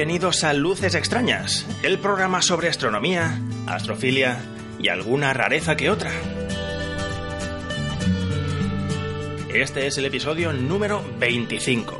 Bienvenidos 0.00 0.44
a 0.44 0.54
Luces 0.54 0.94
Extrañas, 0.94 1.66
el 1.82 1.98
programa 1.98 2.40
sobre 2.40 2.70
astronomía, 2.70 3.38
astrofilia 3.66 4.38
y 4.78 4.88
alguna 4.88 5.34
rareza 5.34 5.76
que 5.76 5.90
otra. 5.90 6.10
Este 9.52 9.86
es 9.86 9.98
el 9.98 10.06
episodio 10.06 10.54
número 10.54 11.04
25. 11.18 11.99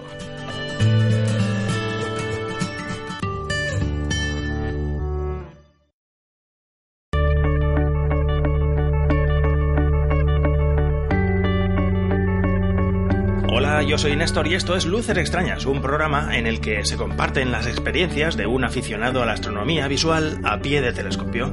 Soy 14.01 14.16
Néstor 14.16 14.46
y 14.46 14.54
esto 14.54 14.76
es 14.76 14.87
Luces 14.87 15.18
Extrañas, 15.18 15.66
un 15.66 15.82
programa 15.82 16.34
en 16.38 16.46
el 16.46 16.62
que 16.62 16.87
se 16.87 16.96
comparten 16.96 17.52
las 17.52 17.66
experiencias 17.66 18.34
de 18.34 18.46
un 18.46 18.65
aficionado 18.65 19.23
a 19.23 19.26
la 19.26 19.32
astronomía 19.32 19.88
visual 19.88 20.40
a 20.43 20.62
pie 20.62 20.80
de 20.80 20.95
telescopio. 20.95 21.52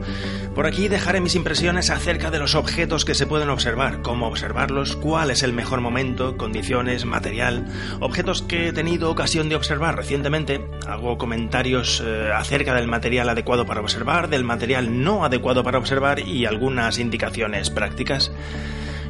Por 0.55 0.65
aquí 0.65 0.87
dejaré 0.87 1.19
mis 1.19 1.35
impresiones 1.35 1.89
acerca 1.89 2.31
de 2.31 2.39
los 2.39 2.55
objetos 2.55 3.03
que 3.03 3.15
se 3.15 3.27
pueden 3.27 3.49
observar, 3.49 4.01
cómo 4.01 4.27
observarlos, 4.27 4.95
cuál 4.95 5.29
es 5.29 5.43
el 5.43 5.51
mejor 5.51 5.81
momento, 5.81 6.37
condiciones, 6.37 7.03
material, 7.03 7.65
objetos 7.99 8.43
que 8.43 8.69
he 8.69 8.71
tenido 8.71 9.11
ocasión 9.11 9.49
de 9.49 9.57
observar 9.57 9.97
recientemente. 9.97 10.61
Hago 10.87 11.17
comentarios 11.17 12.01
eh, 12.05 12.31
acerca 12.33 12.73
del 12.75 12.87
material 12.87 13.27
adecuado 13.27 13.65
para 13.65 13.81
observar, 13.81 14.29
del 14.29 14.45
material 14.45 15.03
no 15.03 15.25
adecuado 15.25 15.65
para 15.65 15.79
observar 15.79 16.21
y 16.21 16.45
algunas 16.45 16.97
indicaciones 16.97 17.69
prácticas. 17.69 18.31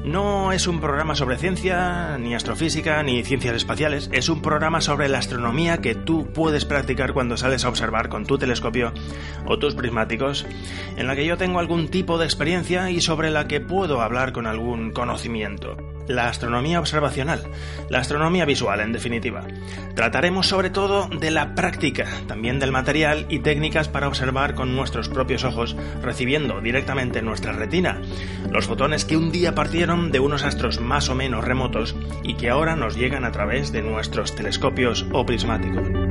No 0.08 0.54
es 0.54 0.68
un 0.68 0.80
programa 0.80 1.16
sobre 1.16 1.36
ciencia, 1.36 2.18
ni 2.18 2.34
astrofísica, 2.34 3.04
ni 3.04 3.26
ciencias 3.26 3.58
espaciales, 3.58 4.10
es 4.14 4.30
un 4.30 4.42
programa 4.42 4.80
sobre 4.80 5.10
la 5.10 5.18
astronomía 5.18 5.80
que 5.80 5.96
tú 5.96 6.32
puedes 6.32 6.64
practicar 6.64 7.12
cuando 7.12 7.36
sales 7.36 7.66
a 7.66 7.70
observar 7.70 8.08
con 8.08 8.26
tu 8.26 8.38
telescopio 8.38 8.94
o 9.46 9.60
tus 9.60 9.76
prismáticos, 9.76 10.46
en 10.96 11.08
la 11.08 11.16
que 11.18 11.26
yo 11.26 11.36
tengo 11.36 11.60
algún 11.60 11.90
tipo 11.90 12.18
de 12.18 12.24
experiencia 12.24 12.90
y 12.90 13.02
sobre 13.02 13.32
la 13.32 13.50
que 13.50 13.60
puedo 13.60 14.02
hablar 14.02 14.32
con 14.32 14.48
algún 14.48 14.92
conocimiento 14.92 15.76
la 16.08 16.30
astronomía 16.30 16.80
observacional, 16.80 17.44
la 17.90 18.00
astronomía 18.00 18.46
visual 18.46 18.80
en 18.80 18.92
definitiva. 18.92 19.46
Trataremos 19.96 20.48
sobre 20.48 20.70
todo 20.70 21.08
de 21.08 21.32
la 21.32 21.56
práctica, 21.56 22.06
también 22.28 22.60
del 22.60 22.72
material 22.72 23.26
y 23.30 23.40
técnicas 23.40 23.88
para 23.88 24.08
observar 24.08 24.56
con 24.56 24.76
nuestros 24.76 25.10
propios 25.10 25.44
ojos, 25.44 25.76
recibiendo 26.02 26.62
directamente 26.62 27.20
en 27.20 27.26
nuestra 27.26 27.54
retina 27.54 28.02
los 28.52 28.68
fotones 28.68 29.06
que 29.06 29.18
un 29.18 29.32
día 29.32 29.56
partieron 29.56 30.12
de 30.12 30.20
unos 30.20 30.44
astros 30.44 30.80
más 30.80 31.10
o 31.10 31.16
menos 31.16 31.44
remotos 31.44 31.96
y 32.24 32.36
que 32.36 32.50
ahora 32.50 32.76
nos 32.76 32.96
llegan 32.96 33.26
a 33.26 33.32
través 33.32 33.72
de 33.72 33.82
nuestros 33.82 34.36
telescopios 34.36 35.06
o 35.12 35.26
prismáticos. 35.26 36.07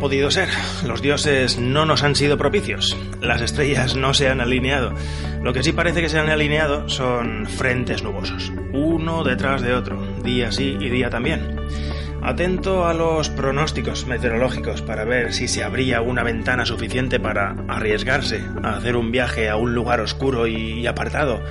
Podido 0.00 0.30
ser. 0.30 0.48
Los 0.86 1.02
dioses 1.02 1.58
no 1.58 1.84
nos 1.84 2.02
han 2.02 2.16
sido 2.16 2.38
propicios. 2.38 2.96
Las 3.20 3.42
estrellas 3.42 3.94
no 3.94 4.14
se 4.14 4.28
han 4.28 4.40
alineado. 4.40 4.94
Lo 5.42 5.52
que 5.52 5.62
sí 5.62 5.72
parece 5.72 6.00
que 6.00 6.08
se 6.08 6.18
han 6.18 6.30
alineado 6.30 6.88
son 6.88 7.46
frentes 7.46 8.02
nubosos, 8.02 8.50
uno 8.72 9.22
detrás 9.24 9.62
de 9.62 9.74
otro, 9.74 10.02
día 10.22 10.50
sí 10.52 10.76
y 10.80 10.88
día 10.88 11.10
también. 11.10 11.60
Atento 12.22 12.86
a 12.86 12.94
los 12.94 13.28
pronósticos 13.28 14.06
meteorológicos 14.06 14.82
para 14.82 15.04
ver 15.04 15.32
si 15.32 15.48
se 15.48 15.62
abría 15.62 16.00
una 16.00 16.22
ventana 16.22 16.64
suficiente 16.66 17.20
para 17.20 17.54
arriesgarse 17.68 18.42
a 18.62 18.76
hacer 18.76 18.96
un 18.96 19.10
viaje 19.10 19.48
a 19.48 19.56
un 19.56 19.74
lugar 19.74 20.00
oscuro 20.00 20.46
y 20.46 20.86
apartado, 20.86 21.42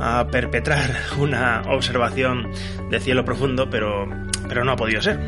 a 0.00 0.28
perpetrar 0.28 0.90
una 1.18 1.62
observación 1.68 2.50
de 2.88 3.00
cielo 3.00 3.24
profundo, 3.24 3.68
pero, 3.68 4.08
pero 4.48 4.64
no 4.64 4.72
ha 4.72 4.76
podido 4.76 5.02
ser. 5.02 5.18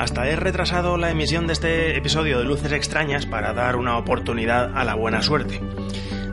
Hasta 0.00 0.26
he 0.26 0.34
retrasado 0.34 0.96
la 0.96 1.10
emisión 1.10 1.46
de 1.46 1.52
este 1.52 1.94
episodio 1.94 2.38
de 2.38 2.46
Luces 2.46 2.72
Extrañas 2.72 3.26
para 3.26 3.52
dar 3.52 3.76
una 3.76 3.98
oportunidad 3.98 4.74
a 4.74 4.82
la 4.82 4.94
buena 4.94 5.20
suerte. 5.20 5.60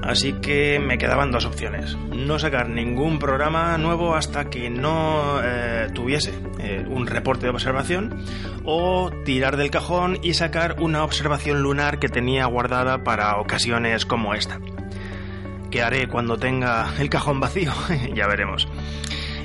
Así 0.01 0.31
que 0.31 0.79
me 0.79 0.97
quedaban 0.97 1.31
dos 1.31 1.44
opciones. 1.44 1.97
No 2.16 2.39
sacar 2.39 2.69
ningún 2.69 3.19
programa 3.19 3.77
nuevo 3.77 4.16
hasta 4.16 4.50
que 4.50 4.69
no 4.69 5.41
eh, 5.44 5.89
tuviese 5.94 6.33
eh, 6.59 6.85
un 6.88 7.07
reporte 7.07 7.47
de 7.47 7.50
observación 7.50 8.23
o 8.63 9.11
tirar 9.25 9.57
del 9.57 9.69
cajón 9.69 10.17
y 10.23 10.35
sacar 10.35 10.77
una 10.79 11.03
observación 11.03 11.61
lunar 11.61 12.00
que 12.00 12.07
tenía 12.07 12.45
guardada 12.45 13.03
para 13.03 13.35
ocasiones 13.35 14.06
como 14.06 14.33
esta. 14.33 14.61
¿Qué 15.72 15.81
haré 15.81 16.07
cuando 16.07 16.38
tenga 16.38 16.94
el 17.00 17.09
cajón 17.09 17.41
vacío? 17.41 17.73
ya 18.16 18.27
veremos. 18.27 18.66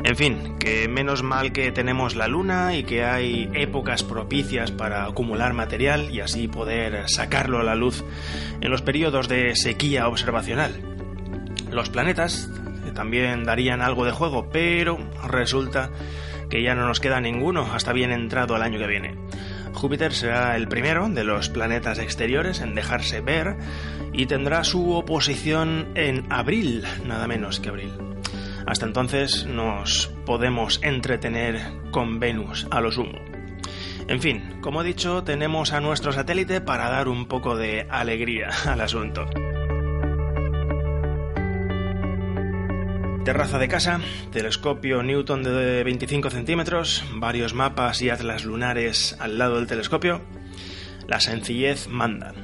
En 0.05 0.17
fin, 0.17 0.59
que 0.59 0.89
menos 0.89 1.23
mal 1.23 1.53
que 1.53 1.71
tenemos 1.73 2.17
la 2.17 2.29
luna 2.29 2.77
y 2.77 2.85
que 2.85 3.05
hay 3.05 3.49
épocas 3.55 4.03
propicias 4.03 4.71
para 4.71 5.05
acumular 5.05 5.53
material 5.53 6.11
y 6.11 6.21
así 6.21 6.49
poder 6.49 7.09
sacarlo 7.09 7.61
a 7.61 7.65
la 7.65 7.75
luz 7.75 8.05
en 8.61 8.71
los 8.71 8.83
periodos 8.83 9.29
de 9.29 9.55
sequía 9.55 10.09
observacional. 10.09 10.73
Los 11.71 11.89
planetas 11.89 12.51
también 12.95 13.45
darían 13.45 13.81
algo 13.81 14.05
de 14.05 14.13
juego, 14.13 14.51
pero 14.53 14.99
resulta 15.27 15.91
que 16.51 16.63
ya 16.63 16.75
no 16.75 16.87
nos 16.87 17.01
queda 17.01 17.21
ninguno 17.21 17.73
hasta 17.73 17.93
bien 17.93 18.13
entrado 18.13 18.57
el 18.57 18.63
año 18.63 18.79
que 18.79 18.87
viene. 18.87 19.15
Júpiter 19.73 20.13
será 20.13 20.57
el 20.57 20.69
primero 20.69 21.09
de 21.09 21.25
los 21.25 21.49
planetas 21.49 21.99
exteriores 21.99 22.61
en 22.61 22.75
dejarse 22.75 23.21
ver 23.21 23.57
y 24.13 24.27
tendrá 24.27 24.65
su 24.65 24.93
oposición 24.93 25.89
en 25.95 26.31
abril, 26.31 26.85
nada 27.07 27.27
menos 27.27 27.59
que 27.59 27.71
abril. 27.71 27.93
Hasta 28.67 28.87
entonces 28.87 29.47
nos 29.47 30.09
podemos 30.25 30.81
entretener 30.83 31.61
con 31.91 32.21
Venus 32.21 32.67
a 32.71 32.81
lo 32.81 32.93
sumo. 32.93 33.19
En 34.09 34.21
fin, 34.21 34.59
como 34.61 34.83
he 34.83 34.85
dicho, 34.85 35.23
tenemos 35.25 35.73
a 35.73 35.81
nuestro 35.81 36.13
satélite 36.13 36.61
para 36.61 36.91
dar 36.91 37.09
un 37.09 37.27
poco 37.27 37.57
de 37.57 37.87
alegría 37.89 38.51
al 38.67 38.81
asunto. 38.81 39.27
Terraza 43.25 43.59
de 43.59 43.69
casa, 43.69 44.01
telescopio 44.33 45.05
Newton 45.05 45.45
de 45.45 45.85
25 45.85 46.31
centímetros, 46.31 47.05
varios 47.15 47.55
mapas 47.55 48.03
y 48.03 48.11
atlas 48.11 48.45
lunares 48.45 49.17
al 49.21 49.39
lado 49.39 49.57
del 49.57 49.69
telescopio. 49.69 50.21
La 51.07 51.21
sencillez 51.21 51.87
manda. 51.87 52.35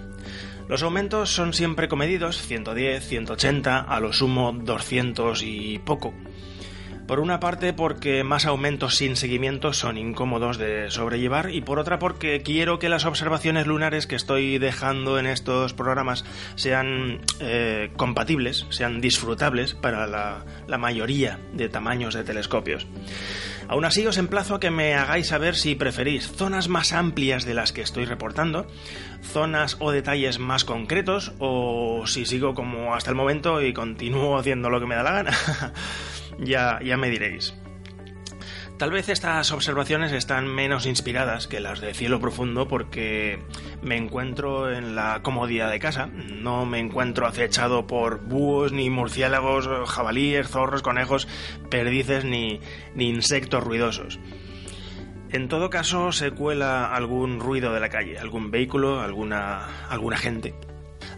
Los 0.69 0.83
aumentos 0.83 1.33
son 1.33 1.55
siempre 1.55 1.89
comedidos, 1.89 2.43
110, 2.43 3.03
180, 3.07 3.79
a 3.81 4.01
lo 4.01 4.13
sumo 4.13 4.53
200 4.53 5.43
y 5.43 5.79
poco. 5.79 6.13
Por 7.07 7.21
una 7.21 7.41
parte 7.41 7.73
porque 7.73 8.23
más 8.23 8.45
aumentos 8.45 8.97
sin 8.97 9.17
seguimiento 9.17 9.73
son 9.73 9.97
incómodos 9.97 10.59
de 10.59 10.91
sobrellevar 10.91 11.51
y 11.51 11.63
por 11.63 11.79
otra 11.79 11.99
porque 11.99 12.43
quiero 12.43 12.79
que 12.79 12.91
las 12.91 13.07
observaciones 13.07 13.67
lunares 13.67 14.07
que 14.07 14.15
estoy 14.15 14.59
dejando 14.59 15.19
en 15.19 15.25
estos 15.25 15.73
programas 15.73 16.27
sean 16.55 17.23
eh, 17.41 17.91
compatibles, 17.97 18.67
sean 18.69 19.01
disfrutables 19.01 19.73
para 19.73 20.07
la, 20.07 20.45
la 20.67 20.77
mayoría 20.77 21.41
de 21.55 21.71
tamaños 21.71 22.13
de 22.13 22.25
telescopios. 22.25 22.87
Aún 23.69 23.85
así 23.85 24.07
os 24.07 24.17
emplazo 24.17 24.55
a 24.55 24.61
que 24.61 24.71
me 24.71 24.95
hagáis 24.95 25.29
saber 25.29 25.55
si 25.55 25.75
preferís 25.75 26.27
zonas 26.27 26.69
más 26.69 26.95
amplias 26.95 27.45
de 27.45 27.53
las 27.53 27.73
que 27.73 27.83
estoy 27.83 28.07
reportando, 28.07 28.67
zonas 29.23 29.77
o 29.79 29.91
detalles 29.91 30.39
más 30.39 30.65
concretos 30.65 31.33
o 31.39 32.05
si 32.07 32.25
sigo 32.25 32.55
como 32.55 32.95
hasta 32.95 33.11
el 33.11 33.17
momento 33.17 33.61
y 33.61 33.75
continúo 33.75 34.39
haciendo 34.39 34.71
lo 34.71 34.81
que 34.81 34.87
me 34.87 34.95
da 34.95 35.03
la 35.03 35.13
gana. 35.13 35.33
ya, 36.39 36.81
ya 36.83 36.97
me 36.97 37.11
diréis. 37.11 37.55
Tal 38.79 38.93
vez 38.93 39.09
estas 39.09 39.51
observaciones 39.51 40.13
están 40.13 40.47
menos 40.47 40.87
inspiradas 40.87 41.49
que 41.49 41.59
las 41.59 41.81
de 41.81 41.95
cielo 41.95 42.21
profundo 42.21 42.69
porque 42.69 43.43
me 43.83 43.97
encuentro 43.97 44.73
en 44.73 44.95
la 44.95 45.21
comodidad 45.25 45.69
de 45.69 45.81
casa, 45.81 46.07
no 46.07 46.65
me 46.65 46.79
encuentro 46.79 47.27
acechado 47.27 47.89
por 47.89 48.21
búhos, 48.21 48.71
ni 48.71 48.89
murciélagos, 48.89 49.69
jabalíes, 49.91 50.47
zorros, 50.47 50.83
conejos, 50.83 51.27
perdices 51.69 52.25
ni, 52.25 52.61
ni 52.95 53.09
insectos 53.09 53.65
ruidosos. 53.65 54.21
En 55.31 55.49
todo 55.49 55.71
caso, 55.71 56.13
se 56.13 56.31
cuela 56.31 56.95
algún 56.95 57.41
ruido 57.41 57.75
de 57.75 57.81
la 57.81 57.89
calle, 57.89 58.17
algún 58.17 58.53
vehículo, 58.53 59.01
alguna, 59.01 59.89
alguna 59.89 60.17
gente. 60.17 60.55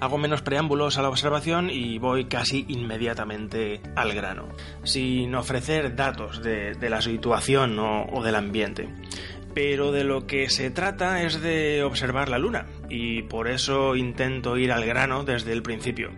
Hago 0.00 0.16
menos 0.16 0.40
preámbulos 0.40 0.96
a 0.96 1.02
la 1.02 1.10
observación 1.10 1.68
y 1.68 1.98
voy 1.98 2.24
casi 2.24 2.64
inmediatamente 2.68 3.82
al 3.96 4.14
grano, 4.14 4.48
sin 4.82 5.34
ofrecer 5.34 5.94
datos 5.94 6.42
de, 6.42 6.74
la 6.88 7.02
situación 7.02 7.78
o, 7.78 8.22
del 8.22 8.34
ambiente. 8.34 8.88
Pero 9.52 9.92
de 9.92 10.04
lo 10.04 10.26
que 10.26 10.48
se 10.48 10.70
trata 10.70 11.22
es 11.22 11.42
de 11.42 11.82
observar 11.82 12.30
la 12.30 12.38
luna, 12.38 12.66
y 12.88 13.22
por 13.22 13.46
eso 13.46 13.94
intento 13.94 14.56
ir 14.56 14.72
al 14.72 14.86
grano 14.86 15.22
desde 15.24 15.52
el 15.52 15.62
principio. 15.62 16.10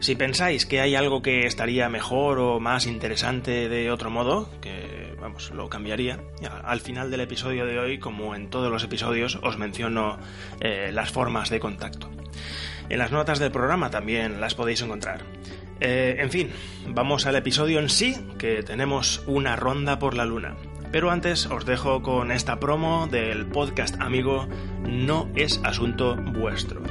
Si 0.00 0.16
pensáis 0.16 0.66
que 0.66 0.80
hay 0.80 0.96
algo 0.96 1.22
que 1.22 1.46
estaría 1.46 1.88
mejor 1.88 2.40
o 2.40 2.58
más 2.58 2.86
interesante 2.86 3.68
de 3.68 3.92
otro 3.92 4.10
modo, 4.10 4.50
que 4.60 5.14
vamos, 5.20 5.52
lo 5.52 5.68
cambiaría, 5.68 6.18
al 6.64 6.80
final 6.80 7.12
del 7.12 7.20
episodio 7.20 7.64
de 7.64 7.78
hoy, 7.78 7.98
como 7.98 8.34
en 8.34 8.50
todos 8.50 8.72
los 8.72 8.82
episodios, 8.82 9.38
os 9.42 9.56
menciono 9.56 10.18
eh, 10.60 10.90
las 10.92 11.12
formas 11.12 11.50
de 11.50 11.60
contacto. 11.60 12.10
En 12.88 12.98
las 12.98 13.12
notas 13.12 13.38
del 13.38 13.52
programa 13.52 13.90
también 13.90 14.40
las 14.40 14.54
podéis 14.54 14.82
encontrar. 14.82 15.22
Eh, 15.80 16.16
en 16.18 16.30
fin, 16.30 16.50
vamos 16.88 17.26
al 17.26 17.36
episodio 17.36 17.78
en 17.78 17.88
sí, 17.88 18.16
que 18.38 18.62
tenemos 18.62 19.22
una 19.26 19.56
ronda 19.56 19.98
por 19.98 20.14
la 20.14 20.24
luna. 20.24 20.56
Pero 20.90 21.10
antes 21.10 21.46
os 21.46 21.66
dejo 21.66 22.02
con 22.02 22.32
esta 22.32 22.58
promo 22.58 23.06
del 23.08 23.46
podcast 23.46 24.00
amigo 24.00 24.48
No 24.82 25.30
es 25.36 25.60
asunto 25.62 26.16
vuestro. 26.16 26.82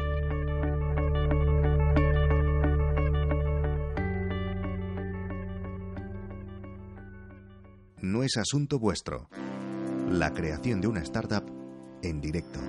No 8.01 8.23
es 8.23 8.37
asunto 8.37 8.77
vuestro. 8.77 9.29
La 10.09 10.31
creación 10.31 10.79
de 10.79 10.87
una 10.87 11.01
startup 11.01 11.43
en 12.03 12.21
directo. 12.21 12.59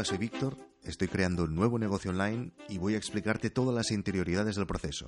Hola, 0.00 0.06
soy 0.06 0.16
Víctor, 0.16 0.56
estoy 0.82 1.08
creando 1.08 1.44
un 1.44 1.54
nuevo 1.54 1.78
negocio 1.78 2.10
online 2.10 2.52
y 2.70 2.78
voy 2.78 2.94
a 2.94 2.96
explicarte 2.96 3.50
todas 3.50 3.74
las 3.74 3.90
interioridades 3.90 4.56
del 4.56 4.66
proceso. 4.66 5.04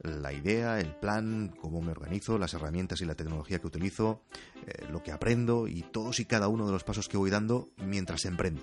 La 0.00 0.32
idea, 0.32 0.78
el 0.78 0.94
plan, 0.94 1.52
cómo 1.60 1.82
me 1.82 1.90
organizo, 1.90 2.38
las 2.38 2.54
herramientas 2.54 3.00
y 3.00 3.04
la 3.04 3.16
tecnología 3.16 3.58
que 3.58 3.66
utilizo, 3.66 4.22
eh, 4.64 4.86
lo 4.92 5.02
que 5.02 5.10
aprendo 5.10 5.66
y 5.66 5.82
todos 5.82 6.20
y 6.20 6.24
cada 6.24 6.46
uno 6.46 6.66
de 6.66 6.70
los 6.70 6.84
pasos 6.84 7.08
que 7.08 7.16
voy 7.16 7.30
dando 7.30 7.70
mientras 7.78 8.24
emprendo. 8.24 8.62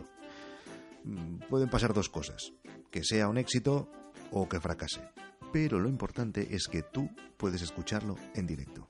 Mm, 1.03 1.39
pueden 1.49 1.69
pasar 1.69 1.93
dos 1.93 2.07
cosas, 2.07 2.53
que 2.89 3.03
sea 3.03 3.27
un 3.27 3.37
éxito 3.37 3.91
o 4.31 4.47
que 4.47 4.61
fracase, 4.61 5.01
pero 5.51 5.77
lo 5.77 5.89
importante 5.89 6.55
es 6.55 6.69
que 6.69 6.83
tú 6.83 7.09
puedes 7.35 7.61
escucharlo 7.61 8.15
en 8.33 8.47
directo. 8.47 8.87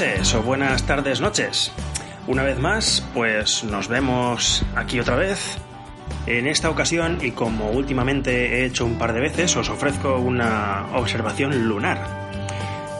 O 0.00 0.42
buenas 0.42 0.84
tardes 0.84 1.20
noches. 1.20 1.72
Una 2.28 2.44
vez 2.44 2.56
más, 2.60 3.04
pues 3.14 3.64
nos 3.64 3.88
vemos 3.88 4.64
aquí 4.76 5.00
otra 5.00 5.16
vez. 5.16 5.58
En 6.26 6.46
esta 6.46 6.70
ocasión, 6.70 7.18
y 7.20 7.32
como 7.32 7.70
últimamente 7.72 8.60
he 8.60 8.66
hecho 8.66 8.86
un 8.86 8.96
par 8.96 9.12
de 9.12 9.18
veces, 9.18 9.56
os 9.56 9.68
ofrezco 9.68 10.18
una 10.18 10.86
observación 10.94 11.66
lunar. 11.66 11.98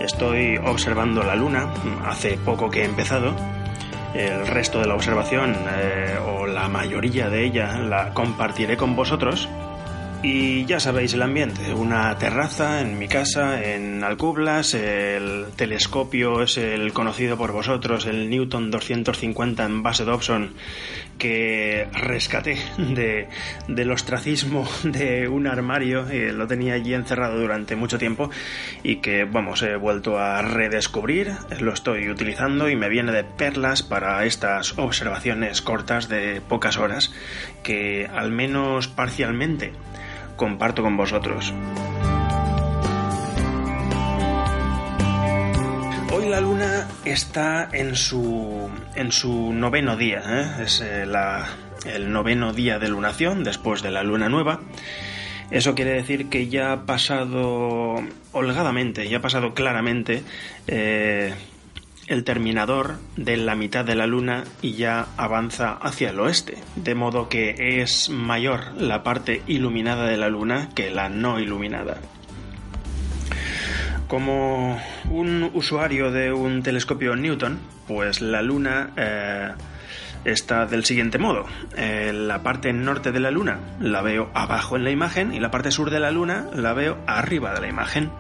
Estoy 0.01 0.57
observando 0.57 1.23
la 1.23 1.37
luna, 1.37 1.73
hace 2.05 2.37
poco 2.37 2.69
que 2.69 2.83
he 2.83 2.85
empezado. 2.85 3.33
El 4.13 4.45
resto 4.49 4.81
de 4.81 4.87
la 4.89 4.97
observación, 4.97 5.55
eh, 5.77 6.19
o 6.27 6.49
la 6.49 6.69
mayoría 6.69 7.29
de 7.29 7.45
ella, 7.45 7.79
la 7.79 8.13
compartiré 8.13 8.77
con 8.77 8.97
vosotros 8.97 9.49
y 10.21 10.65
ya 10.65 10.81
sabéis 10.81 11.15
el 11.15 11.23
ambiente, 11.23 11.73
una 11.75 12.19
terraza 12.19 12.81
en 12.81 12.99
mi 12.99 13.07
casa, 13.07 13.63
en 13.63 14.03
Alcublas, 14.03 14.75
el 14.75 15.47
telescopio 15.55 16.43
es 16.43 16.59
el 16.59 16.93
conocido 16.93 17.39
por 17.39 17.53
vosotros, 17.53 18.05
el 18.07 18.29
Newton 18.29 18.73
250 18.73 19.65
en 19.65 19.83
base 19.85 20.05
Dobson, 20.05 20.55
que 21.19 21.89
rescaté 21.93 22.59
de, 22.79 23.29
del 23.69 23.93
ostracismo 23.93 24.69
de 24.83 25.29
un 25.29 25.47
armario, 25.47 26.13
y 26.13 26.33
lo 26.33 26.49
tenía 26.49 26.75
allí 26.75 26.95
encerrado 26.95 27.39
durante 27.39 27.77
mucho 27.77 27.97
tiempo 27.97 28.29
y 28.83 28.97
que, 28.97 29.25
vamos, 29.25 29.63
he 29.63 29.77
vuelto 29.77 30.19
a 30.19 30.43
redescubrir, 30.43 31.33
lo 31.61 31.73
estoy 31.73 32.11
utilizando 32.11 32.69
y 32.69 32.75
me 32.75 32.89
viene 32.89 33.13
de 33.13 33.23
perlas 33.23 33.85
para 33.85 34.25
estas 34.25 34.77
observaciones 34.79 35.63
cortas 35.63 36.09
de 36.09 36.41
pocas 36.41 36.77
horas 36.77 37.13
que 37.63 38.09
al 38.13 38.33
menos 38.33 38.89
parcialmente 38.89 39.73
comparto 40.39 40.83
con 40.83 40.97
vosotros. 40.97 41.53
Hoy 46.11 46.31
la 46.31 46.41
luna 46.41 46.89
está 47.05 47.69
en 47.71 47.95
su, 47.95 48.71
en 48.95 49.13
su 49.13 49.53
noveno 49.53 49.99
día, 49.99 50.23
¿eh? 50.27 50.63
es 50.65 50.81
eh, 50.81 51.05
el 51.85 52.11
noveno 52.11 52.55
día 52.55 52.79
de 52.79 52.89
lunación 52.89 53.45
después 53.45 53.83
de 53.83 53.91
la 53.91 54.03
luna 54.03 54.31
nueva. 54.31 54.61
Eso 55.51 55.75
quiere 55.75 55.93
decir 55.93 56.29
que 56.31 56.49
ya 56.49 56.73
ha 56.73 56.87
pasado 56.87 57.97
holgadamente, 58.33 59.09
ya 59.09 59.19
ha 59.19 59.23
pasado 59.23 59.55
claramente 59.55 60.23
eh, 60.67 61.35
el 62.09 62.25
terminador 62.25 62.97
de 63.17 63.37
la 63.37 63.55
mitad 63.55 63.85
de 63.85 63.95
la 63.95 64.07
luna 64.07 64.45
y 64.63 64.73
ya 64.73 65.07
avanza 65.17 65.73
hacia 65.73 66.11
el 66.11 66.21
oeste, 66.21 66.59
de 66.75 66.95
modo 66.95 67.29
que 67.29 67.81
es 67.83 68.09
mayor 68.09 68.73
la 68.77 69.03
parte 69.03 69.43
iluminada 69.47 70.07
de 70.07 70.17
la 70.17 70.29
luna 70.29 70.71
que 70.75 70.91
la 70.91 71.09
no 71.09 71.39
iluminada. 71.39 71.99
Como 74.09 74.81
un 75.11 75.51
usuario 75.53 76.11
de 76.11 76.33
un 76.33 76.63
telescopio 76.63 77.15
Newton, 77.15 77.59
pues 77.87 78.23
la 78.23 78.41
luna 78.41 78.91
eh, 78.97 79.53
está 80.25 80.65
del 80.65 80.87
siguiente 80.87 81.19
modo. 81.19 81.45
Eh, 81.77 82.13
la 82.15 82.43
parte 82.43 82.73
norte 82.73 83.13
de 83.13 83.21
la 83.21 83.31
luna 83.31 83.59
la 83.81 84.01
veo 84.01 84.31
abajo 84.33 84.77
en 84.77 84.85
la 84.85 84.91
imagen 84.91 85.35
y 85.35 85.41
la 85.41 85.51
parte 85.51 85.71
sur 85.71 85.91
de 85.91 86.01
la 86.01 86.11
luna 86.11 86.47
la 86.55 86.73
veo 86.73 86.97
arriba 87.07 87.53
de 87.53 87.61
la 87.61 87.69
imagen. 87.69 88.11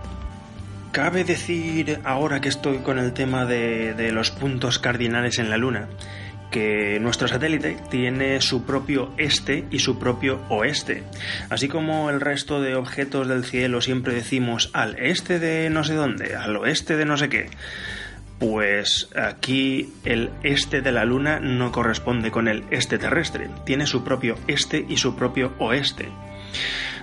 Cabe 0.93 1.23
decir, 1.25 2.01
ahora 2.05 2.41
que 2.41 2.49
estoy 2.49 2.79
con 2.79 2.99
el 2.99 3.13
tema 3.13 3.45
de, 3.45 4.11
los 4.13 4.31
puntos 4.31 4.79
cardinales 4.79 5.39
en 5.39 5.51
la 5.51 5.59
Luna, 5.59 5.87
que 6.51 6.99
nuestro 6.99 7.29
satélite 7.29 7.77
tiene 7.91 8.41
su 8.41 8.65
propio 8.65 9.13
este 9.19 9.67
y 9.71 9.81
su 9.81 9.99
propio 9.99 10.41
oeste. 10.49 11.05
Así 11.51 11.69
como 11.69 12.09
el 12.09 12.23
resto 12.23 12.63
de 12.63 12.75
objetos 12.75 13.29
del 13.29 13.45
cielo 13.45 13.83
siempre 13.83 14.15
decimos 14.15 14.71
al 14.73 14.99
este 14.99 15.39
de 15.39 15.69
no 15.69 15.85
sé 15.85 15.95
dónde, 15.95 16.35
al 16.35 16.57
oeste 16.57 16.97
de 16.97 17.05
no 17.05 17.19
sé 17.19 17.29
qué. 17.29 17.51
Pues 18.39 19.11
aquí 19.15 19.93
el 20.05 20.31
este 20.43 20.81
de 20.81 20.93
la 20.93 21.05
Luna 21.05 21.39
no 21.39 21.71
corresponde 21.71 22.31
con 22.31 22.49
el 22.49 22.65
este 22.71 22.97
terrestre, 22.97 23.51
tiene 23.67 23.87
su 23.87 24.05
propio 24.05 24.37
este 24.47 24.87
y 24.89 24.97
su 24.97 25.17
propio 25.17 25.53
oeste. 25.59 26.09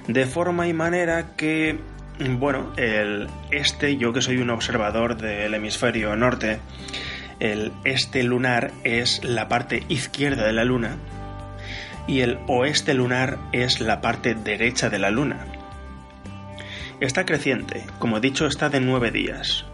De 0.07 0.25
forma 0.25 0.67
y 0.67 0.73
manera 0.73 1.35
que 1.35 1.79
bueno, 2.19 2.72
el 2.77 3.27
este, 3.51 3.98
yo 3.98 4.13
que 4.13 4.22
soy 4.22 4.38
un 4.38 4.50
observador 4.50 5.17
del 5.17 5.53
hemisferio 5.53 6.15
norte, 6.15 6.60
el 7.39 7.72
este 7.84 8.24
lunar 8.24 8.72
es 8.84 9.24
la 9.24 9.48
parte 9.48 9.84
izquierda 9.89 10.45
de 10.45 10.53
la 10.53 10.63
luna 10.63 10.98
y 12.07 12.22
el 12.22 12.39
oeste 12.48 12.93
lunar 12.93 13.38
es 13.51 13.81
la 13.81 14.01
parte 14.01 14.36
derecha 14.36 14.89
de 14.89 15.00
la 15.00 15.10
luna. 15.10 15.45
Está 17.01 17.25
creciente, 17.25 17.84
como 18.00 18.17
he 18.17 18.22
dicho, 18.22 18.48
está 18.48 18.69
de 18.69 18.79
nueve 18.79 19.12
días, 19.12 19.65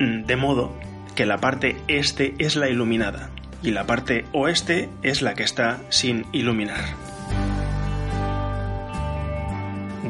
de 0.00 0.36
modo 0.36 0.76
que 1.14 1.26
la 1.26 1.38
parte 1.38 1.76
este 1.86 2.34
es 2.38 2.56
la 2.56 2.68
iluminada 2.68 3.30
y 3.62 3.70
la 3.70 3.86
parte 3.86 4.24
oeste 4.32 4.88
es 5.02 5.22
la 5.22 5.34
que 5.34 5.44
está 5.44 5.80
sin 5.90 6.26
iluminar. 6.32 7.05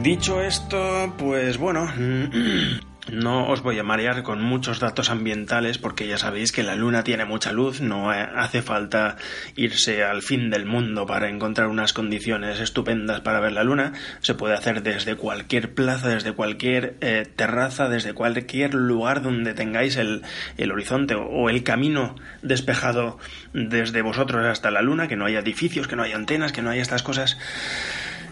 Dicho 0.06 0.40
esto, 0.40 1.12
pues 1.18 1.58
bueno, 1.58 1.92
No 3.12 3.48
os 3.48 3.62
voy 3.62 3.78
a 3.78 3.84
marear 3.84 4.22
con 4.22 4.40
muchos 4.40 4.78
datos 4.78 5.10
ambientales 5.10 5.78
porque 5.78 6.06
ya 6.06 6.16
sabéis 6.16 6.52
que 6.52 6.62
la 6.62 6.76
Luna 6.76 7.02
tiene 7.02 7.24
mucha 7.24 7.50
luz, 7.50 7.80
no 7.80 8.10
hace 8.10 8.62
falta 8.62 9.16
irse 9.56 10.04
al 10.04 10.22
fin 10.22 10.48
del 10.48 10.64
mundo 10.64 11.06
para 11.06 11.28
encontrar 11.28 11.66
unas 11.66 11.92
condiciones 11.92 12.60
estupendas 12.60 13.20
para 13.20 13.40
ver 13.40 13.52
la 13.52 13.64
Luna. 13.64 13.94
Se 14.22 14.34
puede 14.34 14.54
hacer 14.54 14.84
desde 14.84 15.16
cualquier 15.16 15.74
plaza, 15.74 16.08
desde 16.08 16.32
cualquier 16.32 16.96
eh, 17.00 17.26
terraza, 17.34 17.88
desde 17.88 18.12
cualquier 18.12 18.74
lugar 18.74 19.22
donde 19.22 19.54
tengáis 19.54 19.96
el, 19.96 20.22
el 20.56 20.70
horizonte 20.70 21.16
o 21.16 21.50
el 21.50 21.64
camino 21.64 22.14
despejado 22.42 23.18
desde 23.52 24.02
vosotros 24.02 24.46
hasta 24.46 24.70
la 24.70 24.82
Luna, 24.82 25.08
que 25.08 25.16
no 25.16 25.26
haya 25.26 25.40
edificios, 25.40 25.88
que 25.88 25.96
no 25.96 26.04
haya 26.04 26.14
antenas, 26.14 26.52
que 26.52 26.62
no 26.62 26.70
haya 26.70 26.82
estas 26.82 27.02
cosas. 27.02 27.38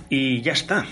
Y 0.08 0.40
ya 0.42 0.52
está. 0.52 0.84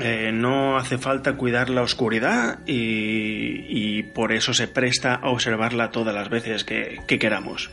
Eh, 0.00 0.30
no 0.32 0.76
hace 0.76 0.98
falta 0.98 1.34
cuidar 1.34 1.70
la 1.70 1.82
oscuridad 1.82 2.60
y, 2.66 4.02
por 4.14 4.32
eso 4.32 4.54
se 4.54 4.68
presta 4.68 5.14
a 5.14 5.30
observarla 5.30 5.90
todas 5.90 6.14
las 6.14 6.28
veces 6.28 6.64
que, 6.64 6.98
queramos. 7.06 7.70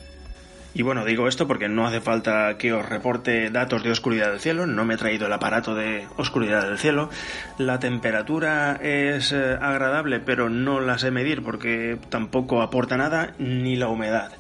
Y 0.73 0.81
bueno, 0.81 1.05
digo 1.05 1.29
esto 1.29 1.47
porque 1.47 1.69
no 1.69 1.87
hace 1.87 2.01
falta 2.01 2.57
que 2.57 2.73
os 2.73 2.87
reporte 2.87 3.49
datos 3.49 3.81
de 3.83 3.91
oscuridad 3.91 4.31
del 4.31 4.41
cielo, 4.41 4.67
no 4.67 4.83
me 4.83 4.95
he 4.95 4.97
traído 4.97 5.27
el 5.27 5.33
aparato 5.33 5.73
de 5.73 6.05
oscuridad 6.17 6.67
del 6.67 6.77
cielo. 6.77 7.09
La 7.57 7.79
temperatura 7.79 8.77
es 8.81 9.31
eh, 9.31 9.57
agradable, 9.61 10.19
pero 10.19 10.49
no 10.49 10.81
la 10.81 10.97
sé 10.97 11.11
medir 11.11 11.43
porque 11.43 11.97
tampoco 12.09 12.61
aporta 12.61 12.97
nada, 12.97 13.35
ni 13.39 13.77
la 13.77 13.87
humedad. 13.87 14.33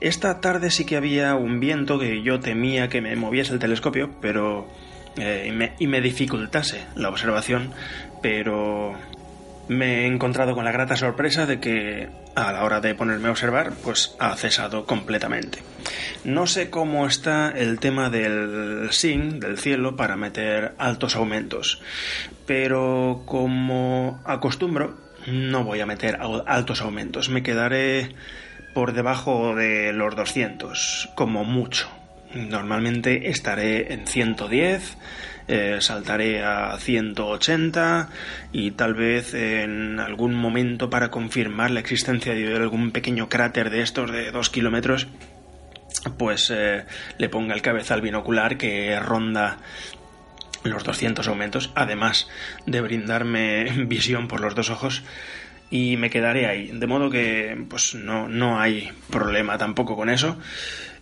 Esta 0.00 0.40
tarde 0.40 0.70
sí 0.70 0.86
que 0.86 0.96
había 0.96 1.34
un 1.34 1.60
viento 1.60 1.98
que 1.98 2.22
yo 2.22 2.40
temía 2.40 2.88
que 2.88 3.02
me 3.02 3.14
moviese 3.14 3.52
el 3.52 3.58
telescopio, 3.58 4.10
pero 4.22 4.66
eh, 5.16 5.72
y, 5.78 5.86
me, 5.86 6.00
dificultase 6.00 6.84
la 6.94 7.08
observación, 7.08 7.72
pero 8.22 8.94
me 9.68 10.02
he 10.02 10.06
encontrado 10.06 10.54
con 10.54 10.64
la 10.64 10.72
grata 10.72 10.96
sorpresa 10.96 11.46
de 11.46 11.58
que 11.58 12.08
a 12.34 12.52
la 12.52 12.64
hora 12.64 12.80
de 12.80 12.94
ponerme 12.94 13.28
a 13.28 13.30
observar, 13.30 13.72
pues 13.82 14.14
ha 14.18 14.36
cesado 14.36 14.84
completamente. 14.84 15.58
No 16.24 16.46
sé 16.46 16.70
cómo 16.70 17.06
está 17.06 17.50
el 17.50 17.78
tema 17.78 18.10
del 18.10 18.88
SIN, 18.90 19.40
del 19.40 19.58
cielo, 19.58 19.96
para 19.96 20.16
meter 20.16 20.74
altos 20.78 21.16
aumentos, 21.16 21.80
pero 22.46 23.22
como 23.24 24.20
acostumbro, 24.24 24.98
no 25.26 25.64
voy 25.64 25.80
a 25.80 25.86
meter 25.86 26.18
altos 26.46 26.82
aumentos, 26.82 27.30
me 27.30 27.42
quedaré 27.42 28.14
por 28.74 28.92
debajo 28.92 29.54
de 29.54 29.92
los 29.94 30.14
200, 30.14 31.10
como 31.14 31.44
mucho. 31.44 31.88
Normalmente 32.36 33.30
estaré 33.30 33.92
en 33.92 34.06
110, 34.06 34.96
eh, 35.48 35.78
saltaré 35.80 36.44
a 36.44 36.76
180 36.78 38.08
y 38.52 38.72
tal 38.72 38.94
vez 38.94 39.34
en 39.34 40.00
algún 40.00 40.34
momento 40.34 40.90
para 40.90 41.10
confirmar 41.10 41.70
la 41.70 41.80
existencia 41.80 42.34
de 42.34 42.56
algún 42.56 42.90
pequeño 42.90 43.28
cráter 43.28 43.70
de 43.70 43.82
estos 43.82 44.10
de 44.12 44.30
2 44.30 44.50
kilómetros 44.50 45.08
pues 46.18 46.52
eh, 46.54 46.84
le 47.18 47.28
ponga 47.28 47.54
el 47.54 47.62
cabezal 47.62 48.00
binocular 48.00 48.56
que 48.56 48.98
ronda 49.00 49.58
los 50.62 50.84
200 50.84 51.26
aumentos, 51.28 51.72
además 51.74 52.28
de 52.66 52.80
brindarme 52.80 53.64
visión 53.86 54.28
por 54.28 54.40
los 54.40 54.54
dos 54.54 54.70
ojos 54.70 55.02
y 55.70 55.96
me 55.96 56.10
quedaré 56.10 56.46
ahí. 56.46 56.70
De 56.72 56.86
modo 56.86 57.10
que 57.10 57.64
pues 57.68 57.94
no, 57.94 58.28
no 58.28 58.60
hay 58.60 58.90
problema 59.10 59.58
tampoco 59.58 59.96
con 59.96 60.10
eso. 60.10 60.38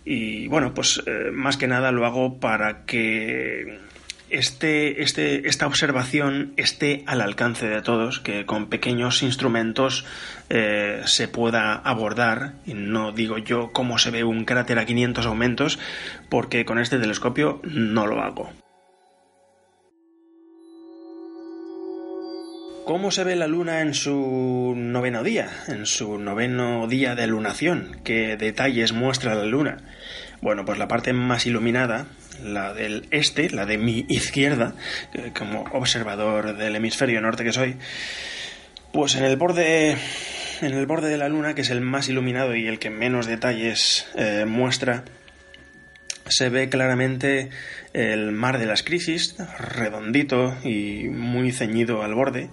Y 0.05 0.47
bueno, 0.47 0.73
pues 0.73 1.01
eh, 1.07 1.31
más 1.33 1.57
que 1.57 1.67
nada 1.67 1.91
lo 1.91 2.05
hago 2.05 2.39
para 2.39 2.85
que 2.85 3.79
este, 4.29 5.01
este, 5.01 5.47
esta 5.47 5.65
observación 5.65 6.53
esté 6.57 7.03
al 7.07 7.21
alcance 7.21 7.67
de 7.67 7.81
todos, 7.81 8.19
que 8.19 8.45
con 8.45 8.69
pequeños 8.69 9.23
instrumentos 9.23 10.05
eh, 10.49 11.01
se 11.05 11.27
pueda 11.27 11.73
abordar. 11.73 12.53
Y 12.65 12.75
no 12.75 13.11
digo 13.11 13.39
yo 13.39 13.71
cómo 13.71 13.97
se 13.97 14.11
ve 14.11 14.23
un 14.23 14.45
cráter 14.45 14.77
a 14.77 14.85
500 14.85 15.25
aumentos, 15.25 15.79
porque 16.29 16.65
con 16.65 16.79
este 16.79 16.99
telescopio 16.99 17.61
no 17.63 18.05
lo 18.05 18.21
hago. 18.21 18.51
¿Cómo 22.85 23.09
se 23.09 23.23
ve 23.23 23.35
la 23.35 23.47
luna 23.47 23.81
en 23.81 23.95
su 23.95 24.75
noveno 24.75 25.23
día? 25.23 25.49
En 25.67 25.87
su 25.87 26.19
noveno 26.19 26.87
día 26.87 27.15
de 27.15 27.25
lunación. 27.25 27.97
¿Qué 28.03 28.37
detalles 28.37 28.93
muestra 28.93 29.33
la 29.33 29.45
luna? 29.45 29.77
Bueno, 30.45 30.63
pues 30.63 30.77
la 30.77 30.87
parte 30.87 31.11
más 31.11 31.47
iluminada, 31.47 32.05
la 32.43 32.71
del 32.75 33.07
este, 33.09 33.49
la 33.49 33.65
de 33.65 33.79
mi 33.79 34.05
izquierda, 34.09 34.75
como 35.35 35.63
observador 35.71 36.55
del 36.55 36.75
hemisferio 36.75 37.19
norte 37.19 37.43
que 37.43 37.51
soy, 37.51 37.77
pues 38.93 39.15
en 39.15 39.23
el 39.23 39.37
borde 39.37 39.97
en 40.61 40.73
el 40.75 40.85
borde 40.85 41.09
de 41.09 41.17
la 41.17 41.29
luna, 41.29 41.55
que 41.55 41.61
es 41.61 41.71
el 41.71 41.81
más 41.81 42.09
iluminado 42.09 42.55
y 42.55 42.67
el 42.67 42.77
que 42.77 42.91
menos 42.91 43.25
detalles 43.25 44.05
eh, 44.13 44.45
muestra, 44.47 45.03
se 46.27 46.49
ve 46.49 46.69
claramente 46.69 47.49
el 47.93 48.31
mar 48.31 48.59
de 48.59 48.67
las 48.67 48.83
crisis, 48.83 49.37
redondito 49.57 50.55
y 50.63 51.05
muy 51.09 51.53
ceñido 51.53 52.03
al 52.03 52.13
borde. 52.13 52.51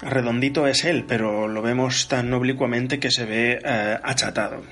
Redondito 0.00 0.66
es 0.66 0.86
él, 0.86 1.04
pero 1.06 1.46
lo 1.46 1.60
vemos 1.60 2.08
tan 2.08 2.32
oblicuamente 2.32 3.00
que 3.00 3.10
se 3.10 3.26
ve 3.26 3.60
eh, 3.62 3.98
achatado. 4.02 4.62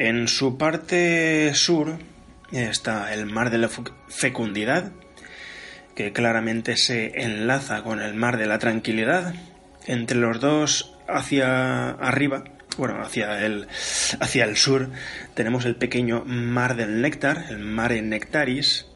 En 0.00 0.28
su 0.28 0.56
parte 0.56 1.52
sur 1.52 1.98
está 2.52 3.12
el 3.12 3.26
mar 3.26 3.50
de 3.50 3.58
la 3.58 3.68
fecundidad, 4.08 4.92
que 5.94 6.14
claramente 6.14 6.78
se 6.78 7.22
enlaza 7.22 7.82
con 7.82 8.00
el 8.00 8.14
mar 8.14 8.38
de 8.38 8.46
la 8.46 8.58
tranquilidad. 8.58 9.34
Entre 9.86 10.16
los 10.16 10.40
dos 10.40 10.96
hacia 11.06 11.90
arriba 11.90 12.44
bueno, 12.78 13.02
hacia 13.02 13.44
el, 13.44 13.68
hacia 14.20 14.44
el 14.44 14.56
sur 14.56 14.88
tenemos 15.34 15.66
el 15.66 15.76
pequeño 15.76 16.24
mar 16.24 16.76
del 16.76 17.02
néctar, 17.02 17.44
el 17.50 17.58
mare 17.58 18.00
nectaris. 18.00 18.86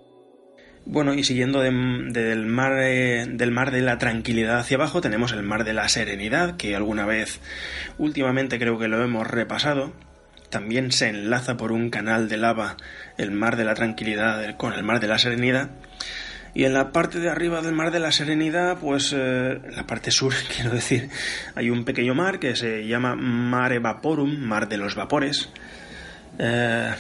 Bueno, 0.86 1.12
y 1.12 1.22
siguiendo 1.22 1.60
del, 1.60 2.46
mar, 2.46 2.78
eh, 2.80 3.26
del 3.28 3.50
mar 3.50 3.72
de 3.72 3.82
la 3.82 3.98
tranquilidad 3.98 4.60
hacia 4.60 4.78
abajo 4.78 5.02
tenemos 5.02 5.32
el 5.32 5.42
mar 5.42 5.64
de 5.64 5.74
la 5.74 5.86
serenidad, 5.90 6.56
que 6.56 6.74
alguna 6.74 7.04
vez 7.04 7.40
últimamente 7.98 8.58
creo 8.58 8.78
que 8.78 8.88
lo 8.88 9.04
hemos 9.04 9.26
repasado. 9.26 9.92
También 10.54 10.92
se 10.92 11.08
enlaza 11.08 11.56
por 11.56 11.72
un 11.72 11.90
canal 11.90 12.28
de 12.28 12.36
lava 12.36 12.76
el 13.18 13.32
mar 13.32 13.56
de 13.56 13.64
la 13.64 13.74
tranquilidad 13.74 14.56
con 14.56 14.72
el 14.72 14.84
mar 14.84 15.00
de 15.00 15.08
la 15.08 15.18
serenidad. 15.18 15.70
Y 16.54 16.62
en 16.62 16.74
la 16.74 16.92
parte 16.92 17.18
de 17.18 17.28
arriba 17.28 17.60
del 17.60 17.74
mar 17.74 17.90
de 17.90 17.98
la 17.98 18.12
Serenidad, 18.12 18.78
pues 18.78 19.12
eh, 19.12 19.58
la 19.74 19.84
parte 19.84 20.12
sur, 20.12 20.32
quiero 20.54 20.70
decir, 20.70 21.10
hay 21.56 21.70
un 21.70 21.84
pequeño 21.84 22.14
mar 22.14 22.38
que 22.38 22.54
se 22.54 22.86
llama 22.86 23.16
Mare 23.16 23.80
Vaporum, 23.80 24.38
mar 24.38 24.68
de 24.68 24.76
los 24.76 24.94
vapores. 24.94 25.50
Eh, 26.38 26.94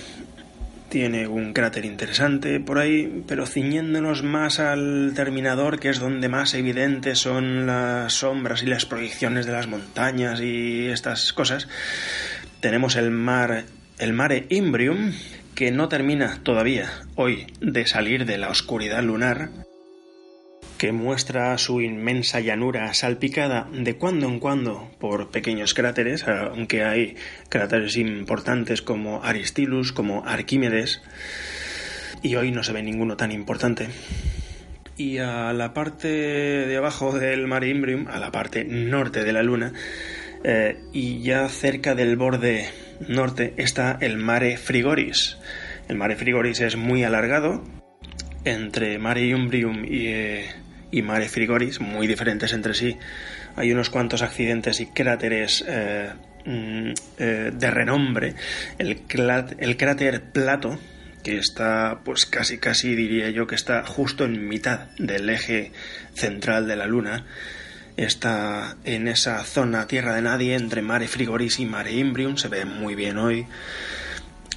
tiene 0.94 1.26
un 1.26 1.52
cráter 1.52 1.84
interesante 1.84 2.60
por 2.60 2.78
ahí, 2.78 3.24
pero 3.26 3.46
ciñéndonos 3.46 4.22
más 4.22 4.60
al 4.60 5.10
terminador, 5.16 5.80
que 5.80 5.88
es 5.88 5.98
donde 5.98 6.28
más 6.28 6.54
evidentes 6.54 7.18
son 7.18 7.66
las 7.66 8.12
sombras 8.12 8.62
y 8.62 8.66
las 8.66 8.86
proyecciones 8.86 9.44
de 9.44 9.50
las 9.50 9.66
montañas 9.66 10.40
y 10.40 10.86
estas 10.86 11.32
cosas, 11.32 11.66
tenemos 12.64 12.96
el 12.96 13.10
mar, 13.10 13.66
el 13.98 14.14
mare 14.14 14.46
Imbrium, 14.48 15.12
que 15.54 15.70
no 15.70 15.90
termina 15.90 16.40
todavía 16.42 16.90
hoy 17.14 17.46
de 17.60 17.86
salir 17.86 18.24
de 18.24 18.38
la 18.38 18.48
oscuridad 18.48 19.02
lunar, 19.02 19.50
que 20.78 20.90
muestra 20.90 21.58
su 21.58 21.82
inmensa 21.82 22.40
llanura 22.40 22.94
salpicada 22.94 23.68
de 23.70 23.98
cuando 23.98 24.26
en 24.28 24.40
cuando 24.40 24.90
por 24.98 25.28
pequeños 25.30 25.74
cráteres, 25.74 26.26
aunque 26.26 26.84
hay 26.84 27.16
cráteres 27.50 27.98
importantes 27.98 28.80
como 28.80 29.22
Aristilus, 29.22 29.92
como 29.92 30.24
Arquímedes, 30.24 31.02
y 32.22 32.36
hoy 32.36 32.50
no 32.50 32.64
se 32.64 32.72
ve 32.72 32.82
ninguno 32.82 33.18
tan 33.18 33.30
importante. 33.30 33.88
Y 34.96 35.18
a 35.18 35.52
la 35.52 35.74
parte 35.74 36.08
de 36.08 36.76
abajo 36.78 37.12
del 37.12 37.46
Mare 37.46 37.68
Imbrium, 37.68 38.08
a 38.08 38.18
la 38.18 38.32
parte 38.32 38.64
norte 38.64 39.22
de 39.22 39.32
la 39.34 39.42
Luna, 39.42 39.74
eh, 40.44 40.76
y 40.92 41.22
ya 41.22 41.48
cerca 41.48 41.94
del 41.94 42.16
borde 42.16 42.68
norte 43.08 43.54
está 43.56 43.96
el 44.00 44.18
Mare 44.18 44.58
Frigoris. 44.58 45.38
El 45.88 45.96
Mare 45.96 46.16
Frigoris 46.16 46.60
es 46.60 46.76
muy 46.76 47.02
alargado, 47.02 47.64
entre 48.44 48.98
Mare 48.98 49.34
Umbrium 49.34 49.86
y, 49.86 50.08
eh, 50.08 50.46
y 50.90 51.00
Mare 51.00 51.30
Frigoris, 51.30 51.80
muy 51.80 52.06
diferentes 52.06 52.52
entre 52.52 52.74
sí. 52.74 52.98
Hay 53.56 53.72
unos 53.72 53.88
cuantos 53.88 54.20
accidentes 54.20 54.80
y 54.80 54.86
cráteres 54.86 55.64
eh, 55.66 56.10
mm, 56.44 56.92
de 57.16 57.70
renombre. 57.70 58.34
El, 58.78 59.00
el 59.58 59.76
cráter 59.78 60.22
Plato, 60.30 60.78
que 61.22 61.38
está, 61.38 62.00
pues 62.04 62.26
casi 62.26 62.58
casi 62.58 62.94
diría 62.94 63.30
yo 63.30 63.46
que 63.46 63.54
está 63.54 63.82
justo 63.86 64.26
en 64.26 64.46
mitad 64.46 64.90
del 64.98 65.30
eje 65.30 65.72
central 66.12 66.68
de 66.68 66.76
la 66.76 66.86
Luna, 66.86 67.24
está 67.96 68.76
en 68.84 69.08
esa 69.08 69.42
zona 69.44 69.86
tierra 69.86 70.14
de 70.14 70.22
nadie 70.22 70.54
entre 70.54 70.82
Mare 70.82 71.08
Frigoris 71.08 71.60
y 71.60 71.66
Mare 71.66 71.92
Imbrium, 71.92 72.36
se 72.36 72.48
ve 72.48 72.64
muy 72.64 72.94
bien 72.94 73.18
hoy. 73.18 73.46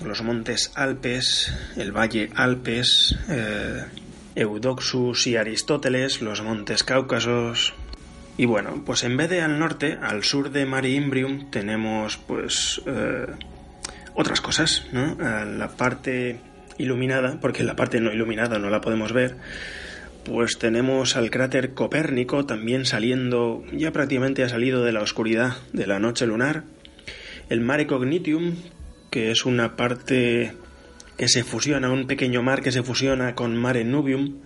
Los 0.03 0.21
montes 0.21 0.71
Alpes, 0.75 1.53
el 1.75 1.91
valle 1.91 2.29
Alpes, 2.35 3.17
eh, 3.29 3.83
Eudoxus 4.35 5.27
y 5.27 5.35
Aristóteles, 5.35 6.21
los 6.21 6.41
montes 6.41 6.83
Cáucasos, 6.83 7.73
Y 8.37 8.45
bueno, 8.45 8.83
pues 8.85 9.03
en 9.03 9.17
vez 9.17 9.31
de 9.31 9.41
al 9.41 9.57
norte, 9.57 9.97
al 9.99 10.23
sur 10.23 10.51
de 10.51 10.65
Mare 10.67 10.89
Imbrium, 10.89 11.49
tenemos 11.49 12.17
pues 12.17 12.81
eh, 12.85 13.25
otras 14.13 14.41
cosas, 14.41 14.85
¿no? 14.91 15.15
la 15.17 15.69
parte 15.69 16.39
iluminada, 16.77 17.39
porque 17.41 17.63
la 17.63 17.75
parte 17.75 17.99
no 17.99 18.11
iluminada 18.11 18.59
no 18.59 18.69
la 18.69 18.81
podemos 18.81 19.11
ver, 19.11 19.37
pues 20.27 20.59
tenemos 20.59 21.15
al 21.15 21.31
cráter 21.31 21.73
Copérnico 21.73 22.45
también 22.45 22.85
saliendo, 22.85 23.63
ya 23.71 23.91
prácticamente 23.91 24.43
ha 24.43 24.49
salido 24.49 24.83
de 24.83 24.91
la 24.91 25.01
oscuridad 25.01 25.53
de 25.71 25.87
la 25.87 25.99
noche 25.99 26.27
lunar, 26.27 26.65
el 27.49 27.61
Mare 27.61 27.87
Cognitium, 27.87 28.55
que 29.09 29.31
es 29.31 29.45
una 29.45 29.77
parte 29.77 30.53
que 31.17 31.29
se 31.29 31.45
fusiona, 31.45 31.89
un 31.89 32.07
pequeño 32.07 32.43
mar 32.43 32.61
que 32.61 32.73
se 32.73 32.83
fusiona 32.83 33.35
con 33.35 33.55
Mare 33.55 33.85
Nubium, 33.85 34.41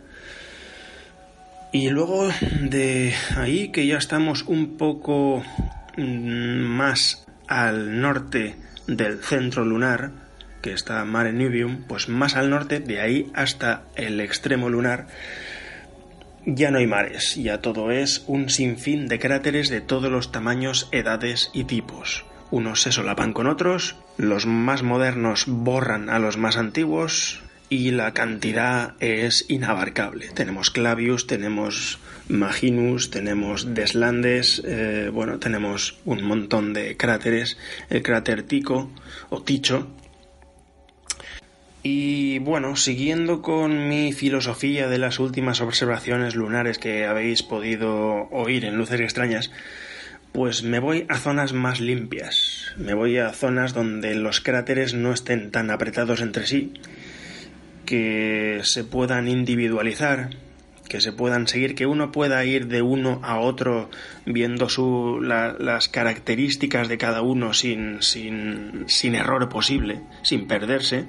y 1.74 1.90
luego 1.90 2.30
de 2.62 3.14
ahí 3.36 3.70
que 3.70 3.88
ya 3.88 3.98
estamos 3.98 4.44
un 4.44 4.78
poco 4.78 5.44
mm, 5.98 6.62
más 6.62 7.26
al 7.48 8.00
norte 8.00 8.56
del 8.86 9.20
centro 9.20 9.66
lunar, 9.66 10.12
que 10.62 10.74
está 10.74 11.04
Mare 11.06 11.34
Nubium, 11.34 11.86
pues 11.88 12.08
más 12.08 12.36
al 12.36 12.52
norte, 12.52 12.80
de 12.80 13.02
ahí 13.02 13.32
hasta 13.34 13.86
el 13.96 14.22
extremo 14.22 14.70
lunar, 14.70 15.08
ya 16.46 16.72
no 16.72 16.80
hay 16.80 16.88
mares, 16.88 17.36
ya 17.36 17.62
todo 17.62 17.92
es 17.92 18.24
un 18.28 18.50
sinfín 18.50 19.08
de 19.08 19.20
cráteres 19.20 19.70
de 19.70 19.82
todos 19.82 20.12
los 20.12 20.32
tamaños, 20.32 20.90
edades 20.92 21.52
y 21.54 21.66
tipos. 21.66 22.26
Unos 22.50 22.82
se 22.82 22.92
solapan 22.92 23.34
con 23.34 23.48
otros, 23.48 23.96
los 24.18 24.46
más 24.46 24.84
modernos 24.84 25.46
borran 25.48 26.10
a 26.10 26.20
los 26.20 26.38
más 26.38 26.58
antiguos, 26.58 27.42
y 27.72 27.92
la 27.92 28.14
cantidad 28.14 28.96
es 29.00 29.46
inabarcable. 29.48 30.28
Tenemos 30.34 30.72
Clavius, 30.72 31.26
tenemos 31.26 32.00
Maginus, 32.28 33.12
tenemos 33.12 33.74
Deslandes, 33.74 34.62
eh, 34.66 35.10
bueno, 35.12 35.40
tenemos 35.40 35.98
un 36.04 36.22
montón 36.22 36.74
de 36.74 36.98
cráteres, 36.98 37.58
el 37.90 38.04
cráter 38.04 38.44
Tico 38.44 38.92
o 39.30 39.42
Ticho. 39.42 39.88
Y 41.84 42.40
bueno, 42.40 42.76
siguiendo 42.76 43.42
con 43.42 43.88
mi 43.90 44.14
filosofía 44.14 44.88
de 44.88 45.00
las 45.00 45.20
últimas 45.20 45.62
observaciones 45.62 46.36
lunares 46.36 46.78
que 46.78 47.06
habéis 47.06 47.42
podido 47.42 48.28
oír 48.30 48.66
en 48.66 48.78
Luces 48.78 49.02
Extrañas, 49.02 49.52
pues 50.32 50.64
me 50.64 50.80
voy 50.80 51.06
a 51.10 51.18
zonas 51.18 51.54
más 51.54 51.82
limpias, 51.82 52.74
me 52.78 52.94
voy 52.94 53.18
a 53.18 53.34
zonas 53.34 53.74
donde 53.74 54.16
los 54.16 54.42
cráteres 54.42 54.94
no 54.94 55.12
estén 55.12 55.52
tan 55.52 55.72
apretados 55.72 56.22
entre 56.22 56.46
sí 56.46 56.74
que 57.86 58.62
se 58.64 58.86
puedan 58.86 59.28
individualizar, 59.28 60.30
que 60.88 61.02
se 61.02 61.12
puedan 61.12 61.48
seguir, 61.48 61.76
que 61.76 61.86
uno 61.86 62.12
pueda 62.14 62.46
ir 62.46 62.68
de 62.68 62.82
uno 62.82 63.20
a 63.24 63.40
otro 63.40 63.90
viendo 64.26 64.70
su, 64.70 65.20
las 65.22 65.90
características 65.90 66.88
de 66.88 66.98
cada 66.98 67.22
uno 67.22 67.54
sin, 67.54 68.02
sin, 68.02 68.86
sin 68.88 69.16
error 69.16 69.50
posible, 69.50 70.00
sin 70.22 70.48
perderse. 70.48 71.06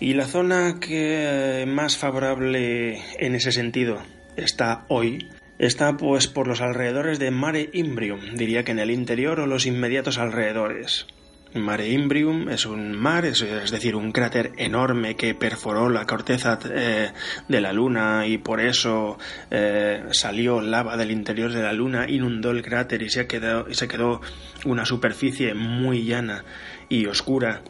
Y 0.00 0.14
la 0.14 0.26
zona 0.26 0.80
que 0.80 1.66
más 1.68 1.98
favorable 1.98 3.02
en 3.18 3.34
ese 3.34 3.52
sentido 3.52 4.02
está 4.34 4.86
hoy 4.88 5.28
está 5.58 5.98
pues 5.98 6.26
por 6.26 6.48
los 6.48 6.62
alrededores 6.62 7.18
de 7.18 7.30
Mare 7.30 7.68
Imbrium, 7.74 8.34
diría 8.34 8.64
que 8.64 8.72
en 8.72 8.78
el 8.78 8.90
interior 8.90 9.40
o 9.40 9.46
los 9.46 9.66
inmediatos 9.66 10.16
alrededores. 10.16 11.06
Mare 11.52 11.90
Imbrium 11.90 12.48
es 12.48 12.64
un 12.64 12.96
mar, 12.96 13.26
es, 13.26 13.44
decir, 13.70 13.94
un 13.94 14.12
cráter 14.12 14.52
enorme 14.56 15.16
que 15.16 15.34
perforó 15.34 15.90
la 15.90 16.06
corteza 16.06 16.58
eh, 16.72 17.10
de 17.48 17.60
la 17.60 17.74
Luna 17.74 18.26
y 18.26 18.38
por 18.38 18.60
eso 18.60 19.18
eh, 19.50 20.04
salió 20.12 20.62
lava 20.62 20.96
del 20.96 21.10
interior 21.10 21.52
de 21.52 21.62
la 21.62 21.74
Luna, 21.74 22.08
inundó 22.08 22.52
el 22.52 22.62
cráter 22.62 23.02
y 23.02 23.10
se, 23.10 23.26
quedó, 23.26 23.68
y 23.68 23.74
se 23.74 23.86
quedó 23.86 24.22
una 24.64 24.86
superficie 24.86 25.52
muy 25.52 26.04
llana 26.04 26.44
y 26.88 27.04
oscura 27.04 27.62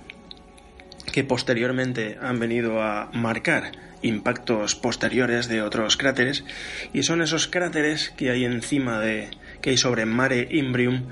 que 1.13 1.25
posteriormente 1.25 2.19
han 2.21 2.39
venido 2.39 2.83
a 2.83 3.11
marcar 3.13 3.73
impactos 4.03 4.75
posteriores 4.75 5.49
de 5.49 5.63
otros 5.63 5.97
cráteres 5.97 6.45
y 6.93 7.03
son 7.03 7.21
esos 7.21 7.49
cráteres 7.49 8.11
que 8.11 8.31
hay 8.31 8.45
encima 8.45 8.99
de 9.01 9.29
que 9.61 9.71
hay 9.71 9.77
sobre 9.77 10.07
Mare 10.07 10.49
Imbrium 10.51 11.05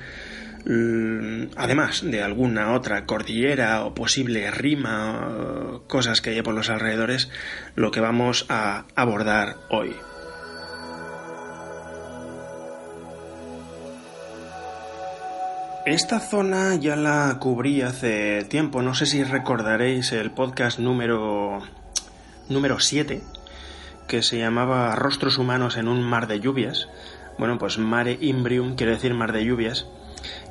Mm, 0.65 1.51
además 1.57 2.03
de 2.05 2.23
alguna 2.23 2.73
otra 2.73 3.07
cordillera 3.07 3.85
o 3.85 3.95
posible 3.95 4.51
rima, 4.51 5.81
cosas 5.87 6.21
que 6.21 6.31
haya 6.31 6.43
por 6.43 6.55
los 6.55 6.69
alrededores, 6.69 7.31
lo 7.75 7.91
que 7.91 8.01
vamos 8.01 8.45
a 8.49 8.85
abordar 8.95 9.57
hoy. 9.71 9.95
Esta 15.89 16.21
zona 16.21 16.75
ya 16.75 16.97
la 16.97 17.39
cubrí 17.41 17.81
hace 17.81 18.45
tiempo, 18.45 18.83
no 18.83 18.95
sé 18.95 19.07
si 19.07 19.25
recordaréis 19.25 20.13
el 20.13 20.31
podcast 20.31 20.79
número 20.79 21.63
número 22.51 22.79
7 22.79 23.23
que 24.07 24.23
se 24.23 24.37
llamaba 24.37 24.95
Rostros 24.97 25.39
humanos 25.39 25.79
en 25.79 25.89
un 25.89 26.03
mar 26.03 26.27
de 26.27 26.41
lluvias. 26.41 26.91
Bueno, 27.39 27.57
pues 27.57 27.79
Mare 27.79 28.19
Imbrium 28.21 28.77
quiere 28.77 28.93
decir 28.93 29.15
mar 29.15 29.33
de 29.33 29.47
lluvias 29.47 29.87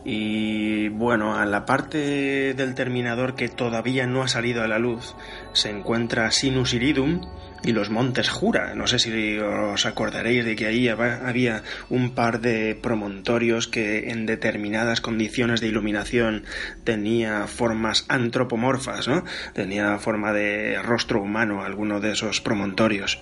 y 0.05 0.89
bueno, 0.89 1.35
a 1.35 1.45
la 1.45 1.65
parte 1.65 2.53
del 2.53 2.75
terminador 2.75 3.35
que 3.35 3.49
todavía 3.49 4.07
no 4.07 4.23
ha 4.23 4.27
salido 4.27 4.63
a 4.63 4.67
la 4.67 4.79
luz 4.79 5.15
se 5.53 5.69
encuentra 5.69 6.31
Sinus 6.31 6.73
Iridum 6.73 7.21
y 7.63 7.71
los 7.71 7.89
montes 7.89 8.29
Jura. 8.29 8.75
No 8.75 8.87
sé 8.87 8.99
si 8.99 9.37
os 9.39 9.85
acordaréis 9.85 10.45
de 10.45 10.55
que 10.55 10.67
ahí 10.67 10.87
había 10.87 11.63
un 11.89 12.11
par 12.11 12.39
de 12.39 12.75
promontorios 12.75 13.67
que 13.67 14.09
en 14.09 14.25
determinadas 14.25 15.01
condiciones 15.01 15.61
de 15.61 15.67
iluminación 15.67 16.45
tenía 16.83 17.47
formas 17.47 18.05
antropomorfas, 18.07 19.07
¿no? 19.07 19.23
Tenía 19.53 19.97
forma 19.97 20.31
de 20.33 20.81
rostro 20.81 21.21
humano 21.21 21.63
alguno 21.63 21.99
de 21.99 22.11
esos 22.11 22.41
promontorios. 22.41 23.21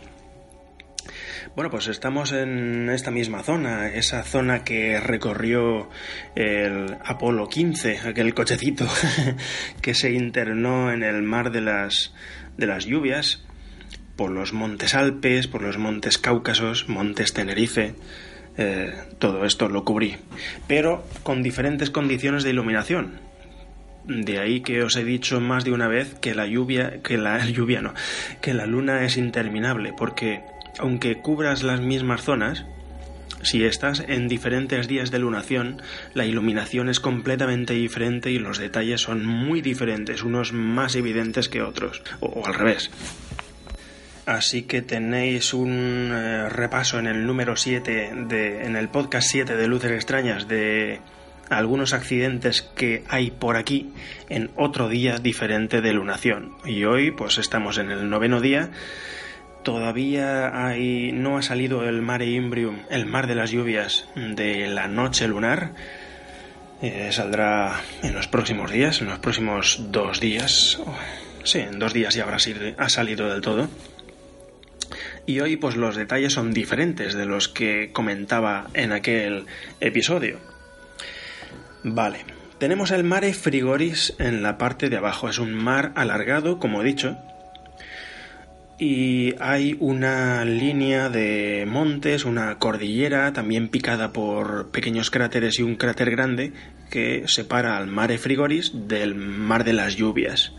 Bueno, 1.56 1.72
pues 1.72 1.88
estamos 1.88 2.34
en 2.34 2.90
esta 2.90 3.12
misma 3.12 3.42
zona, 3.42 3.88
esa 3.88 4.24
zona 4.24 4.66
que 4.66 5.00
recorrió 5.00 5.90
el 6.36 6.98
Apolo 7.02 7.48
15, 7.48 8.00
aquel 8.00 8.34
cochecito 8.34 8.86
que 9.82 9.94
se 9.94 10.12
internó 10.12 10.92
en 10.92 11.02
el 11.02 11.24
mar 11.24 11.54
de 11.54 11.62
las, 11.62 12.14
de 12.58 12.68
las 12.68 12.86
lluvias, 12.86 13.46
por 14.18 14.32
los 14.32 14.52
montes 14.52 14.96
Alpes, 14.96 15.48
por 15.48 15.62
los 15.62 15.78
montes 15.78 16.18
Cáucasos, 16.18 16.90
montes 16.90 17.32
Tenerife. 17.32 17.96
Eh, 18.58 18.94
todo 19.18 19.46
esto 19.46 19.70
lo 19.70 19.86
cubrí, 19.86 20.18
pero 20.68 21.08
con 21.24 21.42
diferentes 21.42 21.90
condiciones 21.90 22.44
de 22.44 22.50
iluminación. 22.50 23.22
De 24.04 24.40
ahí 24.40 24.60
que 24.60 24.84
os 24.84 24.98
he 24.98 25.06
dicho 25.06 25.40
más 25.40 25.64
de 25.64 25.72
una 25.72 25.88
vez 25.88 26.16
que 26.16 26.36
la 26.36 26.48
lluvia, 26.48 27.02
que 27.02 27.18
la 27.18 27.46
lluvia 27.46 27.82
no, 27.82 27.94
que 28.42 28.54
la 28.54 28.66
luna 28.66 29.06
es 29.06 29.16
interminable, 29.16 29.94
porque 29.98 30.44
aunque 30.80 31.18
cubras 31.18 31.64
las 31.64 31.82
mismas 31.82 32.24
zonas, 32.24 32.66
si 33.42 33.64
estás 33.64 34.04
en 34.08 34.28
diferentes 34.28 34.88
días 34.88 35.12
de 35.12 35.20
lunación, 35.20 35.82
la 36.14 36.26
iluminación 36.26 36.90
es 36.90 37.00
completamente 37.00 37.74
diferente 37.74 38.32
y 38.32 38.40
los 38.40 38.58
detalles 38.58 39.02
son 39.02 39.26
muy 39.26 39.62
diferentes, 39.62 40.24
unos 40.24 40.52
más 40.52 40.96
evidentes 40.96 41.48
que 41.48 41.62
otros, 41.62 42.02
o, 42.22 42.46
al 42.46 42.56
revés. 42.56 42.90
Así 44.26 44.64
que 44.64 44.82
tenéis 44.82 45.54
un 45.54 46.10
eh, 46.12 46.50
repaso 46.50 46.98
en 46.98 47.06
el 47.06 47.28
número 47.28 47.56
7 47.56 48.12
de, 48.28 48.66
en 48.66 48.76
el 48.76 48.90
podcast 48.90 49.28
7 49.30 49.56
de 49.56 49.68
Luces 49.68 49.92
Extrañas 49.92 50.48
de 50.48 51.00
algunos 51.50 51.94
accidentes 51.94 52.64
que 52.64 53.04
hay 53.08 53.30
por 53.30 53.56
aquí 53.56 53.92
en 54.30 54.50
otro 54.56 54.90
día 54.90 55.20
diferente 55.20 55.82
de 55.82 55.94
lunación. 55.94 56.54
Y 56.66 56.86
hoy 56.86 57.12
pues 57.12 57.38
estamos 57.38 57.78
en 57.78 57.92
el 57.92 58.10
noveno 58.10 58.42
día 58.42 58.72
todavía 59.66 60.66
hay, 60.68 61.12
no 61.12 61.38
ha 61.38 61.42
salido 61.42 61.84
el 61.90 62.04
Mare 62.04 62.28
Imbrium, 62.28 62.84
el 62.92 63.08
mar 63.08 63.26
de 63.26 63.34
las 63.34 63.50
lluvias 63.50 64.08
de 64.16 64.68
la 64.68 64.88
noche 64.88 65.28
lunar. 65.28 65.74
Eh, 66.84 67.10
saldrá 67.12 67.82
en 68.04 68.14
los 68.14 68.28
próximos 68.28 68.72
días, 68.72 69.02
en 69.02 69.08
los 69.08 69.18
próximos 69.20 69.80
dos 69.90 70.20
días. 70.20 70.80
Sí, 71.44 71.60
en 71.60 71.80
dos 71.80 71.94
días 71.94 72.14
ya 72.14 72.24
habrá 72.24 72.38
ha 72.78 72.90
salido 72.90 73.28
del 73.28 73.42
todo. 73.42 73.68
Y 75.26 75.40
hoy 75.40 75.58
pues 75.58 75.76
los 75.76 75.96
detalles 75.96 76.34
son 76.34 76.54
diferentes 76.54 77.16
de 77.16 77.26
los 77.26 77.50
que 77.50 77.90
comentaba 77.92 78.68
en 78.76 78.92
aquel 78.92 79.48
episodio. 79.80 80.40
Vale, 81.84 82.20
tenemos 82.60 82.92
el 82.92 83.04
Mare 83.04 83.34
Frigoris 83.34 84.14
en 84.20 84.44
la 84.44 84.60
parte 84.60 84.90
de 84.90 84.98
abajo. 84.98 85.28
Es 85.28 85.40
un 85.40 85.56
mar 85.56 85.92
alargado, 85.96 86.60
como 86.60 86.84
he 86.84 86.86
dicho, 86.86 87.18
y 88.78 89.34
hay 89.40 89.78
una 89.80 90.44
línea 90.44 91.10
de 91.10 91.66
montes, 91.68 92.26
una 92.26 92.58
cordillera 92.60 93.32
también 93.32 93.70
picada 93.70 94.12
por 94.12 94.72
pequeños 94.72 95.10
cráteres 95.10 95.60
y 95.60 95.64
un 95.64 95.76
cráter 95.76 96.12
grande 96.12 96.52
que 96.90 97.24
separa 97.28 97.78
al 97.78 97.88
Mare 97.88 98.18
Frigoris 98.18 98.72
del 98.88 99.16
Mar 99.16 99.64
de 99.64 99.74
las 99.74 99.96
Lluvias. 99.96 100.52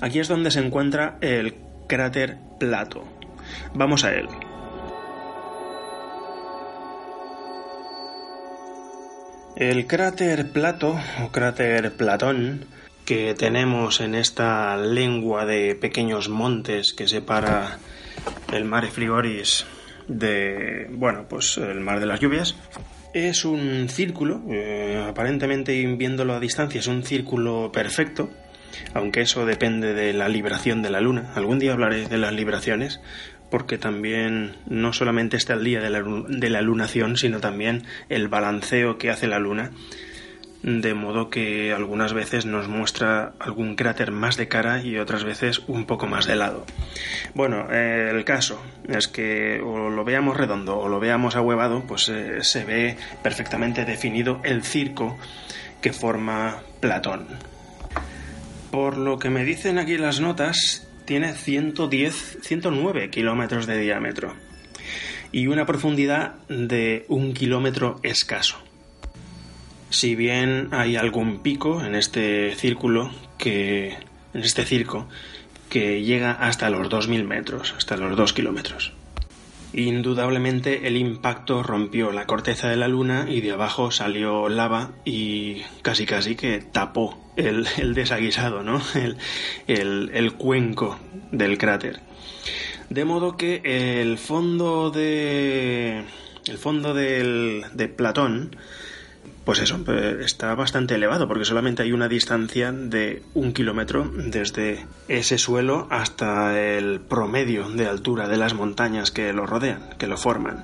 Aquí 0.00 0.20
es 0.20 0.28
donde 0.28 0.50
se 0.50 0.60
encuentra 0.60 1.18
el 1.20 1.54
cráter 1.88 2.36
Plato. 2.60 3.04
Vamos 3.74 4.04
a 4.04 4.14
él. 4.14 4.28
El 9.56 9.86
cráter 9.86 10.52
Plato 10.52 11.00
o 11.24 11.32
cráter 11.32 11.92
Platón 11.94 12.66
que 13.06 13.34
tenemos 13.34 14.00
en 14.00 14.14
esta 14.14 14.76
lengua 14.76 15.46
de 15.46 15.76
pequeños 15.76 16.28
montes 16.28 16.92
que 16.92 17.08
separa 17.08 17.78
el 18.52 18.64
Mare 18.64 18.90
Frigoris 18.90 19.64
de, 20.08 20.88
bueno, 20.90 21.26
pues 21.28 21.56
el 21.56 21.80
mar 21.80 22.00
de 22.00 22.06
las 22.06 22.20
lluvias, 22.20 22.56
es 23.14 23.44
un 23.44 23.88
círculo, 23.88 24.42
eh, 24.50 25.04
aparentemente 25.08 25.72
viéndolo 25.96 26.34
a 26.34 26.40
distancia 26.40 26.80
es 26.80 26.86
un 26.86 27.02
círculo 27.02 27.70
perfecto, 27.72 28.28
aunque 28.92 29.22
eso 29.22 29.46
depende 29.46 29.94
de 29.94 30.12
la 30.12 30.28
libración 30.28 30.82
de 30.82 30.90
la 30.90 31.00
luna. 31.00 31.32
Algún 31.34 31.58
día 31.58 31.72
hablaré 31.72 32.08
de 32.08 32.18
las 32.18 32.32
libraciones, 32.32 33.00
porque 33.50 33.78
también 33.78 34.56
no 34.66 34.92
solamente 34.92 35.36
está 35.36 35.54
el 35.54 35.64
día 35.64 35.80
de 35.80 35.90
la, 35.90 36.02
de 36.02 36.50
la 36.50 36.60
lunación, 36.60 37.16
sino 37.16 37.40
también 37.40 37.84
el 38.08 38.28
balanceo 38.28 38.98
que 38.98 39.10
hace 39.10 39.28
la 39.28 39.38
luna, 39.38 39.70
de 40.66 40.94
modo 40.94 41.30
que 41.30 41.72
algunas 41.72 42.12
veces 42.12 42.44
nos 42.44 42.66
muestra 42.66 43.34
algún 43.38 43.76
cráter 43.76 44.10
más 44.10 44.36
de 44.36 44.48
cara 44.48 44.82
y 44.82 44.98
otras 44.98 45.22
veces 45.22 45.60
un 45.68 45.86
poco 45.86 46.08
más 46.08 46.26
de 46.26 46.34
lado. 46.34 46.66
Bueno, 47.34 47.70
el 47.70 48.24
caso 48.24 48.60
es 48.88 49.06
que 49.06 49.60
o 49.60 49.90
lo 49.90 50.04
veamos 50.04 50.36
redondo 50.36 50.76
o 50.76 50.88
lo 50.88 50.98
veamos 50.98 51.36
ahuevado, 51.36 51.84
pues 51.86 52.08
eh, 52.08 52.42
se 52.42 52.64
ve 52.64 52.96
perfectamente 53.22 53.84
definido 53.84 54.40
el 54.42 54.64
circo 54.64 55.16
que 55.80 55.92
forma 55.92 56.56
Platón. 56.80 57.28
Por 58.72 58.98
lo 58.98 59.20
que 59.20 59.30
me 59.30 59.44
dicen 59.44 59.78
aquí 59.78 59.96
las 59.96 60.20
notas, 60.20 60.88
tiene 61.04 61.34
110, 61.34 62.38
109 62.42 63.10
kilómetros 63.10 63.66
de 63.68 63.78
diámetro 63.78 64.34
y 65.30 65.46
una 65.46 65.64
profundidad 65.64 66.34
de 66.48 67.04
un 67.06 67.34
kilómetro 67.34 68.00
escaso. 68.02 68.65
Si 69.90 70.14
bien 70.14 70.68
hay 70.72 70.96
algún 70.96 71.38
pico 71.38 71.82
en 71.84 71.94
este 71.94 72.54
círculo 72.54 73.10
que 73.38 73.96
en 74.34 74.42
este 74.42 74.64
circo 74.64 75.08
que 75.68 76.02
llega 76.02 76.32
hasta 76.32 76.70
los 76.70 76.88
2.000 76.88 77.24
metros, 77.24 77.74
hasta 77.76 77.96
los 77.96 78.16
2 78.16 78.32
kilómetros. 78.32 78.92
Indudablemente 79.72 80.86
el 80.86 80.96
impacto 80.96 81.62
rompió 81.62 82.12
la 82.12 82.26
corteza 82.26 82.68
de 82.68 82.76
la 82.76 82.88
luna 82.88 83.26
y 83.28 83.40
de 83.40 83.52
abajo 83.52 83.90
salió 83.90 84.48
lava 84.48 84.92
y 85.04 85.62
casi 85.82 86.06
casi 86.06 86.34
que 86.34 86.60
tapó 86.60 87.32
el, 87.36 87.66
desaguisado, 87.94 88.62
¿no? 88.62 88.80
El, 89.66 90.32
cuenco 90.32 90.98
del 91.30 91.58
cráter. 91.58 92.00
De 92.88 93.04
modo 93.04 93.36
que 93.36 93.60
el 94.00 94.16
fondo 94.18 94.90
de. 94.90 96.04
El 96.46 96.58
fondo 96.58 96.94
del, 96.94 97.64
de 97.74 97.88
Platón 97.88 98.56
pues 99.46 99.60
eso, 99.60 99.78
está 100.20 100.56
bastante 100.56 100.96
elevado 100.96 101.28
porque 101.28 101.44
solamente 101.44 101.84
hay 101.84 101.92
una 101.92 102.08
distancia 102.08 102.72
de 102.72 103.22
un 103.32 103.52
kilómetro 103.52 104.10
desde 104.12 104.84
ese 105.06 105.38
suelo 105.38 105.86
hasta 105.88 106.60
el 106.60 106.98
promedio 106.98 107.70
de 107.70 107.86
altura 107.86 108.26
de 108.26 108.38
las 108.38 108.54
montañas 108.54 109.12
que 109.12 109.32
lo 109.32 109.46
rodean, 109.46 109.90
que 109.98 110.08
lo 110.08 110.16
forman. 110.16 110.62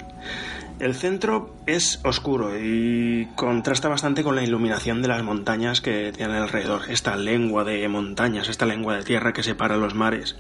El 0.81 0.97
centro 0.97 1.55
es 1.69 2.01
oscuro 2.03 2.59
y 2.61 3.29
contrasta 3.37 3.89
bastante 3.89 4.25
con 4.25 4.35
la 4.35 4.43
iluminación 4.43 5.01
de 5.01 5.07
las 5.07 5.23
montañas 5.23 5.81
que 5.81 6.11
tienen 6.11 6.35
alrededor, 6.35 6.83
esta 6.91 7.15
lengua 7.15 7.63
de 7.63 7.87
montañas, 7.87 8.49
esta 8.49 8.67
lengua 8.67 8.97
de 8.97 9.05
tierra 9.05 9.33
que 9.33 9.45
separa 9.45 9.77
los 9.77 9.95
mares 9.95 10.35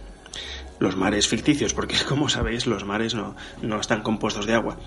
los 0.83 0.97
mares 0.97 1.29
ficticios, 1.29 1.73
porque 1.73 1.97
como 2.09 2.29
sabéis 2.29 2.66
los 2.66 2.85
mares 2.85 3.14
no, 3.14 3.35
no 3.62 3.81
están 3.81 4.03
compuestos 4.03 4.47
de 4.47 4.55
agua. 4.55 4.79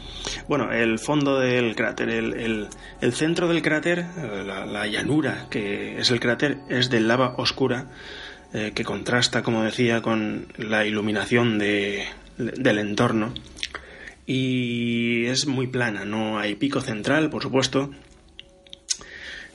Bueno, 0.48 0.72
el 0.72 1.00
fondo 1.00 1.40
del 1.40 1.76
cráter, 1.76 2.10
el, 2.10 2.68
el, 3.02 3.14
centro 3.14 3.48
del 3.48 3.62
cráter, 3.62 4.06
la, 4.46 4.88
llanura 4.88 5.48
que 5.50 6.00
es 6.00 6.12
el 6.12 6.20
cráter, 6.20 6.60
es 6.70 6.90
de 6.90 7.00
lava 7.00 7.36
oscura 7.38 7.88
eh, 8.54 8.74
que 8.76 8.84
contrasta, 8.84 9.42
como 9.42 9.64
decía, 9.64 10.02
con 10.02 10.48
la 10.58 10.86
iluminación 10.86 11.58
de, 11.58 12.06
del 12.38 12.78
entorno. 12.78 13.34
Y 14.28 15.26
es 15.26 15.46
muy 15.48 15.68
plana, 15.68 16.04
no 16.04 16.40
hay 16.40 16.56
pico 16.56 16.82
central, 16.82 17.30
por 17.30 17.44
supuesto, 17.44 17.92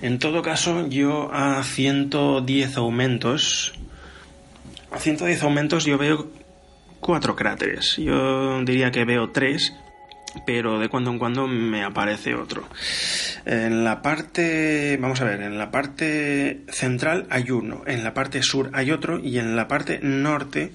en 0.03 0.19
todo 0.19 0.41
caso, 0.41 0.89
yo 0.89 1.29
a 1.31 1.63
110 1.63 2.77
aumentos 2.79 3.75
a 4.91 4.99
110 4.99 5.43
aumentos 5.43 5.85
yo 5.85 5.99
veo 5.99 6.31
cuatro 7.01 7.35
cráteres. 7.37 7.97
Yo 7.97 8.63
diría 8.65 8.91
que 8.91 9.05
veo 9.05 9.31
tres, 9.31 9.73
pero 10.47 10.79
de 10.79 10.89
cuando 10.89 11.11
en 11.11 11.19
cuando 11.19 11.47
me 11.47 11.83
aparece 11.83 12.35
otro. 12.35 12.69
En 13.45 13.85
la 13.85 14.03
parte, 14.03 14.99
vamos 15.01 15.21
a 15.21 15.25
ver, 15.25 15.43
en 15.43 15.59
la 15.59 15.71
parte 15.71 16.61
central 16.69 17.27
hay 17.31 17.51
uno, 17.51 17.83
en 17.87 18.05
la 18.05 18.15
parte 18.15 18.43
sur 18.43 18.71
hay 18.73 18.91
otro 18.91 19.19
y 19.19 19.39
en 19.39 19.57
la 19.57 19.67
parte 19.67 19.99
norte, 20.03 20.73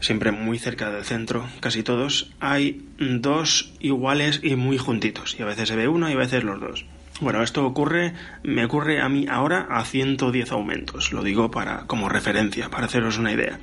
siempre 0.00 0.30
muy 0.30 0.58
cerca 0.58 0.90
del 0.90 1.04
centro, 1.04 1.48
casi 1.60 1.82
todos, 1.82 2.32
hay 2.40 2.86
dos 2.98 3.72
iguales 3.80 4.40
y 4.42 4.56
muy 4.56 4.78
juntitos. 4.78 5.36
Y 5.38 5.42
a 5.42 5.46
veces 5.46 5.68
se 5.68 5.76
ve 5.76 5.88
uno 5.88 6.08
y 6.08 6.12
a 6.12 6.18
veces 6.18 6.44
los 6.44 6.60
dos. 6.60 6.86
Bueno, 7.20 7.42
esto 7.42 7.64
ocurre, 7.64 8.12
me 8.42 8.64
ocurre 8.64 9.00
a 9.00 9.08
mí 9.08 9.26
ahora 9.30 9.68
a 9.70 9.84
110 9.84 10.50
aumentos, 10.50 11.12
lo 11.12 11.22
digo 11.22 11.50
para 11.50 11.86
como 11.86 12.08
referencia, 12.08 12.70
para 12.70 12.86
haceros 12.86 13.18
una 13.18 13.32
idea. 13.32 13.60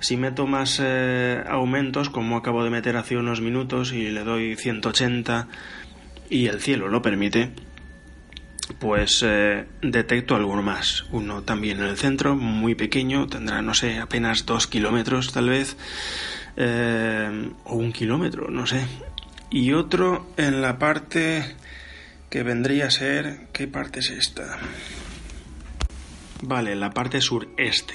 Si 0.00 0.16
meto 0.16 0.46
más 0.46 0.78
eh, 0.82 1.42
aumentos, 1.48 2.10
como 2.10 2.36
acabo 2.36 2.62
de 2.62 2.70
meter 2.70 2.96
hace 2.96 3.16
unos 3.16 3.40
minutos, 3.40 3.92
y 3.92 4.10
le 4.10 4.24
doy 4.24 4.56
180 4.56 5.48
y 6.28 6.46
el 6.46 6.60
cielo 6.60 6.88
lo 6.88 7.00
permite, 7.00 7.52
pues 8.78 9.22
eh, 9.24 9.64
detecto 9.80 10.34
alguno 10.34 10.62
más. 10.62 11.04
Uno 11.10 11.42
también 11.42 11.78
en 11.78 11.86
el 11.86 11.96
centro, 11.96 12.36
muy 12.36 12.74
pequeño, 12.74 13.28
tendrá, 13.28 13.62
no 13.62 13.72
sé, 13.72 13.98
apenas 13.98 14.44
dos 14.44 14.66
kilómetros 14.66 15.32
tal 15.32 15.48
vez, 15.48 15.76
eh, 16.56 17.50
o 17.64 17.76
un 17.76 17.92
kilómetro, 17.92 18.50
no 18.50 18.66
sé. 18.66 18.84
Y 19.50 19.72
otro 19.72 20.32
en 20.36 20.60
la 20.60 20.78
parte 20.78 21.56
que 22.32 22.42
vendría 22.42 22.86
a 22.86 22.90
ser... 22.90 23.48
¿Qué 23.52 23.68
parte 23.68 24.00
es 24.00 24.08
esta? 24.08 24.58
Vale, 26.40 26.74
la 26.74 26.88
parte 26.88 27.20
sureste. 27.20 27.92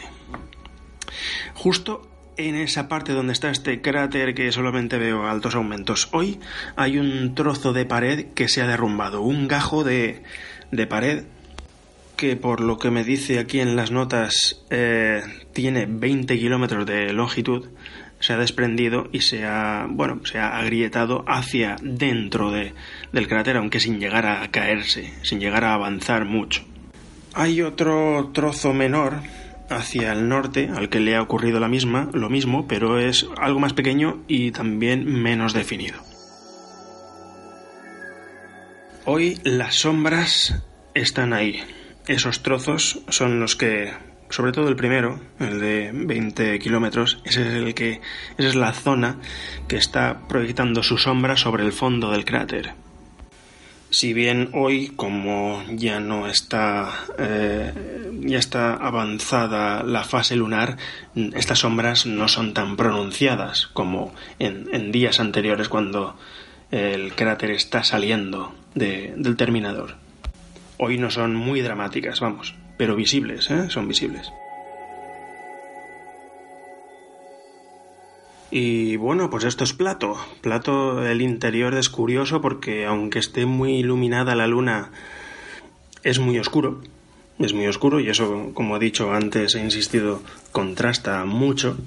Justo 1.56 2.08
en 2.38 2.54
esa 2.54 2.88
parte 2.88 3.14
donde 3.14 3.34
está 3.34 3.50
este 3.50 3.82
cráter 3.82 4.36
que 4.36 4.52
solamente 4.52 5.00
veo 5.00 5.26
altos 5.26 5.56
aumentos. 5.56 6.10
Hoy 6.12 6.40
hay 6.76 7.00
un 7.00 7.34
trozo 7.34 7.74
de 7.74 7.86
pared 7.86 8.28
que 8.36 8.48
se 8.48 8.62
ha 8.62 8.68
derrumbado, 8.68 9.24
un 9.24 9.48
gajo 9.48 9.84
de, 9.84 10.22
de 10.72 10.86
pared 10.86 11.24
que 12.16 12.36
por 12.36 12.62
lo 12.62 12.78
que 12.78 12.92
me 12.92 13.04
dice 13.04 13.40
aquí 13.40 13.60
en 13.60 13.76
las 13.76 13.90
notas 13.90 14.66
eh, 14.70 15.24
tiene 15.52 15.88
20 15.88 16.38
kilómetros 16.38 16.86
de 16.86 17.12
longitud 17.12 17.70
se 18.28 18.34
ha 18.34 18.38
desprendido 18.38 19.08
y 19.14 19.22
se 19.22 19.46
ha, 19.46 19.88
bueno, 19.90 20.20
se 20.26 20.38
ha 20.38 20.58
agrietado 20.58 21.24
hacia 21.30 21.78
dentro 21.82 22.52
de, 22.52 22.74
del 23.14 23.26
cráter, 23.26 23.56
aunque 23.56 23.80
sin 23.80 24.02
llegar 24.02 24.26
a 24.26 24.52
caerse, 24.52 25.14
sin 25.22 25.40
llegar 25.40 25.64
a 25.64 25.74
avanzar 25.74 26.26
mucho. 26.26 26.66
Hay 27.34 27.62
otro 27.62 28.32
trozo 28.34 28.74
menor 28.74 29.22
hacia 29.70 30.12
el 30.12 30.28
norte 30.28 30.70
al 30.76 30.90
que 30.90 31.00
le 31.00 31.16
ha 31.16 31.22
ocurrido 31.22 31.62
la 31.62 31.70
misma, 31.70 32.10
lo 32.12 32.30
mismo, 32.30 32.68
pero 32.68 33.00
es 33.00 33.26
algo 33.38 33.62
más 33.62 33.72
pequeño 33.72 34.22
y 34.28 34.52
también 34.52 35.06
menos 35.06 35.54
definido. 35.54 35.98
Hoy 39.06 39.40
las 39.46 39.76
sombras 39.76 40.66
están 40.96 41.32
ahí. 41.32 41.64
Esos 42.10 42.44
trozos 42.44 43.00
son 43.08 43.40
los 43.40 43.56
que 43.56 43.94
sobre 44.30 44.52
todo 44.52 44.68
el 44.68 44.76
primero, 44.76 45.20
el 45.40 45.60
de 45.60 45.92
20 45.94 46.60
kilómetros, 46.60 47.22
ese 47.24 47.42
es 47.48 47.54
el 47.54 47.74
que, 47.74 48.02
esa 48.38 48.50
es 48.50 48.56
la 48.56 48.74
zona 48.74 49.18
que 49.68 49.78
está 49.78 50.28
proyectando 50.28 50.84
su 50.84 50.98
sombra 50.98 51.38
sobre 51.38 51.64
el 51.64 51.72
fondo 51.72 52.12
del 52.12 52.26
cráter. 52.26 52.74
Si 53.90 54.14
bien 54.14 54.50
hoy, 54.54 54.90
como 54.90 55.64
ya 55.70 56.02
no 56.02 56.28
está, 56.28 56.92
eh, 57.18 57.72
ya 58.20 58.38
está 58.38 58.74
avanzada 58.74 59.82
la 59.84 60.04
fase 60.04 60.36
lunar, 60.36 60.76
estas 61.16 61.60
sombras 61.60 62.06
no 62.06 62.28
son 62.28 62.54
tan 62.54 62.76
pronunciadas 62.76 63.68
como 63.68 64.14
en, 64.40 64.92
días 64.92 65.22
anteriores 65.22 65.70
cuando 65.70 66.18
el 66.70 67.14
cráter 67.14 67.52
está 67.52 67.86
saliendo 67.86 68.54
del 68.76 69.38
terminador. 69.38 69.96
Hoy 70.78 70.98
no 70.98 71.10
son 71.10 71.34
muy 71.36 71.62
dramáticas, 71.62 72.20
vamos, 72.20 72.56
pero 72.78 72.96
visibles, 72.96 73.50
¿eh? 73.50 73.70
son 73.70 73.88
visibles. 73.88 74.32
Y 78.50 78.96
bueno, 78.96 79.30
pues 79.30 79.44
esto 79.44 79.64
es 79.64 79.74
Plato. 79.74 80.16
Plato, 80.42 81.06
el 81.06 81.22
interior 81.22 81.74
es 81.76 81.90
curioso 81.90 82.42
porque 82.42 82.86
aunque 82.86 83.20
esté 83.20 83.46
muy 83.46 83.76
iluminada 83.76 84.36
la 84.36 84.48
luna, 84.48 84.92
es 86.04 86.20
muy 86.20 86.40
oscuro. 86.40 86.82
Es 87.40 87.54
muy 87.54 87.68
oscuro 87.68 88.00
y 88.00 88.10
eso, 88.10 88.52
como 88.54 88.78
he 88.78 88.80
dicho 88.80 89.14
antes, 89.14 89.54
he 89.56 89.60
insistido, 89.60 90.24
contrasta 90.52 91.24
mucho 91.26 91.78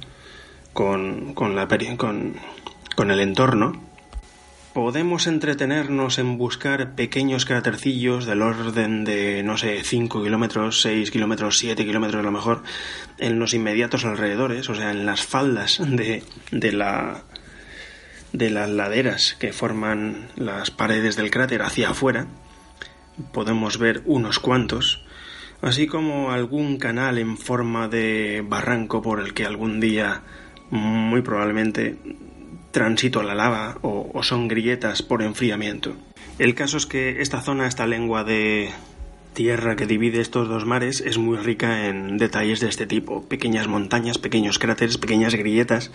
con, 0.73 1.35
con, 1.35 1.57
la, 1.57 1.67
con, 1.97 2.35
con 2.95 3.11
el 3.11 3.21
entorno. 3.21 3.90
Podemos 4.73 5.27
entretenernos 5.27 6.19
en 6.19 6.39
buscar 6.39 6.95
pequeños 6.95 7.45
crátercillos 7.45 8.27
del 8.27 8.43
orden 8.43 9.05
de, 9.05 9.43
no 9.43 9.57
sé, 9.57 9.83
5 9.83 10.23
kilómetros, 10.23 10.81
6 10.83 11.11
kilómetros, 11.11 11.59
7 11.59 11.85
kilómetros 11.85 12.21
a 12.21 12.25
lo 12.25 12.31
mejor, 12.31 12.63
en 13.19 13.39
los 13.39 13.55
inmediatos 13.55 14.05
alrededores, 14.05 14.69
o 14.69 14.75
sea, 14.75 14.91
en 14.91 15.07
las 15.07 15.23
faldas 15.23 15.81
de, 15.85 16.23
de 16.51 16.73
la 16.73 17.25
de 18.33 18.49
las 18.49 18.71
laderas 18.71 19.37
que 19.41 19.53
forman 19.53 20.29
las 20.37 20.71
paredes 20.71 21.17
del 21.17 21.33
cráter 21.33 21.63
hacia 21.63 21.91
afuera. 21.91 22.29
Podemos 23.33 23.77
ver 23.77 24.03
unos 24.07 24.39
cuantos, 24.39 25.05
así 25.63 25.89
como 25.89 26.31
algún 26.31 26.79
canal 26.79 27.19
en 27.19 27.37
forma 27.37 27.89
de 27.89 28.45
barranco 28.47 29.03
por 29.03 29.19
el 29.19 29.35
que 29.35 29.47
algún 29.47 29.81
día 29.81 30.23
muy 30.71 31.23
probablemente 31.23 31.97
transito 32.71 33.23
la 33.23 33.35
lava 33.35 33.79
o, 33.83 34.23
son 34.23 34.49
grietas 34.49 35.03
por 35.03 35.23
enfriamiento. 35.23 35.95
El 36.39 36.55
caso 36.55 36.77
es 36.77 36.87
que 36.87 37.21
esta 37.21 37.41
zona, 37.41 37.67
esta 37.67 37.87
lengua 37.87 38.25
de 38.25 38.71
tierra 39.35 39.77
que 39.77 39.87
divide 39.87 40.21
estos 40.21 40.49
dos 40.49 40.67
mares, 40.67 41.01
es 41.01 41.19
muy 41.19 41.37
rica 41.37 41.89
en 41.89 42.17
detalles 42.17 42.61
de 42.61 42.69
este 42.69 42.87
tipo. 42.87 43.23
Pequeñas 43.29 43.69
montañas, 43.69 44.19
pequeños 44.19 44.59
cráteres, 44.59 44.99
pequeñas 44.99 45.35
grietas. 45.35 45.91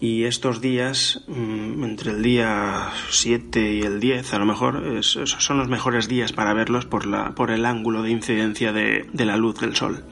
Y 0.00 0.24
estos 0.24 0.60
días, 0.60 1.22
mm, 1.28 1.84
entre 1.84 2.10
el 2.10 2.22
día 2.22 2.90
7 3.10 3.74
y 3.74 3.82
el 3.82 4.00
10, 4.00 4.34
a 4.34 4.38
lo 4.38 4.44
mejor, 4.44 5.02
son 5.02 5.58
los 5.58 5.68
mejores 5.68 6.08
días 6.08 6.32
para 6.32 6.52
verlos 6.52 6.84
por, 6.84 7.06
la, 7.06 7.34
por 7.34 7.50
el 7.50 7.64
ángulo 7.64 8.02
de 8.02 8.10
incidencia 8.10 8.72
de 8.72 9.24
la 9.24 9.36
luz 9.36 9.60
del 9.60 9.76
sol. 9.76 10.04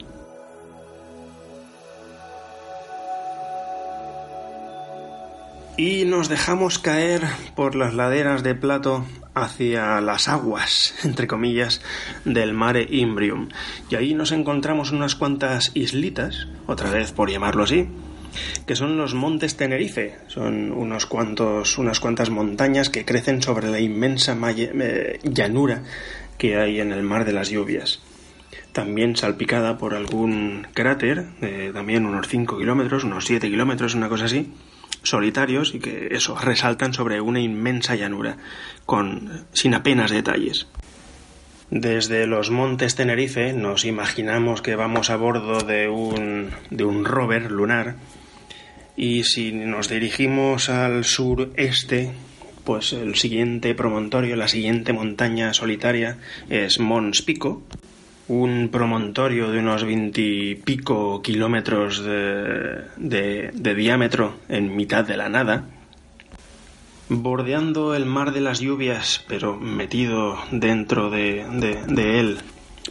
Y 5.77 6.05
nos 6.05 6.29
dejamos 6.29 6.77
caer 6.77 7.23
por 7.55 7.75
las 7.75 7.93
laderas 7.93 8.43
de 8.43 8.53
Plato 8.53 9.05
hacia 9.33 10.01
las 10.01 10.27
aguas, 10.27 10.93
entre 11.03 11.27
comillas, 11.27 11.81
del 12.25 12.53
mare 12.53 12.87
Imbrium. 12.89 13.49
Y 13.89 13.95
ahí 13.95 14.13
nos 14.13 14.31
encontramos 14.31 14.91
unas 14.91 15.15
cuantas 15.15 15.71
islitas, 15.73 16.47
otra 16.67 16.91
vez 16.91 17.11
por 17.11 17.31
llamarlo 17.31 17.63
así, 17.63 17.87
que 18.67 18.75
son 18.75 18.97
los 18.97 19.13
montes 19.15 19.57
Tenerife. 19.57 20.15
Son 20.27 20.71
unos 20.71 21.05
cuantos, 21.05 21.77
unas 21.77 21.99
cuantas 21.99 22.29
montañas 22.29 22.89
que 22.89 23.05
crecen 23.05 23.41
sobre 23.41 23.69
la 23.69 23.79
inmensa 23.79 24.37
eh, 24.57 25.19
llanura 25.23 25.83
que 26.37 26.57
hay 26.57 26.79
en 26.79 26.91
el 26.91 27.03
mar 27.03 27.25
de 27.25 27.33
las 27.33 27.49
lluvias. 27.49 28.01
También 28.73 29.15
salpicada 29.15 29.77
por 29.77 29.93
algún 29.93 30.67
cráter, 30.73 31.27
también 31.73 32.07
unos 32.07 32.27
5 32.27 32.57
kilómetros, 32.57 33.03
unos 33.03 33.25
7 33.25 33.47
kilómetros, 33.47 33.93
una 33.93 34.09
cosa 34.09 34.25
así 34.25 34.51
solitarios 35.03 35.75
y 35.75 35.79
que 35.79 36.09
eso 36.11 36.35
resaltan 36.37 36.93
sobre 36.93 37.21
una 37.21 37.39
inmensa 37.39 37.95
llanura 37.95 38.37
con 38.85 39.45
sin 39.53 39.73
apenas 39.75 40.11
detalles. 40.11 40.67
Desde 41.69 42.27
los 42.27 42.51
montes 42.51 42.95
Tenerife 42.95 43.53
nos 43.53 43.85
imaginamos 43.85 44.61
que 44.61 44.75
vamos 44.75 45.09
a 45.09 45.15
bordo 45.15 45.61
de 45.61 45.89
un, 45.89 46.51
de 46.69 46.85
un 46.85 47.05
rover 47.05 47.51
lunar 47.51 47.95
y 48.95 49.23
si 49.23 49.51
nos 49.51 49.89
dirigimos 49.89 50.69
al 50.69 51.03
sureste, 51.03 52.11
pues 52.63 52.93
el 52.93 53.15
siguiente 53.15 53.73
promontorio, 53.73 54.35
la 54.35 54.47
siguiente 54.47 54.93
montaña 54.93 55.53
solitaria 55.53 56.17
es 56.49 56.79
Mons 56.79 57.23
Pico, 57.23 57.63
un 58.41 58.69
promontorio 58.69 59.51
de 59.51 59.59
unos 59.59 59.83
veintipico 59.83 61.21
kilómetros 61.21 62.03
de, 62.03 63.51
diámetro 63.75 64.35
en 64.49 64.75
mitad 64.75 65.05
de 65.05 65.17
la 65.17 65.29
nada, 65.29 65.65
bordeando 67.09 67.93
el 67.93 68.05
mar 68.05 68.33
de 68.33 68.41
las 68.41 68.59
lluvias, 68.59 69.23
pero 69.27 69.55
metido 69.55 70.37
dentro 70.51 71.09
de, 71.09 71.45
de 71.87 72.19
él 72.19 72.39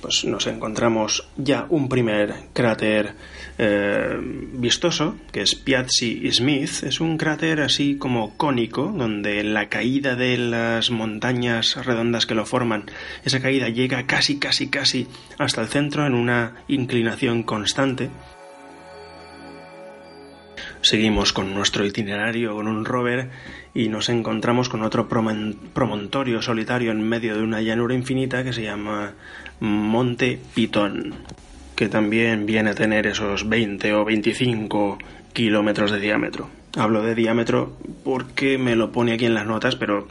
pues 0.01 0.25
nos 0.25 0.47
encontramos 0.47 1.29
ya 1.37 1.67
un 1.69 1.89
primer 1.89 2.35
cráter 2.53 3.15
eh, 3.59 4.17
vistoso, 4.55 5.17
que 5.31 5.43
es 5.43 5.55
Piazzi 5.55 6.31
Smith. 6.33 6.83
Es 6.85 7.01
un 7.01 7.19
cráter 7.19 7.61
así 7.61 7.97
como 7.97 8.37
cónico, 8.37 8.93
donde 8.97 9.45
la 9.45 9.69
caída 9.69 10.17
de 10.17 10.39
las 10.39 10.91
montañas 10.91 11.85
redondas 11.85 12.27
que 12.27 12.35
lo 12.35 12.47
forman, 12.47 12.85
esa 13.25 13.41
caída 13.41 13.69
llega 13.69 14.07
casi, 14.07 14.39
casi, 14.39 14.69
casi 14.69 15.07
hasta 15.39 15.61
el 15.61 15.69
centro 15.69 16.07
en 16.07 16.15
una 16.15 16.55
inclinación 16.69 17.43
constante. 17.43 18.11
Seguimos 20.81 21.33
con 21.33 21.55
nuestro 21.55 21.87
itinerario 21.87 22.57
con 22.57 22.67
un 22.67 22.85
rover 22.85 23.31
y 23.73 23.89
nos 23.89 24.09
encontramos 24.09 24.69
con 24.69 24.83
otro 24.83 25.09
promontorio 25.09 26.43
solitario 26.43 26.91
en 26.91 27.09
medio 27.09 27.37
de 27.37 27.43
una 27.43 27.63
llanura 27.63 27.95
infinita 27.95 28.43
que 28.43 28.53
se 28.53 28.65
llama 28.65 29.13
Monte 29.61 30.41
Pitón, 30.55 31.15
que 31.83 31.89
también 31.89 32.47
viene 32.47 32.71
a 32.71 32.75
tener 32.77 33.09
esos 33.09 33.49
20 33.49 33.93
o 33.95 34.05
25 34.05 34.99
kilómetros 35.33 35.91
de 35.91 35.99
diámetro. 35.99 36.49
Hablo 36.77 37.03
de 37.03 37.17
diámetro 37.17 37.77
porque 38.05 38.57
me 38.57 38.77
lo 38.77 38.93
pone 38.93 39.15
aquí 39.15 39.25
en 39.25 39.35
las 39.35 39.47
notas, 39.47 39.75
pero 39.75 40.07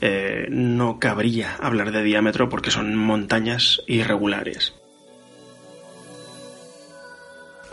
eh, 0.00 0.46
no 0.48 1.00
cabría 1.00 1.56
hablar 1.56 1.90
de 1.90 2.04
diámetro 2.04 2.48
porque 2.48 2.70
son 2.70 2.94
montañas 2.94 3.82
irregulares. 3.88 4.74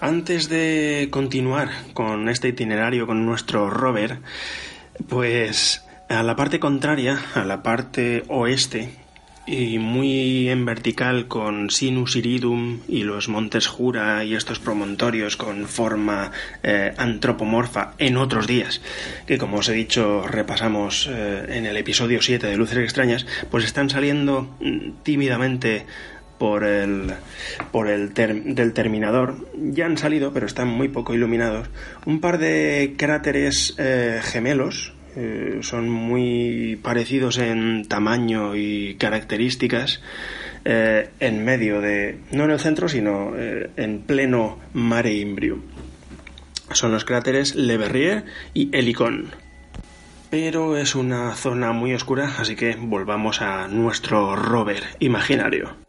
Antes 0.01 0.49
de 0.49 1.09
continuar 1.11 1.69
con 1.93 2.29
este 2.29 2.47
itinerario 2.47 3.05
con 3.05 3.27
nuestro 3.27 3.69
rover, 3.69 4.21
pues 5.07 5.85
a 6.09 6.23
la 6.23 6.35
parte 6.35 6.59
contraria, 6.59 7.19
a 7.35 7.45
la 7.45 7.61
parte 7.61 8.23
oeste, 8.27 9.04
y 9.45 9.77
muy 9.79 10.49
en 10.49 10.65
vertical 10.65 11.27
con 11.27 11.69
Sinus 11.69 12.15
Iridum 12.15 12.79
y 12.87 13.03
los 13.03 13.29
montes 13.29 13.67
Jura 13.67 14.23
y 14.23 14.35
estos 14.35 14.59
promontorios 14.59 15.37
con 15.37 15.67
forma 15.67 16.31
eh, 16.63 16.93
antropomorfa 16.97 17.93
en 17.97 18.17
otros 18.17 18.47
días, 18.47 18.81
que 19.27 19.37
como 19.37 19.57
os 19.57 19.69
he 19.69 19.73
dicho 19.73 20.25
repasamos 20.27 21.07
eh, 21.11 21.45
en 21.49 21.65
el 21.65 21.77
episodio 21.77 22.21
7 22.21 22.47
de 22.47 22.57
Luces 22.57 22.79
Extrañas, 22.79 23.25
pues 23.51 23.65
están 23.65 23.89
saliendo 23.89 24.55
mm, 24.59 25.03
tímidamente 25.03 25.85
por 26.37 26.63
el, 26.63 27.13
por 27.71 27.87
el 27.87 28.13
del 28.13 28.73
terminador. 28.73 29.47
Ya 29.55 29.85
han 29.85 29.97
salido, 29.97 30.33
pero 30.33 30.45
están 30.45 30.67
muy 30.67 30.89
poco 30.89 31.13
iluminados. 31.13 31.69
Un 32.05 32.19
par 32.19 32.37
de 32.39 32.95
cráteres 32.97 33.75
eh, 33.77 34.19
gemelos, 34.21 34.94
eh, 35.15 35.59
son 35.61 35.89
muy 35.89 36.79
parecidos 36.81 37.37
en 37.37 37.87
tamaño 37.87 38.55
y 38.55 38.95
características 38.95 40.01
eh, 40.65 41.09
en 41.19 41.45
medio 41.45 41.79
de, 41.79 42.17
no 42.31 42.45
en 42.45 42.51
el 42.51 42.59
centro, 42.59 42.89
sino 42.89 43.33
eh, 43.37 43.69
en 43.77 44.01
pleno 44.01 44.59
mare 44.73 45.13
imbrium. 45.13 45.61
Son 46.71 46.91
los 46.91 47.05
cráteres 47.05 47.55
Le 47.55 47.77
Verrier 47.77 48.25
y 48.53 48.75
Helicon. 48.75 49.31
Pero 50.31 50.75
es 50.75 50.95
una 50.95 51.33
zona 51.35 51.71
muy 51.71 51.93
oscura, 51.93 52.35
así 52.39 52.55
que 52.55 52.75
volvamos 52.75 53.41
a 53.41 53.67
nuestro 53.67 54.35
rover 54.35 54.83
imaginario. 54.99 55.84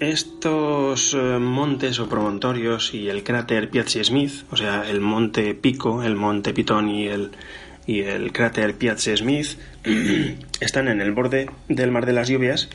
Estos 0.00 1.12
eh, 1.14 1.38
montes 1.40 1.98
o 1.98 2.08
promontorios 2.08 2.94
y 2.94 3.08
el 3.08 3.24
cráter 3.24 3.68
Piazzi 3.68 4.04
Smith, 4.04 4.44
o 4.48 4.56
sea, 4.56 4.88
el 4.88 5.00
monte 5.00 5.54
Pico, 5.54 6.04
el 6.04 6.14
monte 6.14 6.54
Pitón 6.54 6.88
y 6.88 7.08
el, 7.08 7.32
y 7.84 8.02
el 8.02 8.30
cráter 8.30 8.74
Piazzi 8.74 9.16
Smith, 9.16 9.58
están 10.60 10.86
en 10.86 11.00
el 11.00 11.10
borde 11.10 11.50
del 11.68 11.90
Mar 11.90 12.06
de 12.06 12.12
las 12.12 12.28
Lluvias, 12.28 12.68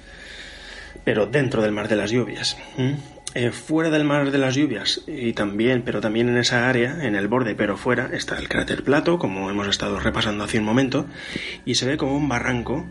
pero 1.05 1.25
dentro 1.25 1.61
del 1.61 1.71
Mar 1.71 1.87
de 1.87 1.95
las 1.95 2.11
Lluvias. 2.11 2.57
Eh, 3.35 3.51
fuera 3.51 3.89
del 3.89 4.03
Mar 4.03 4.29
de 4.29 4.37
las 4.37 4.55
Lluvias 4.55 5.01
y 5.07 5.31
también, 5.31 5.81
pero 5.83 6.01
también 6.01 6.27
en 6.27 6.37
esa 6.37 6.67
área, 6.67 7.05
en 7.05 7.15
el 7.15 7.29
borde, 7.29 7.55
pero 7.55 7.77
fuera, 7.77 8.09
está 8.11 8.37
el 8.37 8.49
cráter 8.49 8.83
Plato, 8.83 9.17
como 9.17 9.49
hemos 9.49 9.69
estado 9.69 9.97
repasando 9.99 10.43
hace 10.43 10.59
un 10.59 10.65
momento, 10.65 11.07
y 11.63 11.75
se 11.75 11.85
ve 11.85 11.95
como 11.95 12.17
un 12.17 12.27
barranco 12.27 12.85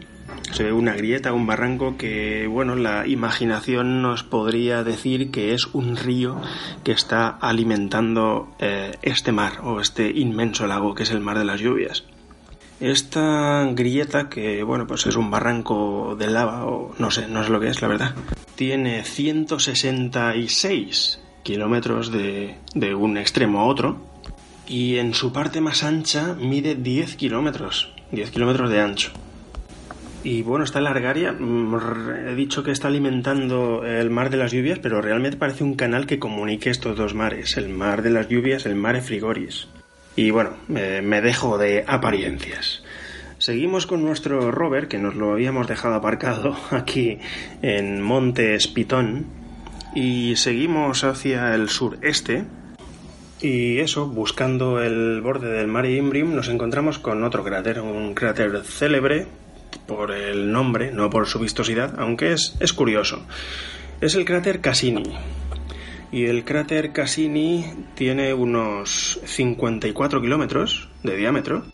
una 0.60 0.94
grieta, 0.94 1.32
un 1.32 1.46
barranco 1.46 1.96
que, 1.96 2.46
bueno, 2.46 2.76
la 2.76 3.06
imaginación 3.06 4.02
nos 4.02 4.22
podría 4.22 4.84
decir 4.84 5.30
que 5.30 5.54
es 5.54 5.66
un 5.72 5.96
río 5.96 6.42
que 6.84 6.92
está 6.92 7.28
alimentando 7.28 8.54
eh, 8.58 8.92
este 9.02 9.32
mar 9.32 9.60
o 9.62 9.80
este 9.80 10.10
inmenso 10.10 10.66
lago 10.66 10.94
que 10.94 11.04
es 11.04 11.10
el 11.10 11.20
mar 11.20 11.38
de 11.38 11.46
las 11.46 11.58
lluvias. 11.60 12.04
Esta 12.80 13.64
grieta, 13.72 14.28
que 14.28 14.62
bueno, 14.62 14.86
pues 14.86 15.06
es 15.06 15.16
un 15.16 15.30
barranco 15.30 16.16
de 16.18 16.28
lava, 16.28 16.66
o 16.66 16.94
no 16.98 17.10
sé, 17.10 17.28
no 17.28 17.42
sé 17.44 17.50
lo 17.50 17.60
que 17.60 17.68
es, 17.68 17.80
la 17.80 17.88
verdad, 17.88 18.14
tiene 18.56 19.04
166 19.04 21.20
kilómetros 21.42 22.10
de, 22.10 22.58
de 22.74 22.94
un 22.94 23.16
extremo 23.16 23.60
a 23.60 23.64
otro, 23.64 24.12
y 24.66 24.98
en 24.98 25.14
su 25.14 25.32
parte 25.32 25.60
más 25.60 25.84
ancha 25.84 26.34
mide 26.34 26.74
10 26.74 27.16
kilómetros, 27.16 27.92
10 28.10 28.30
kilómetros 28.30 28.70
de 28.70 28.80
ancho. 28.80 29.12
Y 30.24 30.42
bueno, 30.42 30.64
esta 30.64 30.80
largaria, 30.80 31.32
mm, 31.32 32.28
he 32.28 32.34
dicho 32.34 32.62
que 32.62 32.70
está 32.70 32.88
alimentando 32.88 33.84
el 33.84 34.10
mar 34.10 34.30
de 34.30 34.36
las 34.36 34.52
lluvias, 34.52 34.78
pero 34.78 35.02
realmente 35.02 35.36
parece 35.36 35.64
un 35.64 35.74
canal 35.74 36.06
que 36.06 36.20
comunique 36.20 36.70
estos 36.70 36.96
dos 36.96 37.14
mares, 37.14 37.56
el 37.56 37.68
mar 37.68 38.02
de 38.02 38.10
las 38.10 38.28
lluvias, 38.28 38.66
el 38.66 38.76
mare 38.76 39.00
frigoris. 39.00 39.68
Y 40.14 40.30
bueno, 40.30 40.50
me 40.68 41.20
dejo 41.22 41.58
de 41.58 41.84
apariencias. 41.86 42.82
Seguimos 43.38 43.88
con 43.88 44.04
nuestro 44.04 44.52
rover, 44.52 44.86
que 44.86 44.98
nos 44.98 45.16
lo 45.16 45.32
habíamos 45.32 45.66
dejado 45.66 45.96
aparcado 45.96 46.56
aquí 46.70 47.18
en 47.60 48.00
Monte 48.00 48.54
Espitón, 48.54 49.26
y 49.96 50.36
seguimos 50.36 51.02
hacia 51.02 51.52
el 51.56 51.68
sureste. 51.68 52.44
Y 53.40 53.80
eso, 53.80 54.06
buscando 54.06 54.80
el 54.80 55.20
borde 55.20 55.50
del 55.50 55.66
Mare 55.66 55.96
Imbrium, 55.96 56.36
nos 56.36 56.48
encontramos 56.48 57.00
con 57.00 57.24
otro 57.24 57.42
cráter, 57.42 57.80
un 57.80 58.14
cráter 58.14 58.62
célebre 58.64 59.26
por 59.86 60.10
el 60.12 60.52
nombre, 60.52 60.92
no 60.92 61.10
por 61.10 61.26
su 61.26 61.38
vistosidad, 61.38 61.98
aunque 61.98 62.32
es, 62.32 62.56
es 62.60 62.72
curioso. 62.72 63.24
Es 64.00 64.14
el 64.14 64.24
cráter 64.24 64.60
Cassini, 64.60 65.04
y 66.12 66.26
el 66.26 66.44
cráter 66.44 66.92
Cassini 66.92 67.64
tiene 67.94 68.34
unos 68.34 69.18
54 69.24 70.20
kilómetros 70.20 70.88
de 71.02 71.16
diámetro. 71.16 71.64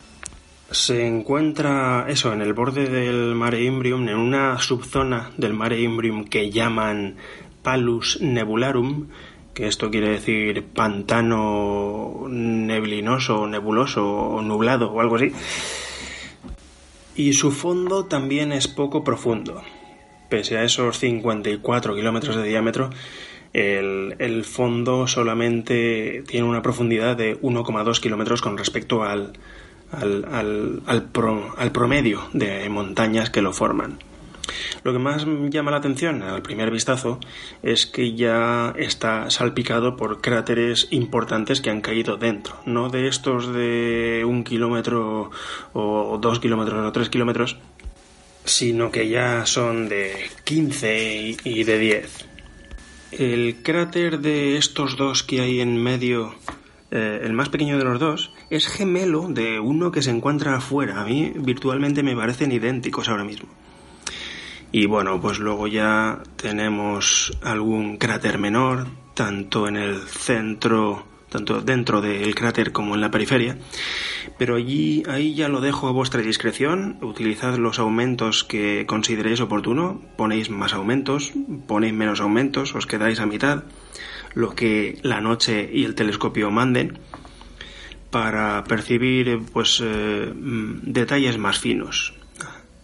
Se 0.71 1.05
encuentra 1.05 2.05
eso 2.07 2.31
en 2.31 2.41
el 2.41 2.53
borde 2.53 2.87
del 2.87 3.35
Mare 3.35 3.61
Imbrium, 3.61 4.07
en 4.07 4.15
una 4.15 4.57
subzona 4.59 5.31
del 5.35 5.53
Mare 5.53 5.81
Imbrium 5.81 6.23
que 6.23 6.51
llaman 6.51 7.17
Palus 7.63 8.21
Nebularum, 8.21 9.07
que 9.53 9.67
esto 9.67 9.91
quiere 9.91 10.11
decir 10.11 10.63
pantano 10.63 12.27
neblinoso, 12.29 13.45
nebuloso 13.45 14.07
o 14.07 14.41
nublado 14.41 14.89
o 14.89 15.01
algo 15.01 15.17
así. 15.17 15.33
Y 17.19 17.33
su 17.33 17.51
fondo 17.51 18.05
también 18.05 18.53
es 18.53 18.69
poco 18.69 19.03
profundo. 19.03 19.61
Pese 20.29 20.57
a 20.57 20.63
esos 20.63 20.99
54 20.99 21.93
kilómetros 21.93 22.37
de 22.37 22.43
diámetro, 22.43 22.91
el, 23.51 24.45
fondo 24.45 25.05
solamente 25.05 26.23
tiene 26.25 26.47
una 26.47 26.61
profundidad 26.61 27.17
de 27.17 27.37
1,2 27.41 27.99
kilómetros 27.99 28.41
con 28.41 28.57
respecto 28.57 29.03
al, 29.03 29.33
al, 29.91 30.81
al, 30.85 31.71
promedio 31.73 32.21
de 32.31 32.69
montañas 32.69 33.29
que 33.29 33.41
lo 33.41 33.51
forman. 33.51 33.99
Lo 34.83 34.93
que 34.93 34.99
más 34.99 35.25
llama 35.49 35.71
la 35.71 35.77
atención 35.77 36.21
al 36.23 36.41
primer 36.41 36.71
vistazo 36.71 37.19
es 37.63 37.85
que 37.85 38.13
ya 38.13 38.73
está 38.77 39.29
salpicado 39.29 39.95
por 39.95 40.21
cráteres 40.21 40.87
importantes 40.91 41.61
que 41.61 41.69
han 41.69 41.81
caído 41.81 42.17
dentro, 42.17 42.55
no 42.65 42.89
de 42.89 43.07
estos 43.07 43.53
de 43.53 44.23
un 44.25 44.43
kilómetro 44.43 45.31
o 45.73 46.17
dos 46.21 46.39
kilómetros 46.39 46.85
o 46.85 46.91
tres 46.91 47.09
kilómetros, 47.09 47.57
sino 48.45 48.91
que 48.91 49.09
ya 49.09 49.45
son 49.45 49.89
de 49.89 50.29
15 50.43 51.37
y 51.43 51.63
de 51.63 51.79
10. 51.79 52.25
El 53.11 53.63
cráter 53.63 54.19
de 54.19 54.57
estos 54.57 54.95
dos 54.95 55.23
que 55.23 55.41
hay 55.41 55.61
en 55.61 55.81
medio, 55.81 56.35
eh, 56.91 57.21
el 57.23 57.33
más 57.33 57.49
pequeño 57.49 57.77
de 57.79 57.83
los 57.83 57.99
dos, 57.99 58.31
es 58.51 58.67
gemelo 58.67 59.27
de 59.27 59.59
uno 59.59 59.91
que 59.91 60.03
se 60.03 60.11
encuentra 60.11 60.55
afuera. 60.55 61.01
A 61.01 61.05
mí 61.05 61.33
virtualmente 61.35 62.03
me 62.03 62.15
parecen 62.15 62.51
idénticos 62.51 63.09
ahora 63.09 63.23
mismo. 63.23 63.49
Y 64.71 64.85
bueno, 64.85 65.19
pues 65.19 65.39
luego 65.39 65.67
ya 65.67 66.21
tenemos 66.35 67.31
algún 67.41 67.97
cráter 67.97 68.37
menor, 68.37 68.87
tanto 69.15 69.67
en 69.67 69.77
el 69.77 69.99
centro 70.01 71.05
tanto 71.29 71.61
dentro 71.61 72.01
del 72.01 72.33
cráter 72.35 72.71
como 72.71 72.95
en 72.95 73.01
la 73.01 73.11
periferia. 73.11 73.57
Pero 74.37 74.55
allí, 74.55 75.03
ahí 75.07 75.35
ya 75.35 75.47
lo 75.47 75.61
dejo 75.61 75.87
a 75.87 75.91
vuestra 75.91 76.21
discreción. 76.21 76.97
Utilizad 77.01 77.57
los 77.57 77.79
aumentos 77.79 78.43
que 78.43 78.85
consideréis 78.87 79.39
oportuno. 79.39 80.01
Ponéis 80.17 80.49
más 80.49 80.73
aumentos, 80.73 81.31
ponéis 81.67 81.93
menos 81.93 82.19
aumentos, 82.19 82.75
os 82.75 82.87
quedáis 82.87 83.19
a 83.19 83.25
mitad. 83.25 83.63
Lo 84.33 84.55
que 84.55 84.97
la 85.03 85.21
noche 85.21 85.69
y 85.71 85.85
el 85.85 85.95
telescopio 85.95 86.51
manden 86.51 86.99
para 88.09 88.63
percibir 88.63 89.39
pues 89.53 89.81
eh, 89.83 90.31
detalles 90.33 91.37
más 91.37 91.59
finos 91.59 92.18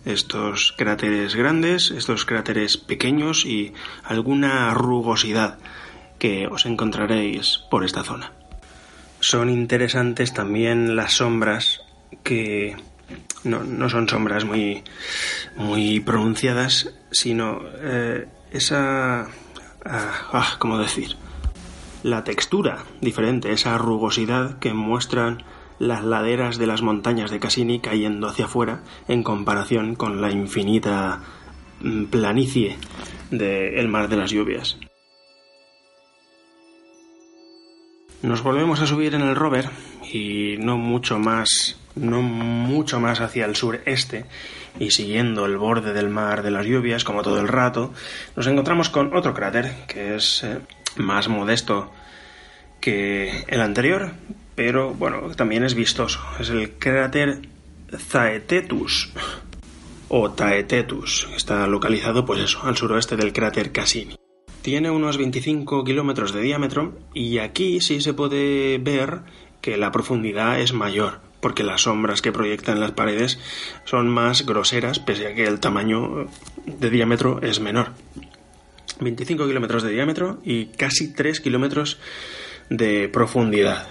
estos 0.06 0.74
cráteres 0.78 1.36
grandes, 1.36 1.92
estos 1.92 2.26
cráteres 2.26 2.78
pequeños 2.78 3.46
y 3.46 3.74
alguna 4.04 4.74
rugosidad 4.74 5.58
que 6.20 6.48
os 6.48 6.66
encontraréis 6.66 7.60
por 7.70 7.84
esta 7.84 8.04
zona. 8.04 8.32
Son 9.20 9.50
interesantes 9.50 10.34
también 10.34 10.96
las 10.96 11.14
sombras 11.14 11.82
que 12.24 12.78
no, 13.44 13.90
son 13.90 14.08
sombras 14.08 14.46
muy, 14.46 14.84
muy 15.56 16.00
pronunciadas, 16.00 16.94
sino 17.12 17.62
eh, 17.82 18.28
esa... 18.52 19.28
Ah, 19.88 20.30
ah, 20.34 20.56
¿Cómo 20.60 20.80
decir? 20.80 21.16
La 22.04 22.24
textura 22.24 22.86
diferente, 23.02 23.52
esa 23.52 23.78
rugosidad 23.78 24.58
que 24.60 24.74
muestran 24.74 25.44
las 25.80 26.04
laderas 26.04 26.58
de 26.58 26.68
las 26.68 26.82
montañas 26.82 27.32
de 27.32 27.40
Cassini 27.40 27.80
cayendo 27.80 28.28
hacia 28.28 28.46
afuera 28.46 28.82
en 29.08 29.24
comparación 29.24 29.96
con 29.96 30.22
la 30.22 30.32
infinita 30.32 31.22
mm, 31.82 32.06
planicie 32.06 32.78
del 33.32 33.88
mar 33.88 34.08
de 34.08 34.18
las 34.18 34.32
lluvias. 34.32 34.78
Nos 38.22 38.42
volvemos 38.42 38.82
a 38.82 38.88
subir 38.88 39.14
en 39.14 39.22
el 39.22 39.36
rover 39.36 39.70
y 40.12 40.56
no 40.58 40.78
mucho 40.78 41.20
más, 41.20 41.80
no 41.96 42.22
mucho 42.22 43.00
más 43.00 43.22
hacia 43.22 43.46
el 43.46 43.56
sureste 43.56 44.26
y 44.80 44.92
siguiendo 44.92 45.46
el 45.46 45.58
borde 45.58 45.94
del 45.94 46.10
mar 46.10 46.42
de 46.42 46.52
las 46.52 46.66
lluvias 46.66 47.04
como 47.04 47.22
todo 47.22 47.40
el 47.40 47.48
rato, 47.48 47.94
nos 48.36 48.48
encontramos 48.48 48.90
con 48.90 49.16
otro 49.16 49.34
cráter 49.34 49.86
que 49.88 50.16
es 50.16 50.44
eh, 50.44 50.60
más 50.98 51.28
modesto 51.28 51.92
que 52.86 53.44
el 53.48 53.62
anterior, 53.62 54.12
pero 54.54 54.94
bueno, 54.94 55.32
también 55.36 55.64
es 55.64 55.74
vistoso. 55.74 56.20
Es 56.40 56.50
el 56.50 56.74
cráter 56.74 57.42
Zaetetus 57.92 59.12
o 60.08 60.30
Taetetus. 60.30 61.28
Está 61.36 61.66
localizado 61.66 62.28
pues 62.28 62.42
eso, 62.42 62.62
al 62.62 62.78
suroeste 62.78 63.18
del 63.18 63.34
cráter 63.34 63.72
Cassini. 63.72 64.16
Tiene 64.62 64.92
unos 64.92 65.18
25 65.18 65.84
kilómetros 65.84 66.32
de 66.32 66.44
diámetro 66.44 66.94
y 67.16 67.40
aquí 67.40 67.82
sí 67.82 68.02
se 68.02 68.14
puede 68.14 68.78
ver 68.78 69.22
que 69.62 69.78
la 69.78 69.92
profundidad 69.92 70.60
es 70.60 70.72
mayor, 70.72 71.22
porque 71.42 71.64
las 71.64 71.82
sombras 71.82 72.22
que 72.22 72.32
proyectan 72.32 72.80
las 72.80 72.92
paredes 72.92 73.40
son 73.86 74.10
más 74.10 74.46
groseras, 74.46 75.00
pese 75.00 75.26
a 75.26 75.34
que 75.34 75.46
el 75.46 75.60
tamaño 75.60 76.28
de 76.68 76.90
diámetro 76.92 77.42
es 77.42 77.60
menor. 77.60 77.94
25 79.00 79.48
kilómetros 79.48 79.82
de 79.82 79.90
diámetro 79.90 80.40
y 80.44 80.68
casi 80.68 81.14
3 81.14 81.42
kilómetros 81.42 81.98
de 82.70 83.10
profundidad. 83.10 83.88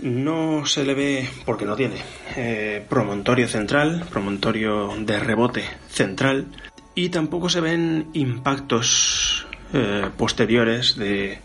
No 0.00 0.66
se 0.66 0.84
le 0.84 0.94
ve, 0.94 1.28
porque 1.44 1.64
no 1.64 1.76
tiene, 1.76 1.96
eh, 2.36 2.84
promontorio 2.88 3.48
central, 3.48 4.04
promontorio 4.10 4.94
de 4.98 5.20
rebote 5.20 5.64
central, 5.88 6.46
y 6.94 7.08
tampoco 7.08 7.48
se 7.48 7.60
ven 7.60 8.08
impactos 8.12 9.46
eh, 9.72 10.10
posteriores 10.16 10.96
de 10.96 11.38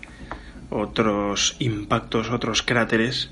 otros 0.70 1.56
impactos, 1.60 2.30
otros 2.30 2.62
cráteres, 2.62 3.32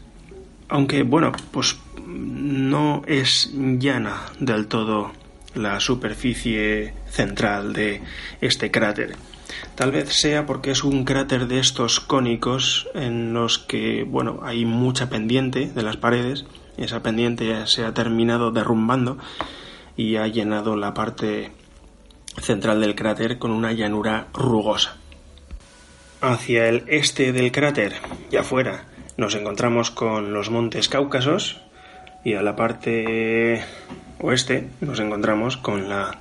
aunque 0.70 1.04
bueno, 1.04 1.32
pues 1.52 1.78
no 2.06 3.04
es 3.06 3.52
llana 3.54 4.22
del 4.40 4.68
todo 4.68 5.12
la 5.56 5.80
superficie 5.80 6.94
central 7.10 7.74
de 7.74 8.02
este 8.42 8.72
cráter. 8.72 9.16
Tal 9.76 9.92
vez 9.92 10.12
sea 10.14 10.46
porque 10.46 10.72
es 10.72 10.84
un 10.84 11.06
cráter 11.06 11.48
de 11.48 11.60
estos 11.60 12.00
cónicos 12.00 12.88
en 12.94 13.34
los 13.34 13.60
que, 13.60 14.04
bueno, 14.04 14.40
hay 14.44 14.66
mucha 14.66 15.10
pendiente 15.10 15.68
de 15.68 15.84
las 15.84 15.98
paredes. 15.98 16.46
Esa 16.78 17.02
pendiente 17.04 17.68
se 17.68 17.86
ha 17.86 17.94
terminado 17.94 18.52
derrumbando 18.52 19.18
y 19.96 20.16
ha 20.18 20.28
llenado 20.28 20.76
la 20.76 20.94
parte 20.94 21.52
central 22.42 22.82
del 22.82 22.96
cráter 22.96 23.40
con 23.40 23.52
una 23.52 23.72
llanura 23.74 24.28
rugosa. 24.34 24.98
Hacia 26.22 26.68
el 26.68 26.84
este 26.88 27.32
del 27.32 27.52
cráter 27.52 27.94
y 28.32 28.38
afuera 28.38 28.86
nos 29.18 29.36
encontramos 29.36 29.92
con 29.92 30.34
los 30.34 30.50
montes 30.50 30.90
Cáucasos 30.90 31.62
y 32.24 32.34
a 32.34 32.42
la 32.42 32.56
parte 32.56 33.64
oeste 34.20 34.68
nos 34.82 35.00
encontramos 35.00 35.58
con 35.58 35.90
la 35.90 36.18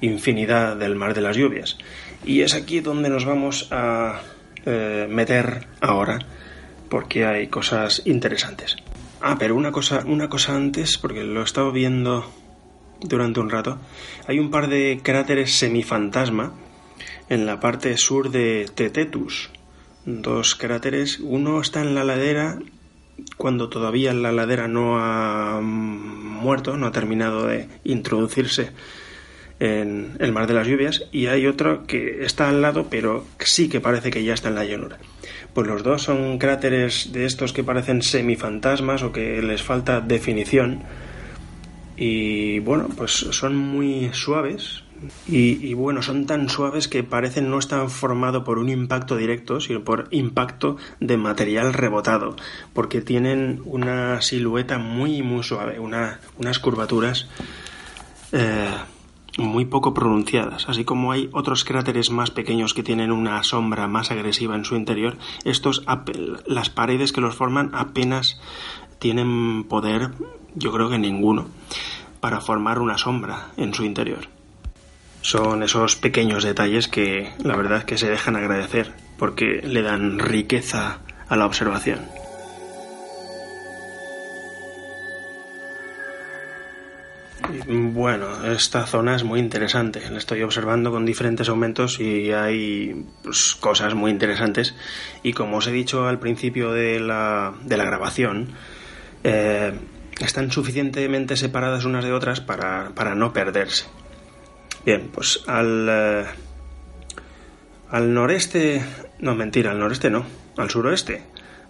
infinidad 0.00 0.76
del 0.76 0.94
mar 0.94 1.14
de 1.14 1.20
las 1.20 1.36
lluvias. 1.36 1.78
Y 2.24 2.42
es 2.42 2.54
aquí 2.54 2.80
donde 2.80 3.08
nos 3.08 3.24
vamos 3.24 3.68
a 3.70 4.20
eh, 4.66 5.06
meter 5.08 5.66
ahora 5.80 6.18
porque 6.88 7.26
hay 7.26 7.48
cosas 7.48 8.02
interesantes. 8.04 8.76
Ah, 9.20 9.36
pero 9.38 9.56
una 9.56 9.72
cosa, 9.72 10.04
una 10.06 10.28
cosa 10.28 10.54
antes, 10.54 10.98
porque 10.98 11.24
lo 11.24 11.40
he 11.40 11.44
estado 11.44 11.72
viendo 11.72 12.30
durante 13.00 13.40
un 13.40 13.50
rato, 13.50 13.78
hay 14.26 14.38
un 14.38 14.50
par 14.50 14.68
de 14.68 15.00
cráteres 15.02 15.54
semifantasma 15.58 16.54
en 17.28 17.46
la 17.46 17.60
parte 17.60 17.96
sur 17.96 18.30
de 18.30 18.68
Tetetus. 18.74 19.50
Dos 20.04 20.54
cráteres, 20.54 21.20
uno 21.20 21.60
está 21.60 21.82
en 21.82 21.94
la 21.94 22.04
ladera 22.04 22.58
cuando 23.36 23.68
todavía 23.68 24.14
la 24.14 24.32
ladera 24.32 24.68
no 24.68 24.98
ha 24.98 25.60
muerto, 25.60 26.76
no 26.76 26.86
ha 26.86 26.92
terminado 26.92 27.46
de 27.46 27.68
introducirse 27.84 28.70
en 29.60 30.16
el 30.18 30.32
Mar 30.32 30.46
de 30.46 30.54
las 30.54 30.66
Lluvias 30.66 31.04
y 31.10 31.26
hay 31.26 31.46
otro 31.46 31.86
que 31.86 32.24
está 32.24 32.48
al 32.48 32.62
lado 32.62 32.86
pero 32.88 33.24
sí 33.38 33.68
que 33.68 33.80
parece 33.80 34.10
que 34.10 34.22
ya 34.22 34.34
está 34.34 34.48
en 34.48 34.54
la 34.54 34.64
llanura. 34.64 34.98
Pues 35.54 35.66
los 35.66 35.82
dos 35.82 36.02
son 36.02 36.38
cráteres 36.38 37.12
de 37.12 37.24
estos 37.24 37.52
que 37.52 37.64
parecen 37.64 38.02
semifantasmas 38.02 39.02
o 39.02 39.12
que 39.12 39.42
les 39.42 39.62
falta 39.62 40.00
definición 40.00 40.82
y 41.96 42.60
bueno, 42.60 42.88
pues 42.96 43.10
son 43.12 43.56
muy 43.56 44.10
suaves, 44.12 44.84
y, 45.26 45.74
bueno, 45.74 46.02
son 46.02 46.26
tan 46.26 46.48
suaves 46.48 46.88
que 46.88 47.04
parecen 47.04 47.50
no 47.50 47.58
estar 47.58 47.88
formados 47.88 48.44
por 48.44 48.58
un 48.58 48.68
impacto 48.68 49.16
directo, 49.16 49.60
sino 49.60 49.84
por 49.84 50.08
impacto 50.10 50.76
de 51.00 51.16
material 51.16 51.72
rebotado, 51.72 52.34
porque 52.72 53.00
tienen 53.00 53.62
una 53.64 54.20
silueta 54.22 54.78
muy, 54.78 55.22
muy 55.22 55.42
suave, 55.44 55.78
unas 55.78 56.58
curvaturas 56.58 57.28
eh, 58.32 58.70
muy 59.38 59.64
poco 59.64 59.94
pronunciadas. 59.94 60.68
Así 60.68 60.84
como 60.84 61.12
hay 61.12 61.30
otros 61.32 61.64
cráteres 61.64 62.10
más 62.10 62.30
pequeños 62.30 62.74
que 62.74 62.82
tienen 62.82 63.12
una 63.12 63.42
sombra 63.44 63.86
más 63.86 64.10
agresiva 64.10 64.54
en 64.54 64.64
su 64.64 64.76
interior, 64.76 65.16
estos, 65.44 65.84
las 66.44 66.70
paredes 66.70 67.12
que 67.12 67.20
los 67.20 67.36
forman 67.36 67.70
apenas 67.72 68.40
tienen 68.98 69.64
poder, 69.64 70.10
yo 70.54 70.72
creo 70.72 70.90
que 70.90 70.98
ninguno, 70.98 71.46
para 72.20 72.40
formar 72.40 72.80
una 72.80 72.98
sombra 72.98 73.48
en 73.56 73.72
su 73.72 73.84
interior. 73.84 74.28
Son 75.20 75.62
esos 75.62 75.96
pequeños 75.96 76.44
detalles 76.44 76.88
que 76.88 77.32
la 77.42 77.56
verdad 77.56 77.84
que 77.84 77.98
se 77.98 78.10
dejan 78.10 78.36
agradecer 78.36 78.92
porque 79.18 79.62
le 79.64 79.82
dan 79.82 80.18
riqueza 80.18 80.98
a 81.28 81.36
la 81.36 81.46
observación. 81.46 82.17
Bueno, 87.48 88.44
esta 88.46 88.86
zona 88.86 89.16
es 89.16 89.24
muy 89.24 89.40
interesante. 89.40 90.02
La 90.10 90.18
estoy 90.18 90.42
observando 90.42 90.90
con 90.90 91.06
diferentes 91.06 91.48
aumentos 91.48 91.98
y 92.00 92.32
hay 92.32 93.06
pues, 93.22 93.56
cosas 93.58 93.94
muy 93.94 94.10
interesantes. 94.10 94.74
Y 95.22 95.32
como 95.32 95.58
os 95.58 95.66
he 95.66 95.72
dicho 95.72 96.06
al 96.06 96.18
principio 96.18 96.72
de 96.72 97.00
la, 97.00 97.54
de 97.62 97.76
la 97.76 97.84
grabación, 97.84 98.50
eh, 99.24 99.72
están 100.20 100.50
suficientemente 100.50 101.36
separadas 101.36 101.84
unas 101.84 102.04
de 102.04 102.12
otras 102.12 102.40
para, 102.40 102.90
para 102.94 103.14
no 103.14 103.32
perderse. 103.32 103.86
Bien, 104.84 105.08
pues 105.12 105.42
al, 105.46 105.88
eh, 105.90 106.24
al 107.90 108.14
noreste, 108.14 108.84
no 109.20 109.34
mentira, 109.34 109.70
al 109.70 109.78
noreste 109.78 110.10
no, 110.10 110.24
al 110.56 110.70
suroeste 110.70 111.22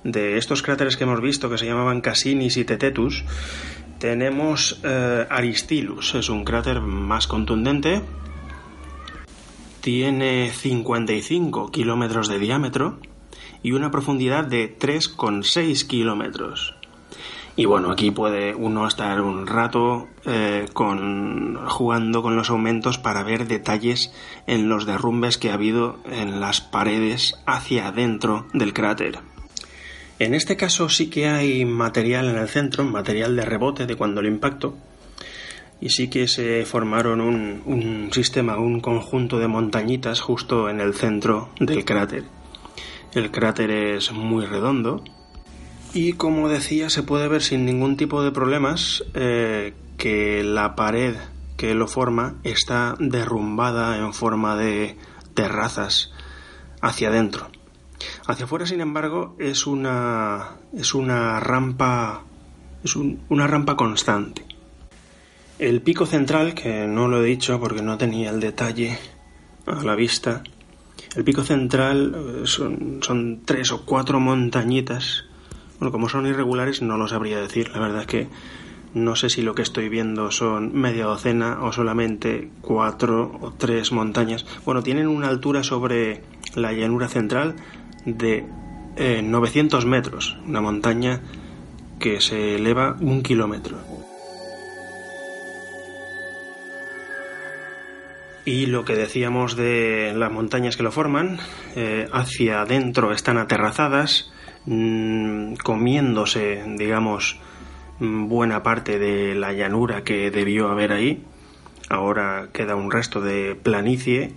de 0.04 0.38
estos 0.38 0.62
cráteres 0.62 0.96
que 0.96 1.04
hemos 1.04 1.20
visto 1.20 1.50
que 1.50 1.58
se 1.58 1.66
llamaban 1.66 2.00
Cassinis 2.00 2.56
y 2.56 2.64
Tetetus, 2.64 3.24
tenemos 3.98 4.80
eh, 4.84 5.26
Aristilus, 5.28 6.14
es 6.14 6.28
un 6.28 6.44
cráter 6.44 6.80
más 6.80 7.26
contundente, 7.26 8.02
tiene 9.80 10.50
55 10.50 11.70
kilómetros 11.70 12.28
de 12.28 12.38
diámetro 12.38 12.98
y 13.62 13.72
una 13.72 13.90
profundidad 13.90 14.44
de 14.44 14.78
3,6 14.78 15.86
kilómetros. 15.86 16.74
Y 17.56 17.64
bueno, 17.64 17.90
aquí 17.90 18.12
puede 18.12 18.54
uno 18.54 18.86
estar 18.86 19.20
un 19.20 19.48
rato 19.48 20.06
eh, 20.24 20.66
con, 20.72 21.56
jugando 21.66 22.22
con 22.22 22.36
los 22.36 22.50
aumentos 22.50 22.98
para 22.98 23.24
ver 23.24 23.48
detalles 23.48 24.12
en 24.46 24.68
los 24.68 24.86
derrumbes 24.86 25.38
que 25.38 25.50
ha 25.50 25.54
habido 25.54 25.98
en 26.04 26.38
las 26.38 26.60
paredes 26.60 27.34
hacia 27.46 27.88
adentro 27.88 28.46
del 28.52 28.72
cráter. 28.72 29.27
En 30.18 30.34
este 30.34 30.56
caso 30.56 30.88
sí 30.88 31.08
que 31.10 31.28
hay 31.28 31.64
material 31.64 32.28
en 32.28 32.36
el 32.36 32.48
centro, 32.48 32.84
material 32.84 33.36
de 33.36 33.44
rebote 33.44 33.86
de 33.86 33.96
cuando 33.96 34.20
el 34.20 34.26
impacto, 34.26 34.76
y 35.80 35.90
sí 35.90 36.08
que 36.08 36.26
se 36.26 36.64
formaron 36.64 37.20
un, 37.20 38.10
sistema, 38.12 38.58
un 38.58 38.80
conjunto 38.80 39.38
de 39.38 39.46
montañitas 39.46 40.20
justo 40.20 40.68
en 40.68 40.80
el 40.80 40.94
centro 40.94 41.50
del 41.60 41.84
cráter. 41.84 42.24
El 43.14 43.30
cráter 43.30 43.70
es 43.70 44.10
muy 44.10 44.44
redondo, 44.44 45.04
y 45.94 46.14
como 46.14 46.48
decía, 46.48 46.90
se 46.90 47.04
puede 47.04 47.28
ver 47.28 47.42
sin 47.42 47.64
ningún 47.64 47.96
tipo 47.96 48.22
de 48.22 48.32
problemas 48.32 49.04
eh, 49.14 49.72
que 49.96 50.42
la 50.42 50.74
pared 50.74 51.14
que 51.56 51.74
lo 51.74 51.88
forma 51.88 52.36
está 52.44 52.94
derrumbada 53.00 53.98
en 53.98 54.12
forma 54.14 54.56
de 54.56 54.96
terrazas 55.34 56.12
hacia 56.80 57.08
adentro. 57.08 57.50
Hacia 58.26 58.44
afuera, 58.44 58.66
sin 58.66 58.80
embargo, 58.80 59.36
es 59.38 59.66
una, 59.66 60.56
es 60.76 60.94
una 60.94 61.40
rampa 61.40 62.24
es 62.84 62.94
una 62.94 63.46
rampa 63.46 63.76
constante. 63.76 64.44
El 65.58 65.82
pico 65.82 66.06
central, 66.06 66.54
que 66.54 66.86
no 66.86 67.08
lo 67.08 67.22
he 67.22 67.26
dicho 67.26 67.58
porque 67.58 67.82
no 67.82 67.98
tenía 67.98 68.30
el 68.30 68.38
detalle 68.38 68.96
a 69.66 69.82
la 69.82 69.96
vista, 69.96 70.44
el 71.16 71.24
pico 71.24 71.42
central 71.42 72.14
eh, 72.14 72.46
son, 72.46 73.00
son 73.02 73.42
tres 73.44 73.72
o 73.72 73.84
cuatro 73.84 74.20
montañitas 74.20 75.24
bueno, 75.78 75.92
como 75.92 76.08
son 76.08 76.26
irregulares 76.26 76.82
no 76.82 76.96
lo 76.96 77.06
sabría 77.06 77.38
decir. 77.38 77.70
La 77.70 77.80
verdad 77.80 78.00
es 78.00 78.06
que 78.06 78.28
no 78.94 79.14
sé 79.14 79.30
si 79.30 79.42
lo 79.42 79.54
que 79.54 79.62
estoy 79.62 79.88
viendo 79.88 80.30
son 80.30 80.74
media 80.74 81.04
docena 81.04 81.58
o 81.62 81.72
solamente 81.72 82.50
cuatro 82.60 83.38
o 83.40 83.52
tres 83.52 83.92
montañas. 83.92 84.44
Bueno, 84.64 84.82
tienen 84.82 85.06
una 85.06 85.28
altura 85.28 85.62
sobre 85.62 86.22
la 86.56 86.72
llanura 86.72 87.08
central 87.08 87.54
de 88.16 88.44
900 89.22 89.84
eh, 89.84 89.86
metros, 89.86 90.38
una 90.46 90.60
montaña 90.60 91.20
que 91.98 92.20
se 92.20 92.56
eleva 92.56 92.96
un 93.00 93.22
kilómetro. 93.22 93.78
Y 98.44 98.66
lo 98.66 98.84
que 98.84 98.94
decíamos 98.94 99.56
de 99.56 100.14
las 100.16 100.32
montañas 100.32 100.76
que 100.76 100.82
lo 100.82 100.90
forman, 100.90 101.38
eh, 101.76 102.08
hacia 102.12 102.62
adentro 102.62 103.12
están 103.12 103.36
aterrazadas, 103.36 104.32
Mm, 104.70 105.54
comiéndose, 105.64 106.62
digamos, 106.76 107.38
buena 108.00 108.62
parte 108.62 108.98
de 108.98 109.34
la 109.34 109.54
llanura 109.54 110.04
que 110.04 110.30
debió 110.30 110.68
haber 110.68 110.92
ahí. 110.92 111.24
Ahora 111.88 112.48
queda 112.52 112.76
un 112.76 112.90
resto 112.90 113.22
de 113.22 113.54
planicie 113.54 114.34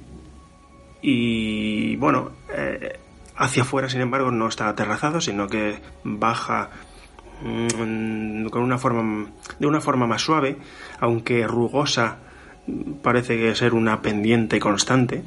y 1.01 1.97
bueno, 1.97 2.31
eh, 2.55 2.97
hacia 3.41 3.63
afuera, 3.63 3.89
sin 3.89 4.01
embargo, 4.01 4.29
no 4.29 4.47
está 4.47 4.69
aterrazado, 4.69 5.19
sino 5.19 5.47
que 5.47 5.81
baja 6.03 6.69
mm, 7.41 8.45
con 8.45 8.61
una 8.61 8.77
forma 8.77 9.31
de 9.57 9.65
una 9.67 9.81
forma 9.81 10.05
más 10.05 10.21
suave, 10.21 10.57
aunque 10.99 11.47
rugosa, 11.47 12.19
parece 13.01 13.37
que 13.37 13.55
ser 13.55 13.73
una 13.73 14.01
pendiente 14.01 14.59
constante, 14.59 15.23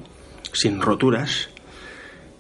sin 0.53 0.81
roturas 0.81 1.51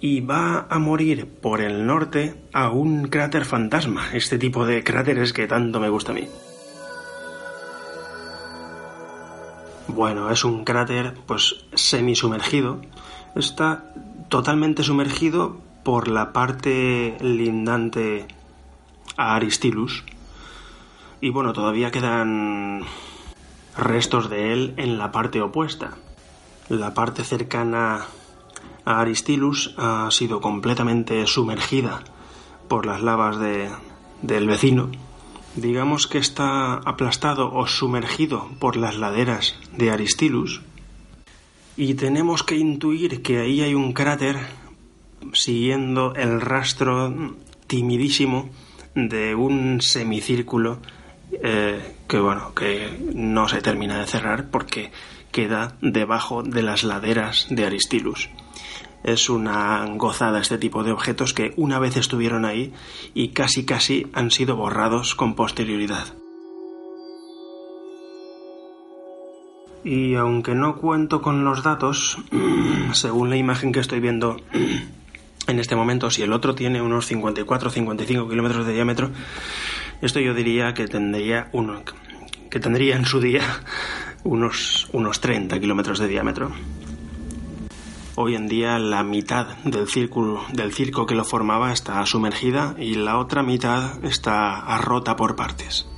y 0.00 0.20
va 0.20 0.66
a 0.70 0.78
morir 0.78 1.26
por 1.26 1.60
el 1.60 1.86
norte 1.86 2.34
a 2.52 2.70
un 2.70 3.08
cráter 3.08 3.44
fantasma, 3.44 4.10
este 4.12 4.38
tipo 4.38 4.64
de 4.66 4.84
cráteres 4.84 5.32
que 5.32 5.48
tanto 5.48 5.80
me 5.80 5.88
gusta 5.88 6.12
a 6.12 6.14
mí. 6.14 6.28
Bueno, 9.88 10.30
es 10.30 10.44
un 10.44 10.64
cráter 10.64 11.14
pues 11.26 11.66
semisumergido. 11.74 12.80
Está 13.34 13.92
totalmente 14.28 14.82
sumergido 14.82 15.60
por 15.82 16.08
la 16.08 16.32
parte 16.32 17.16
lindante 17.20 18.26
a 19.16 19.36
Aristilus. 19.36 20.04
Y 21.20 21.30
bueno, 21.30 21.52
todavía 21.52 21.90
quedan 21.90 22.82
restos 23.76 24.30
de 24.30 24.52
él 24.52 24.74
en 24.76 24.98
la 24.98 25.12
parte 25.12 25.40
opuesta. 25.40 25.96
La 26.68 26.94
parte 26.94 27.24
cercana 27.24 28.06
Aristilus 28.84 29.74
ha 29.76 30.10
sido 30.10 30.40
completamente 30.40 31.26
sumergida 31.26 32.02
por 32.68 32.86
las 32.86 33.02
lavas 33.02 33.38
del 33.38 34.46
vecino. 34.46 34.90
Digamos 35.56 36.06
que 36.06 36.18
está 36.18 36.74
aplastado 36.74 37.52
o 37.54 37.66
sumergido 37.66 38.48
por 38.58 38.76
las 38.76 38.96
laderas 38.96 39.56
de 39.72 39.90
Aristilus. 39.90 40.62
Y 41.76 41.94
tenemos 41.94 42.42
que 42.42 42.56
intuir 42.56 43.22
que 43.22 43.40
ahí 43.40 43.60
hay 43.60 43.74
un 43.74 43.92
cráter 43.92 44.36
siguiendo 45.32 46.14
el 46.14 46.40
rastro 46.40 47.34
timidísimo 47.66 48.50
de 48.94 49.34
un 49.34 49.80
semicírculo 49.80 50.78
eh, 51.32 51.80
que 52.06 52.18
bueno 52.20 52.54
que 52.54 52.90
no 53.14 53.48
se 53.48 53.60
termina 53.60 53.98
de 53.98 54.06
cerrar 54.06 54.50
porque 54.50 54.92
queda 55.32 55.76
debajo 55.80 56.42
de 56.42 56.62
las 56.62 56.84
laderas 56.84 57.46
de 57.50 57.64
Aristilus 57.64 58.28
es 59.04 59.28
una 59.28 59.84
gozada 59.96 60.40
este 60.40 60.58
tipo 60.58 60.82
de 60.82 60.90
objetos 60.90 61.34
que 61.34 61.52
una 61.56 61.78
vez 61.78 61.96
estuvieron 61.96 62.44
ahí 62.44 62.72
y 63.12 63.28
casi 63.28 63.64
casi 63.64 64.06
han 64.14 64.30
sido 64.30 64.56
borrados 64.56 65.14
con 65.14 65.34
posterioridad. 65.34 66.23
Y 69.84 70.14
aunque 70.14 70.54
no 70.54 70.76
cuento 70.76 71.20
con 71.20 71.44
los 71.44 71.62
datos, 71.62 72.18
según 72.92 73.28
la 73.28 73.36
imagen 73.36 73.70
que 73.70 73.80
estoy 73.80 74.00
viendo 74.00 74.38
en 75.46 75.58
este 75.58 75.76
momento, 75.76 76.10
si 76.10 76.22
el 76.22 76.32
otro 76.32 76.54
tiene 76.54 76.80
unos 76.80 77.06
54 77.06 77.68
o 77.68 77.72
55 77.72 78.28
kilómetros 78.28 78.66
de 78.66 78.72
diámetro, 78.72 79.10
esto 80.00 80.20
yo 80.20 80.32
diría 80.32 80.72
que 80.72 80.88
tendría 80.88 81.48
uno, 81.52 81.82
que 82.50 82.60
tendría 82.60 82.96
en 82.96 83.04
su 83.04 83.20
día 83.20 83.42
unos, 84.24 84.88
unos 84.92 85.20
30 85.20 85.60
kilómetros 85.60 85.98
de 85.98 86.08
diámetro. 86.08 86.50
Hoy 88.16 88.36
en 88.36 88.48
día 88.48 88.78
la 88.78 89.02
mitad 89.02 89.48
del 89.64 89.88
círculo 89.88 90.44
del 90.52 90.72
circo 90.72 91.04
que 91.04 91.16
lo 91.16 91.24
formaba 91.24 91.72
está 91.72 92.06
sumergida 92.06 92.76
y 92.78 92.94
la 92.94 93.18
otra 93.18 93.42
mitad 93.42 94.02
está 94.04 94.78
rota 94.78 95.16
por 95.16 95.34
partes. 95.34 95.88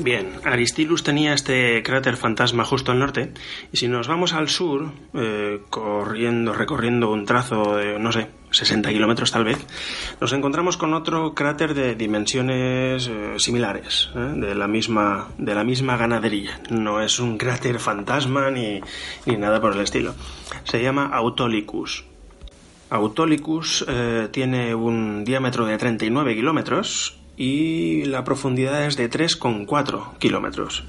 Bien, 0.00 0.30
Aristilus 0.44 1.02
tenía 1.02 1.34
este 1.34 1.82
cráter 1.82 2.16
fantasma 2.16 2.64
justo 2.64 2.92
al 2.92 3.00
norte, 3.00 3.32
y 3.72 3.78
si 3.78 3.88
nos 3.88 4.06
vamos 4.06 4.32
al 4.32 4.48
sur, 4.48 4.92
eh, 5.12 5.60
corriendo, 5.70 6.52
recorriendo 6.52 7.10
un 7.10 7.26
trazo 7.26 7.76
de, 7.76 7.98
no 7.98 8.12
sé, 8.12 8.28
60 8.52 8.90
kilómetros 8.90 9.32
tal 9.32 9.42
vez, 9.42 9.58
nos 10.20 10.32
encontramos 10.32 10.76
con 10.76 10.94
otro 10.94 11.34
cráter 11.34 11.74
de 11.74 11.96
dimensiones 11.96 13.08
eh, 13.08 13.34
similares, 13.38 14.10
¿eh? 14.14 14.34
de, 14.36 14.54
la 14.54 14.68
misma, 14.68 15.30
de 15.36 15.56
la 15.56 15.64
misma 15.64 15.96
ganadería. 15.96 16.60
No 16.70 17.00
es 17.00 17.18
un 17.18 17.36
cráter 17.36 17.80
fantasma 17.80 18.52
ni, 18.52 18.80
ni 19.26 19.36
nada 19.36 19.60
por 19.60 19.74
el 19.74 19.80
estilo. 19.80 20.14
Se 20.62 20.80
llama 20.80 21.10
Autolicus. 21.12 22.04
Autolicus 22.90 23.84
tiene 24.30 24.74
un 24.74 25.22
diámetro 25.24 25.66
de 25.66 25.76
39 25.76 26.36
kilómetros 26.36 27.18
y 27.38 28.04
la 28.04 28.24
profundidad 28.24 28.84
es 28.84 28.96
de 28.96 29.08
3,4 29.08 30.18
kilómetros. 30.18 30.84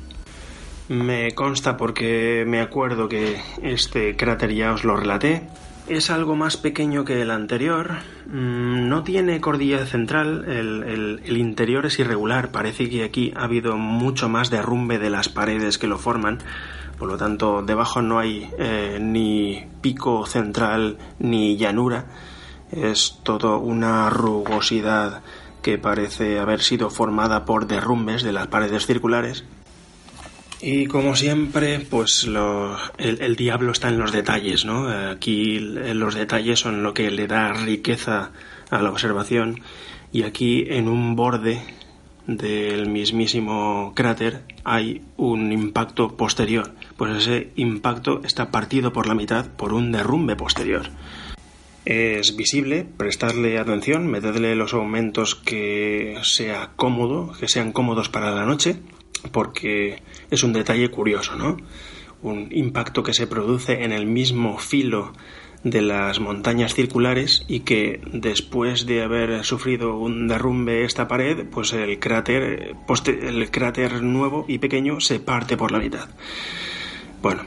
Me 0.90 1.36
consta 1.36 1.78
porque 1.78 2.44
me 2.48 2.60
acuerdo 2.60 3.08
que 3.08 3.40
este 3.62 4.16
cráter 4.18 4.56
ya 4.56 4.74
os 4.74 4.84
lo 4.84 4.98
relaté. 4.98 5.48
Es 5.88 6.10
algo 6.10 6.36
más 6.36 6.58
pequeño 6.58 7.06
que 7.06 7.22
el 7.22 7.30
anterior. 7.30 7.98
Mm, 8.26 8.90
no 8.90 9.04
tiene 9.04 9.40
cordillera 9.40 9.86
central. 9.86 10.46
El, 10.48 11.38
interior 11.38 11.86
es 11.86 12.00
irregular. 12.00 12.50
Parece 12.50 12.90
que 12.90 13.04
aquí 13.04 13.32
ha 13.36 13.44
habido 13.44 13.78
mucho 13.78 14.28
más 14.28 14.50
derrumbe 14.50 14.98
de 14.98 15.12
las 15.12 15.30
paredes 15.30 15.78
que 15.78 15.86
lo 15.86 16.00
forman. 16.00 16.40
Por 16.98 17.08
lo 17.08 17.18
tanto, 17.18 17.62
debajo 17.62 18.02
no 18.02 18.18
hay 18.18 18.50
eh, 18.58 18.98
ni 19.00 19.64
pico 19.82 20.26
central 20.26 20.98
ni 21.20 21.58
llanura. 21.58 22.06
Es 22.72 23.20
todo 23.24 23.60
una 23.60 24.10
rugosidad 24.10 25.22
que 25.62 25.78
parece 25.78 26.40
haber 26.40 26.62
sido 26.62 26.90
formada 26.90 27.46
por 27.46 27.68
derrumbes 27.68 28.24
de 28.24 28.34
las 28.34 28.48
paredes 28.48 28.86
circulares. 28.86 29.44
Y 30.62 30.88
como 30.88 31.16
siempre, 31.16 31.80
pues 31.80 32.28
el, 32.98 33.36
diablo 33.38 33.72
está 33.72 33.88
en 33.88 33.98
los 33.98 34.12
detalles, 34.12 34.66
¿no? 34.66 34.90
Aquí 34.90 35.60
los 35.60 36.16
detalles 36.16 36.60
son 36.60 36.84
lo 36.84 36.94
que 36.94 37.12
le 37.12 37.28
da 37.28 37.54
riqueza 37.54 38.32
a 38.70 38.82
la 38.82 38.90
observación 38.90 39.62
y 40.12 40.24
aquí 40.24 40.66
en 40.68 40.90
un 40.90 41.16
borde 41.16 41.62
del 42.28 42.90
mismísimo 42.90 43.94
cráter 43.96 44.44
hay 44.66 45.02
un 45.16 45.54
impacto 45.54 46.18
posterior. 46.18 46.74
Pues 46.98 47.16
ese 47.16 47.52
impacto 47.56 48.22
está 48.26 48.52
partido 48.52 48.92
por 48.92 49.08
la 49.08 49.16
mitad 49.16 49.48
por 49.48 49.74
un 49.74 49.94
derrumbe 49.94 50.36
posterior 50.36 50.90
es 51.86 52.36
visible, 52.36 52.86
prestarle 52.98 53.58
atención, 53.58 54.08
meterle 54.08 54.56
los 54.56 54.74
aumentos 54.74 55.36
que 55.36 56.18
sea 56.24 56.72
cómodo, 56.76 57.34
que 57.40 57.48
sean 57.48 57.72
cómodos 57.72 58.10
para 58.10 58.32
la 58.32 58.46
noche, 58.46 58.78
porque 59.32 60.02
es 60.30 60.44
un 60.44 60.54
detalle 60.54 60.90
curioso, 60.90 61.36
¿no? 61.36 61.58
Un 62.22 62.50
impacto 62.52 63.04
que 63.04 63.14
se 63.14 63.28
produce 63.28 63.84
en 63.84 63.92
el 63.92 64.06
mismo 64.06 64.58
filo 64.58 65.14
de 65.64 65.82
las 65.82 66.20
montañas 66.20 66.74
circulares 66.74 67.44
y 67.48 67.62
que 67.62 68.02
después 68.14 68.86
de 68.86 69.04
haber 69.04 69.44
sufrido 69.44 69.98
un 69.98 70.28
derrumbe 70.28 70.86
esta 70.86 71.08
pared, 71.08 71.46
pues 71.50 71.74
el 71.74 72.00
cráter, 72.00 72.76
el 73.08 73.52
cráter 73.52 74.02
nuevo 74.02 74.46
y 74.48 74.60
pequeño 74.60 75.00
se 75.02 75.20
parte 75.20 75.58
por 75.58 75.72
la 75.72 75.80
mitad. 75.80 76.10
Bueno, 77.22 77.44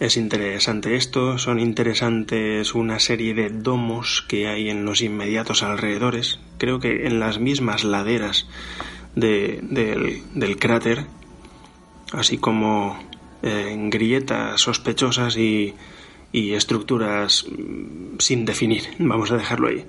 es 0.00 0.16
interesante 0.16 0.94
esto, 0.94 1.38
son 1.38 1.58
interesantes 1.58 2.74
una 2.74 3.00
serie 3.00 3.34
de 3.34 3.50
domos 3.50 4.24
que 4.28 4.46
hay 4.46 4.70
en 4.70 4.84
los 4.84 5.00
inmediatos 5.02 5.62
alrededores, 5.62 6.38
creo 6.56 6.78
que 6.78 7.06
en 7.06 7.18
las 7.18 7.40
mismas 7.40 7.82
laderas 7.82 8.46
del, 9.16 10.56
cráter, 10.60 11.06
así 12.12 12.38
como 12.38 12.96
eh, 13.42 13.74
grietas 13.90 14.60
sospechosas 14.60 15.36
y, 15.36 15.74
y 16.30 16.52
estructuras 16.52 17.46
mm, 17.50 18.18
sin 18.18 18.44
definir, 18.44 18.84
vamos 18.98 19.32
a 19.32 19.36
dejarlo 19.36 19.68
ahí. 19.68 19.84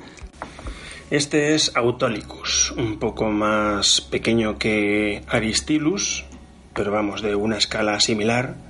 Este 1.12 1.56
es 1.56 1.76
Autolicus, 1.76 2.72
un 2.78 2.98
poco 2.98 3.30
más 3.32 4.02
pequeño 4.02 4.58
que 4.58 5.24
Aristilus, 5.28 6.26
pero 6.74 6.92
vamos, 6.92 7.22
de 7.22 7.36
una 7.36 7.58
escala 7.58 8.00
similar 8.00 8.69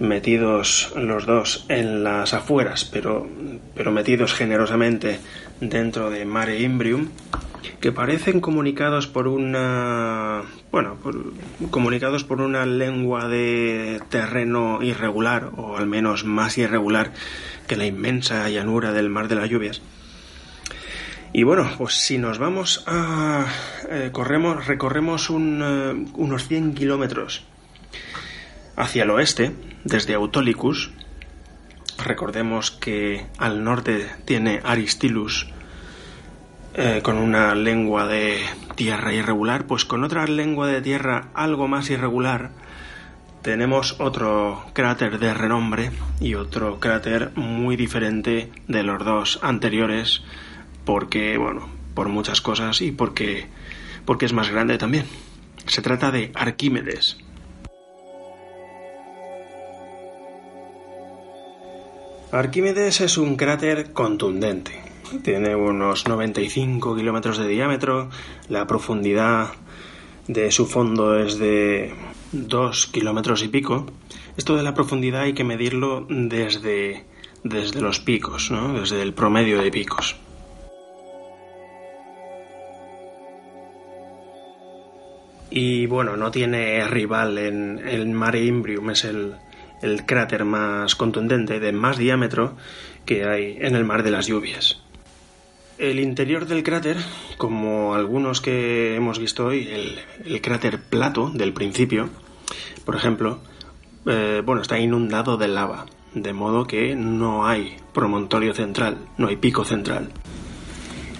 metidos 0.00 0.92
los 0.96 1.26
dos 1.26 1.64
en 1.68 2.04
las 2.04 2.34
afueras, 2.34 2.84
pero, 2.84 3.26
pero 3.74 3.92
metidos 3.92 4.34
generosamente 4.34 5.18
dentro 5.60 6.10
de 6.10 6.24
Mare 6.24 6.60
Imbrium, 6.60 7.08
que 7.80 7.92
parecen 7.92 8.40
comunicados 8.40 9.06
por 9.06 9.28
una 9.28 10.42
bueno, 10.70 10.98
comunicados 11.70 12.24
por 12.24 12.40
una 12.40 12.66
lengua 12.66 13.28
de 13.28 14.00
terreno 14.10 14.82
irregular, 14.82 15.50
o 15.56 15.76
al 15.76 15.86
menos 15.86 16.24
más 16.24 16.58
irregular 16.58 17.12
que 17.66 17.76
la 17.76 17.86
inmensa 17.86 18.48
llanura 18.48 18.92
del 18.92 19.08
Mar 19.08 19.28
de 19.28 19.36
las 19.36 19.48
Lluvias. 19.48 19.80
Y 21.32 21.42
bueno, 21.42 21.68
pues 21.76 21.94
si 21.94 22.18
nos 22.18 22.38
vamos 22.38 22.84
a... 22.86 23.46
Eh, 23.90 24.10
corremos, 24.12 24.66
recorremos 24.66 25.30
un, 25.30 25.62
eh, 25.62 26.10
unos 26.14 26.48
100 26.48 26.74
kilómetros 26.74 27.44
hacia 28.76 29.02
el 29.02 29.10
oeste, 29.10 29.52
desde 29.88 30.14
Autolicus. 30.14 30.90
Recordemos 32.02 32.70
que 32.70 33.26
al 33.38 33.64
norte 33.64 34.06
tiene 34.24 34.60
Aristilus 34.62 35.48
eh, 36.74 37.00
con 37.02 37.16
una 37.16 37.54
lengua 37.54 38.06
de 38.06 38.38
tierra 38.76 39.12
irregular, 39.12 39.66
pues 39.66 39.84
con 39.84 40.04
otra 40.04 40.26
lengua 40.26 40.68
de 40.68 40.80
tierra 40.80 41.28
algo 41.34 41.66
más 41.66 41.90
irregular 41.90 42.50
tenemos 43.42 43.96
otro 43.98 44.64
cráter 44.72 45.18
de 45.18 45.32
renombre 45.32 45.90
y 46.20 46.34
otro 46.34 46.80
cráter 46.80 47.32
muy 47.36 47.76
diferente 47.76 48.50
de 48.66 48.82
los 48.82 49.04
dos 49.04 49.38
anteriores 49.42 50.22
porque, 50.84 51.38
bueno, 51.38 51.68
por 51.94 52.08
muchas 52.08 52.40
cosas 52.40 52.82
y 52.82 52.92
porque, 52.92 53.46
porque 54.04 54.26
es 54.26 54.32
más 54.32 54.50
grande 54.50 54.76
también. 54.76 55.06
Se 55.66 55.82
trata 55.82 56.10
de 56.10 56.32
Arquímedes, 56.34 57.18
Arquímedes 62.30 63.00
es 63.00 63.16
un 63.16 63.36
cráter 63.36 63.94
contundente. 63.94 64.78
Tiene 65.22 65.56
unos 65.56 66.06
95 66.06 66.94
kilómetros 66.94 67.38
de 67.38 67.48
diámetro, 67.48 68.10
la 68.50 68.66
profundidad 68.66 69.48
de 70.26 70.50
su 70.50 70.66
fondo 70.66 71.18
es 71.18 71.38
de 71.38 71.94
2 72.32 72.86
kilómetros 72.88 73.42
y 73.42 73.48
pico. 73.48 73.86
Esto 74.36 74.56
de 74.56 74.62
la 74.62 74.74
profundidad 74.74 75.22
hay 75.22 75.32
que 75.32 75.42
medirlo 75.42 76.06
desde, 76.10 77.06
desde 77.44 77.80
los 77.80 77.98
picos, 77.98 78.50
¿no? 78.50 78.78
desde 78.78 79.00
el 79.00 79.14
promedio 79.14 79.62
de 79.62 79.70
picos. 79.70 80.16
Y 85.50 85.86
bueno, 85.86 86.18
no 86.18 86.30
tiene 86.30 86.86
rival 86.86 87.38
en 87.38 87.78
el 87.88 88.06
Mare 88.10 88.44
Imbrium, 88.44 88.90
es 88.90 89.04
el, 89.06 89.34
el 89.82 90.06
cráter 90.06 90.44
más 90.44 90.94
contundente 90.94 91.60
de 91.60 91.72
más 91.72 91.98
diámetro 91.98 92.56
que 93.04 93.24
hay 93.24 93.56
en 93.60 93.74
el 93.74 93.84
mar 93.84 94.02
de 94.02 94.10
las 94.10 94.26
lluvias. 94.26 94.82
El 95.78 96.00
interior 96.00 96.46
del 96.46 96.64
cráter, 96.64 96.96
como 97.36 97.94
algunos 97.94 98.40
que 98.40 98.96
hemos 98.96 99.20
visto 99.20 99.46
hoy, 99.46 99.68
el, 99.68 100.40
cráter 100.40 100.80
plato 100.80 101.30
del 101.30 101.52
principio, 101.52 102.10
por 102.84 102.96
ejemplo, 102.96 103.38
eh, 104.04 104.42
bueno, 104.44 104.60
está 104.62 104.78
inundado 104.80 105.36
de 105.36 105.46
lava, 105.46 105.86
de 106.14 106.32
modo 106.32 106.66
que 106.66 106.96
no 106.96 107.46
hay 107.46 107.76
promontorio 107.94 108.54
central, 108.54 108.98
no 109.18 109.28
hay 109.28 109.36
pico 109.36 109.64
central. 109.64 110.10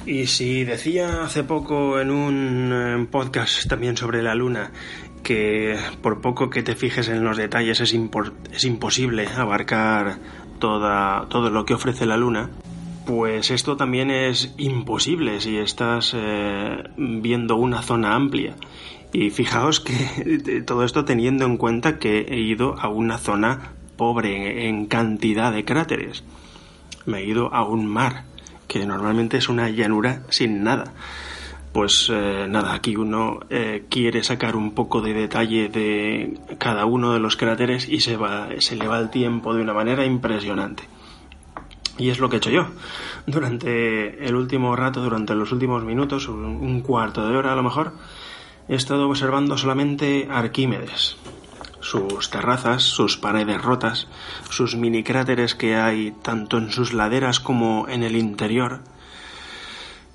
Y 0.06 0.26
si 0.26 0.64
decía 0.64 1.22
hace 1.22 1.44
poco 1.44 2.00
en 2.00 2.10
un 2.10 2.72
eh, 2.72 3.06
podcast 3.10 3.68
también 3.68 3.96
sobre 3.96 4.22
la 4.22 4.34
Luna 4.34 4.72
que 5.28 5.76
por 6.00 6.22
poco 6.22 6.48
que 6.48 6.62
te 6.62 6.74
fijes 6.74 7.10
en 7.10 7.22
los 7.22 7.36
detalles 7.36 7.80
es, 7.80 7.94
es 8.50 8.64
imposible 8.64 9.26
abarcar 9.26 10.16
toda, 10.58 11.26
todo 11.28 11.50
lo 11.50 11.66
que 11.66 11.74
ofrece 11.74 12.06
la 12.06 12.16
Luna, 12.16 12.48
pues 13.06 13.50
esto 13.50 13.76
también 13.76 14.10
es 14.10 14.54
imposible 14.56 15.38
si 15.42 15.58
estás 15.58 16.14
eh, 16.16 16.82
viendo 16.96 17.56
una 17.56 17.82
zona 17.82 18.14
amplia. 18.14 18.54
Y 19.12 19.28
fijaos 19.28 19.80
que 19.80 20.62
todo 20.66 20.82
esto 20.82 21.04
teniendo 21.04 21.44
en 21.44 21.58
cuenta 21.58 21.98
que 21.98 22.20
he 22.20 22.40
ido 22.40 22.80
a 22.80 22.88
una 22.88 23.18
zona 23.18 23.72
pobre 23.98 24.66
en 24.66 24.86
cantidad 24.86 25.52
de 25.52 25.66
cráteres. 25.66 26.24
Me 27.04 27.18
he 27.18 27.26
ido 27.26 27.52
a 27.52 27.68
un 27.68 27.86
mar, 27.86 28.24
que 28.66 28.86
normalmente 28.86 29.36
es 29.36 29.50
una 29.50 29.68
llanura 29.68 30.22
sin 30.30 30.64
nada. 30.64 30.94
Pues 31.72 32.10
eh, 32.12 32.46
nada, 32.48 32.72
aquí 32.72 32.96
uno 32.96 33.40
eh, 33.50 33.84
quiere 33.88 34.22
sacar 34.24 34.56
un 34.56 34.72
poco 34.72 35.00
de 35.00 35.12
detalle 35.12 35.68
de 35.68 36.38
cada 36.58 36.86
uno 36.86 37.12
de 37.12 37.20
los 37.20 37.36
cráteres 37.36 37.88
y 37.88 38.00
se, 38.00 38.16
va, 38.16 38.48
se 38.58 38.76
le 38.76 38.88
va 38.88 38.98
el 38.98 39.10
tiempo 39.10 39.54
de 39.54 39.62
una 39.62 39.74
manera 39.74 40.04
impresionante. 40.04 40.84
Y 41.98 42.10
es 42.10 42.20
lo 42.20 42.28
que 42.28 42.36
he 42.36 42.38
hecho 42.38 42.50
yo. 42.50 42.66
Durante 43.26 44.24
el 44.24 44.34
último 44.36 44.76
rato, 44.76 45.02
durante 45.02 45.34
los 45.34 45.50
últimos 45.52 45.82
minutos, 45.84 46.28
un 46.28 46.80
cuarto 46.80 47.28
de 47.28 47.36
hora 47.36 47.52
a 47.52 47.56
lo 47.56 47.64
mejor, 47.64 47.92
he 48.68 48.76
estado 48.76 49.08
observando 49.08 49.58
solamente 49.58 50.28
Arquímedes. 50.30 51.16
Sus 51.80 52.30
terrazas, 52.30 52.82
sus 52.82 53.16
paredes 53.16 53.60
rotas, 53.62 54.08
sus 54.50 54.76
mini 54.76 55.02
cráteres 55.02 55.54
que 55.54 55.76
hay 55.76 56.12
tanto 56.22 56.58
en 56.58 56.70
sus 56.70 56.92
laderas 56.92 57.40
como 57.40 57.88
en 57.88 58.02
el 58.02 58.16
interior, 58.16 58.80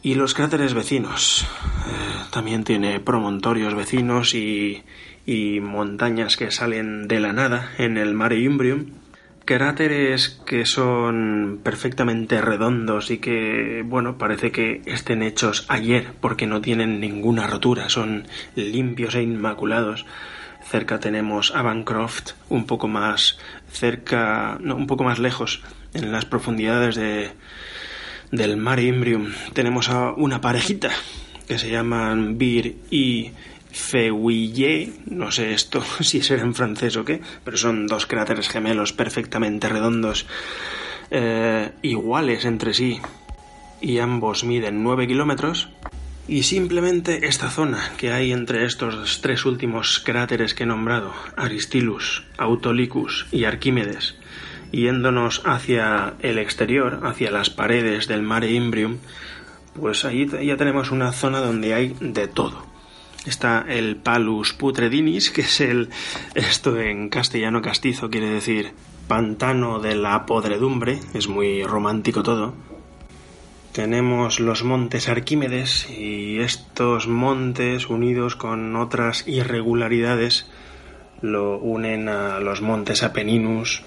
y 0.04 0.16
los 0.16 0.34
cráteres 0.34 0.74
vecinos. 0.74 1.48
Eh, 1.88 2.26
también 2.30 2.64
tiene 2.64 3.00
promontorios 3.00 3.74
vecinos 3.74 4.36
y, 4.36 4.84
y 5.26 5.60
montañas 5.62 6.38
que 6.38 6.52
salen 6.52 7.08
de 7.08 7.20
la 7.20 7.34
nada 7.34 7.72
en 7.78 7.98
el 7.98 8.14
Mare 8.14 8.40
Imbrium 8.40 8.92
cráteres 9.46 10.42
que 10.46 10.66
son 10.66 11.60
perfectamente 11.64 12.42
redondos 12.42 13.12
y 13.12 13.18
que, 13.18 13.84
bueno, 13.86 14.18
parece 14.18 14.52
que 14.52 14.82
estén 14.86 15.22
hechos 15.22 15.66
ayer 15.68 16.14
porque 16.22 16.48
no 16.48 16.62
tienen 16.62 17.00
ninguna 17.00 17.48
rotura, 17.48 17.90
son 17.90 18.28
limpios 18.56 19.16
e 19.16 19.24
inmaculados. 19.24 20.06
Cerca 20.64 21.00
tenemos 21.00 21.54
a 21.54 21.62
Bancroft, 21.62 22.32
un 22.50 22.66
poco 22.66 22.88
más 22.88 23.38
cerca, 23.70 24.58
no, 24.62 24.76
un 24.76 24.88
poco 24.88 25.04
más 25.04 25.20
lejos, 25.20 25.62
en 25.94 26.12
las 26.12 26.26
profundidades 26.26 26.96
de, 26.96 27.32
del 28.34 28.58
mar 28.58 28.80
Imbrium. 28.80 29.32
Tenemos 29.54 29.90
a 29.90 30.12
una 30.12 30.42
parejita 30.42 30.90
que 31.48 31.60
se 31.60 31.70
llaman 31.70 32.38
Bir 32.40 32.78
y 32.90 33.32
Feuillé, 33.72 34.92
no 35.06 35.32
sé 35.32 35.54
esto 35.54 35.84
si 36.02 36.22
será 36.22 36.42
en 36.42 36.56
francés 36.56 36.98
o 36.98 37.06
qué, 37.06 37.22
pero 37.44 37.58
son 37.58 37.86
dos 37.86 38.08
cráteres 38.08 38.50
gemelos 38.50 38.92
perfectamente 38.92 39.70
redondos, 39.70 40.26
eh, 41.12 41.72
iguales 41.84 42.46
entre 42.46 42.74
sí, 42.74 43.00
y 43.82 44.00
ambos 44.00 44.44
miden 44.44 44.84
9 44.84 45.08
kilómetros. 45.08 45.70
Y 46.28 46.44
simplemente 46.44 47.28
esta 47.28 47.50
zona 47.50 47.92
que 47.98 48.14
hay 48.14 48.32
entre 48.32 48.66
estos 48.66 49.22
tres 49.22 49.46
últimos 49.46 50.00
cráteres 50.00 50.56
que 50.56 50.64
he 50.64 50.66
nombrado, 50.66 51.14
Aristilus, 51.36 52.24
Autolicus 52.38 53.28
y 53.32 53.44
Arquímedes, 53.44 54.16
yéndonos 54.74 55.42
hacia 55.46 56.16
el 56.20 56.38
exterior, 56.38 57.00
hacia 57.04 57.32
las 57.32 57.50
paredes 57.50 58.10
del 58.10 58.24
Mare 58.24 58.52
Imbrium, 58.52 58.98
pues 59.80 60.04
ahí 60.04 60.28
ya 60.46 60.58
tenemos 60.58 60.92
una 60.92 61.14
zona 61.14 61.40
donde 61.40 61.74
hay 61.74 61.96
de 62.02 62.28
todo 62.28 62.74
Está 63.26 63.64
el 63.70 63.96
Palus 63.96 64.52
putredinis, 64.52 65.32
que 65.32 65.42
es 65.42 65.62
el, 65.62 65.90
esto 66.36 66.78
en 66.78 67.08
castellano 67.08 67.62
castizo 67.62 68.10
quiere 68.10 68.30
decir 68.30 68.74
pantano 69.08 69.80
de 69.80 69.96
la 69.96 70.26
podredumbre, 70.26 71.00
es 71.14 71.30
muy 71.30 71.64
romántico 71.64 72.22
todo. 72.22 72.54
Tenemos 73.72 74.42
los 74.42 74.64
montes 74.66 75.08
Arquímedes 75.08 75.90
y 75.90 76.40
estos 76.40 77.08
montes 77.08 77.90
unidos 77.90 78.36
con 78.36 78.76
otras 78.76 79.26
irregularidades 79.26 80.46
lo 81.22 81.58
unen 81.58 82.10
a 82.10 82.42
los 82.42 82.62
montes 82.62 83.04
Apeninus 83.04 83.84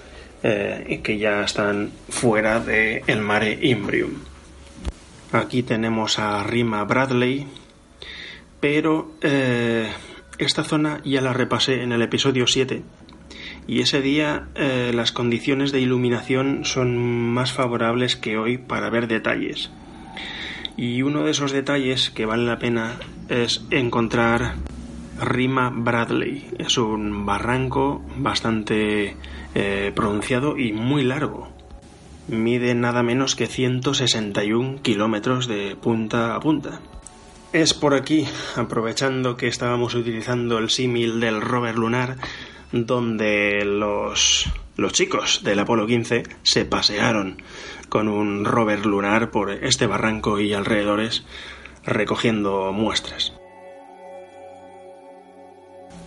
eh, 0.49 1.01
que 1.03 1.17
ya 1.17 1.43
están 1.43 1.91
fuera 2.07 2.61
del 2.61 3.01
el 3.05 3.19
mare 3.19 3.59
Imbrium. 3.61 4.11
Aquí 5.33 5.61
tenemos 5.61 6.19
a 6.19 6.41
Rima 6.43 6.85
Bradley, 6.85 7.45
pero 8.61 9.11
eh, 9.19 9.89
esta 10.37 10.63
zona 10.63 11.01
ya 11.03 11.19
la 11.19 11.33
repasé 11.33 11.83
en 11.83 11.91
el 11.91 12.01
episodio 12.01 12.47
7 12.47 12.81
y 13.67 13.81
ese 13.81 14.01
día 14.01 14.47
eh, 14.55 14.93
las 14.95 15.11
condiciones 15.11 15.73
de 15.73 15.81
iluminación 15.81 16.63
son 16.63 16.97
más 16.97 17.51
favorables 17.51 18.15
que 18.15 18.37
hoy 18.37 18.57
para 18.57 18.89
ver 18.89 19.09
detalles. 19.09 19.69
Y 20.77 21.01
uno 21.01 21.25
de 21.25 21.31
esos 21.31 21.51
detalles 21.51 22.09
que 22.09 22.25
vale 22.25 22.45
la 22.45 22.57
pena 22.57 22.93
es 23.27 23.65
encontrar 23.69 24.55
Rima 25.19 25.73
Bradley. 25.75 26.47
Es 26.57 26.77
un 26.77 27.25
barranco 27.25 28.01
bastante 28.15 29.17
eh, 29.55 29.91
pronunciado 29.95 30.57
y 30.57 30.73
muy 30.73 31.03
largo. 31.03 31.49
Mide 32.27 32.75
nada 32.75 33.03
menos 33.03 33.35
que 33.35 33.47
161 33.47 34.81
kilómetros 34.81 35.47
de 35.47 35.75
punta 35.75 36.35
a 36.35 36.39
punta. 36.39 36.81
Es 37.53 37.73
por 37.73 37.93
aquí, 37.93 38.27
aprovechando 38.55 39.37
que 39.37 39.47
estábamos 39.47 39.95
utilizando 39.95 40.57
el 40.57 40.69
símil 40.69 41.19
del 41.19 41.41
rover 41.41 41.75
lunar, 41.75 42.17
donde 42.73 43.63
los, 43.63 44.51
los 44.75 44.91
chicos 44.91 45.41
del 45.43 45.59
Apolo 45.59 45.87
15 45.87 46.23
se 46.43 46.65
pasearon 46.65 47.41
con 47.87 48.09
un 48.09 48.43
rover 48.43 48.85
lunar 48.85 49.31
por 49.31 49.49
este 49.51 49.87
barranco 49.87 50.39
y 50.39 50.53
alrededores 50.53 51.23
recogiendo 51.85 52.73
muestras. 52.73 53.33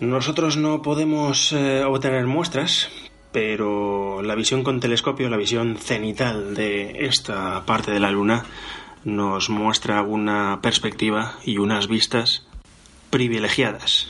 Nosotros 0.00 0.56
no 0.56 0.82
podemos 0.82 1.52
eh, 1.52 1.82
obtener 1.84 2.26
muestras, 2.26 2.88
pero 3.32 4.22
la 4.22 4.34
visión 4.34 4.64
con 4.64 4.80
telescopio, 4.80 5.30
la 5.30 5.36
visión 5.36 5.76
cenital 5.76 6.54
de 6.54 7.06
esta 7.06 7.64
parte 7.66 7.90
de 7.90 8.00
la 8.00 8.10
Luna, 8.10 8.44
nos 9.04 9.50
muestra 9.50 10.02
una 10.02 10.60
perspectiva 10.62 11.38
y 11.44 11.58
unas 11.58 11.88
vistas 11.88 12.46
privilegiadas. 13.10 14.08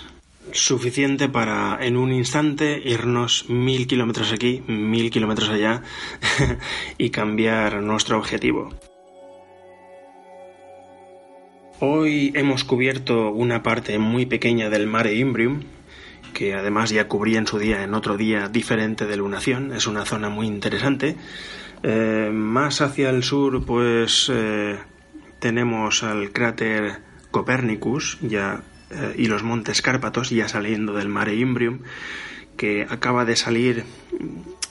Suficiente 0.52 1.28
para 1.28 1.78
en 1.80 1.96
un 1.96 2.12
instante 2.12 2.80
irnos 2.84 3.48
mil 3.48 3.86
kilómetros 3.86 4.32
aquí, 4.32 4.62
mil 4.66 5.10
kilómetros 5.10 5.48
allá 5.48 5.82
y 6.98 7.10
cambiar 7.10 7.82
nuestro 7.82 8.18
objetivo. 8.18 8.70
Hoy 11.78 12.32
hemos 12.34 12.64
cubierto 12.64 13.30
una 13.30 13.62
parte 13.62 13.98
muy 13.98 14.26
pequeña 14.26 14.68
del 14.68 14.86
Mare 14.86 15.14
Imbrium, 15.14 15.62
que 16.32 16.54
además 16.54 16.90
ya 16.90 17.08
cubrí 17.08 17.36
en 17.36 17.46
su 17.46 17.58
día 17.58 17.82
en 17.82 17.94
otro 17.94 18.16
día 18.16 18.48
diferente 18.48 19.06
de 19.06 19.16
lunación. 19.16 19.72
Es 19.72 19.86
una 19.86 20.04
zona 20.04 20.28
muy 20.28 20.46
interesante 20.46 21.16
eh, 21.82 22.30
más 22.32 22.82
hacia 22.82 23.08
el 23.10 23.22
sur, 23.22 23.64
pues 23.64 24.30
eh, 24.30 24.78
tenemos 25.38 26.02
al 26.02 26.30
cráter 26.30 27.00
Copernicus 27.30 28.18
ya, 28.20 28.62
eh, 28.90 29.14
y 29.16 29.26
los 29.26 29.42
montes 29.42 29.80
Cárpatos 29.80 30.30
ya 30.30 30.46
saliendo 30.46 30.92
del 30.92 31.08
Mare 31.08 31.34
Imbrium, 31.34 31.80
que 32.56 32.86
acaba 32.88 33.24
de 33.24 33.36
salir 33.36 33.84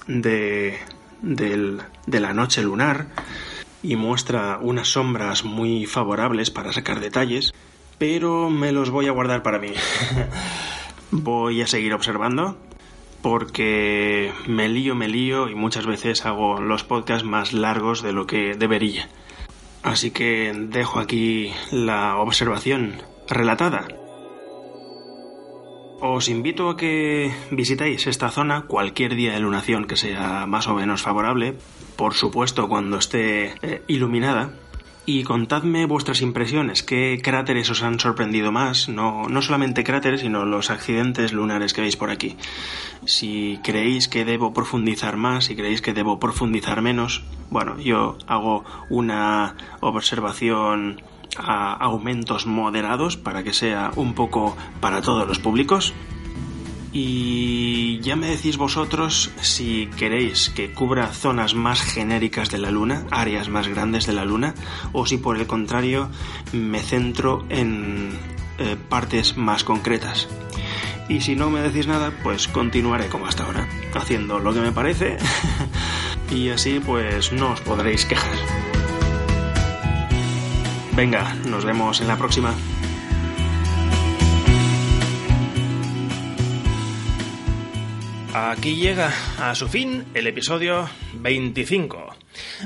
de, 0.07 0.77
de 1.21 2.19
la 2.19 2.33
noche 2.33 2.61
lunar 2.61 3.07
y 3.81 3.95
muestra 3.95 4.59
unas 4.61 4.89
sombras 4.89 5.43
muy 5.43 5.87
favorables 5.87 6.51
para 6.51 6.73
sacar 6.73 6.99
detalles, 6.99 7.53
pero 7.97 8.51
me 8.51 8.71
los 8.71 8.91
voy 8.91 9.07
a 9.07 9.11
guardar 9.11 9.41
para 9.41 9.57
mí. 9.57 9.73
voy 11.11 11.61
a 11.61 11.67
seguir 11.67 11.93
observando 11.93 12.57
porque 13.21 14.31
me 14.47 14.69
lío, 14.69 14.95
me 14.95 15.07
lío 15.07 15.49
y 15.49 15.55
muchas 15.55 15.85
veces 15.85 16.25
hago 16.25 16.61
los 16.61 16.83
podcasts 16.83 17.27
más 17.27 17.53
largos 17.53 18.01
de 18.01 18.13
lo 18.13 18.25
que 18.25 18.55
debería. 18.55 19.09
Así 19.83 20.11
que 20.11 20.53
dejo 20.53 20.99
aquí 20.99 21.51
la 21.71 22.17
observación 22.17 23.01
relatada. 23.27 23.87
Os 26.01 26.29
invito 26.29 26.69
a 26.69 26.77
que 26.77 27.31
visitéis 27.51 28.07
esta 28.07 28.29
zona 28.29 28.63
cualquier 28.67 29.15
día 29.15 29.33
de 29.33 29.41
lunación 29.41 29.85
que 29.85 29.97
sea 29.97 30.45
más 30.45 30.67
o 30.67 30.75
menos 30.75 31.01
favorable, 31.01 31.55
por 31.97 32.13
supuesto 32.13 32.69
cuando 32.69 32.97
esté 32.97 33.55
eh, 33.61 33.83
iluminada, 33.87 34.53
y 35.09 35.23
contadme 35.23 35.87
vuestras 35.87 36.21
impresiones, 36.21 36.83
qué 36.83 37.19
cráteres 37.23 37.67
os 37.71 37.81
han 37.81 37.99
sorprendido 37.99 38.51
más, 38.51 38.89
no, 38.89 39.27
no 39.27 39.41
solamente 39.41 39.83
cráteres, 39.83 40.21
sino 40.21 40.45
los 40.45 40.69
accidentes 40.69 41.33
lunares 41.33 41.73
que 41.73 41.81
veis 41.81 41.97
por 41.97 42.11
aquí. 42.11 42.37
Si 43.05 43.59
creéis 43.63 44.07
que 44.07 44.23
debo 44.23 44.53
profundizar 44.53 45.17
más, 45.17 45.45
si 45.45 45.55
creéis 45.55 45.81
que 45.81 45.95
debo 45.95 46.19
profundizar 46.19 46.83
menos, 46.83 47.23
bueno, 47.49 47.79
yo 47.79 48.19
hago 48.27 48.63
una 48.91 49.55
observación 49.79 51.01
a 51.37 51.73
aumentos 51.73 52.45
moderados 52.45 53.17
para 53.17 53.41
que 53.41 53.53
sea 53.53 53.89
un 53.95 54.13
poco 54.13 54.55
para 54.79 55.01
todos 55.01 55.27
los 55.27 55.39
públicos 55.39 55.91
y 56.91 57.99
ya 57.99 58.15
me 58.15 58.27
decís 58.27 58.57
vosotros 58.57 59.31
si 59.41 59.87
queréis 59.97 60.49
que 60.49 60.71
cubra 60.71 61.07
zonas 61.07 61.53
más 61.53 61.81
genéricas 61.81 62.49
de 62.49 62.57
la 62.57 62.71
Luna, 62.71 63.05
áreas 63.11 63.49
más 63.49 63.67
grandes 63.67 64.07
de 64.07 64.13
la 64.13 64.25
Luna, 64.25 64.55
o 64.93 65.05
si 65.05 65.17
por 65.17 65.37
el 65.37 65.47
contrario 65.47 66.09
me 66.51 66.79
centro 66.79 67.45
en 67.49 68.09
eh, 68.57 68.75
partes 68.89 69.37
más 69.37 69.63
concretas. 69.63 70.27
Y 71.07 71.21
si 71.21 71.35
no 71.35 71.49
me 71.49 71.61
decís 71.61 71.87
nada, 71.87 72.11
pues 72.23 72.47
continuaré 72.47 73.07
como 73.07 73.25
hasta 73.25 73.43
ahora, 73.43 73.67
haciendo 73.95 74.39
lo 74.39 74.53
que 74.53 74.61
me 74.61 74.71
parece 74.71 75.17
y 76.31 76.49
así 76.49 76.79
pues 76.79 77.31
no 77.31 77.51
os 77.51 77.61
podréis 77.61 78.05
quejar. 78.05 78.37
Venga, 80.95 81.33
nos 81.45 81.65
vemos 81.65 82.01
en 82.01 82.07
la 82.07 82.17
próxima. 82.17 82.53
Aquí 88.41 88.77
llega 88.77 89.11
a 89.37 89.53
su 89.53 89.67
fin 89.67 90.05
el 90.13 90.25
episodio 90.25 90.89
25. 91.15 92.15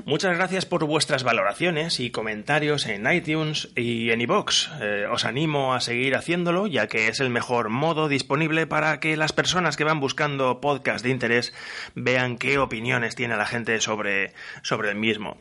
Muchas 0.06 0.38
gracias 0.38 0.68
por 0.68 0.86
vuestras 0.86 1.24
valoraciones 1.24 2.00
y 2.00 2.12
comentarios 2.12 2.86
en 2.86 3.12
iTunes 3.12 3.70
y 3.76 4.12
en 4.12 4.22
iVoox. 4.22 4.70
Eh, 4.82 5.08
os 5.12 5.26
animo 5.26 5.74
a 5.74 5.82
seguir 5.82 6.16
haciéndolo, 6.16 6.68
ya 6.68 6.86
que 6.86 7.08
es 7.08 7.20
el 7.22 7.32
mejor 7.32 7.70
modo 7.70 8.08
disponible 8.08 8.68
para 8.68 9.00
que 9.00 9.18
las 9.18 9.34
personas 9.34 9.76
que 9.76 9.84
van 9.84 10.00
buscando 10.00 10.62
podcast 10.62 11.04
de 11.04 11.10
interés 11.10 11.56
vean 11.96 12.38
qué 12.38 12.60
opiniones 12.60 13.16
tiene 13.16 13.36
la 13.36 13.48
gente 13.48 13.82
sobre, 13.82 14.34
sobre 14.62 14.92
el 14.92 14.96
mismo. 14.96 15.38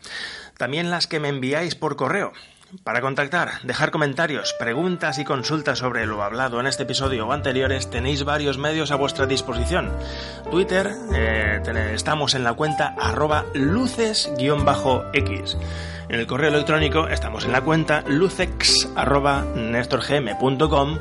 También 0.57 0.91
las 0.91 1.07
que 1.07 1.21
me 1.21 1.29
enviáis 1.29 1.75
por 1.75 1.97
correo. 1.97 2.33
Para 2.85 3.03
contactar, 3.03 3.61
dejar 3.65 3.91
comentarios, 3.91 4.55
preguntas 4.59 5.19
y 5.19 5.25
consultas 5.25 5.81
sobre 5.81 6.07
lo 6.07 6.23
hablado 6.23 6.59
en 6.59 6.67
este 6.67 6.85
episodio 6.85 7.27
o 7.27 7.33
anteriores, 7.33 7.91
tenéis 7.91 8.25
varios 8.25 8.57
medios 8.57 8.91
a 8.91 8.97
vuestra 8.97 9.27
disposición. 9.27 9.93
Twitter, 10.51 10.91
eh, 11.15 11.61
estamos 11.95 12.35
en 12.35 12.45
la 12.45 12.55
cuenta 12.55 12.95
arroba 12.99 13.45
luces-x. 13.53 15.59
En 16.09 16.19
el 16.19 16.27
correo 16.27 16.49
electrónico 16.49 17.09
estamos 17.09 17.45
en 17.45 17.53
la 17.53 17.61
cuenta 17.61 18.05
lucex.nestorgm.com 18.07 20.99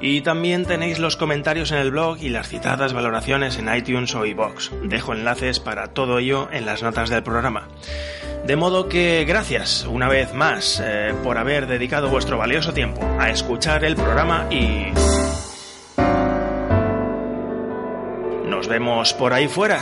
y 0.00 0.22
también 0.22 0.64
tenéis 0.64 0.98
los 0.98 1.16
comentarios 1.16 1.72
en 1.72 1.78
el 1.78 1.90
blog 1.90 2.16
y 2.20 2.30
las 2.30 2.48
citadas 2.48 2.94
valoraciones 2.94 3.58
en 3.58 3.74
iTunes 3.74 4.14
o 4.14 4.24
iBox. 4.24 4.70
Dejo 4.84 5.12
enlaces 5.12 5.60
para 5.60 5.88
todo 5.88 6.18
ello 6.18 6.48
en 6.50 6.64
las 6.64 6.82
notas 6.82 7.10
del 7.10 7.22
programa. 7.22 7.68
De 8.44 8.56
modo 8.56 8.88
que 8.88 9.24
gracias 9.24 9.86
una 9.88 10.08
vez 10.08 10.34
más 10.34 10.82
eh, 10.84 11.14
por 11.22 11.38
haber 11.38 11.68
dedicado 11.68 12.08
vuestro 12.08 12.38
valioso 12.38 12.72
tiempo 12.72 13.00
a 13.18 13.30
escuchar 13.30 13.84
el 13.84 13.94
programa 13.94 14.48
y... 14.50 14.86
Nos 18.48 18.66
vemos 18.66 19.14
por 19.14 19.32
ahí 19.32 19.46
fuera. 19.46 19.80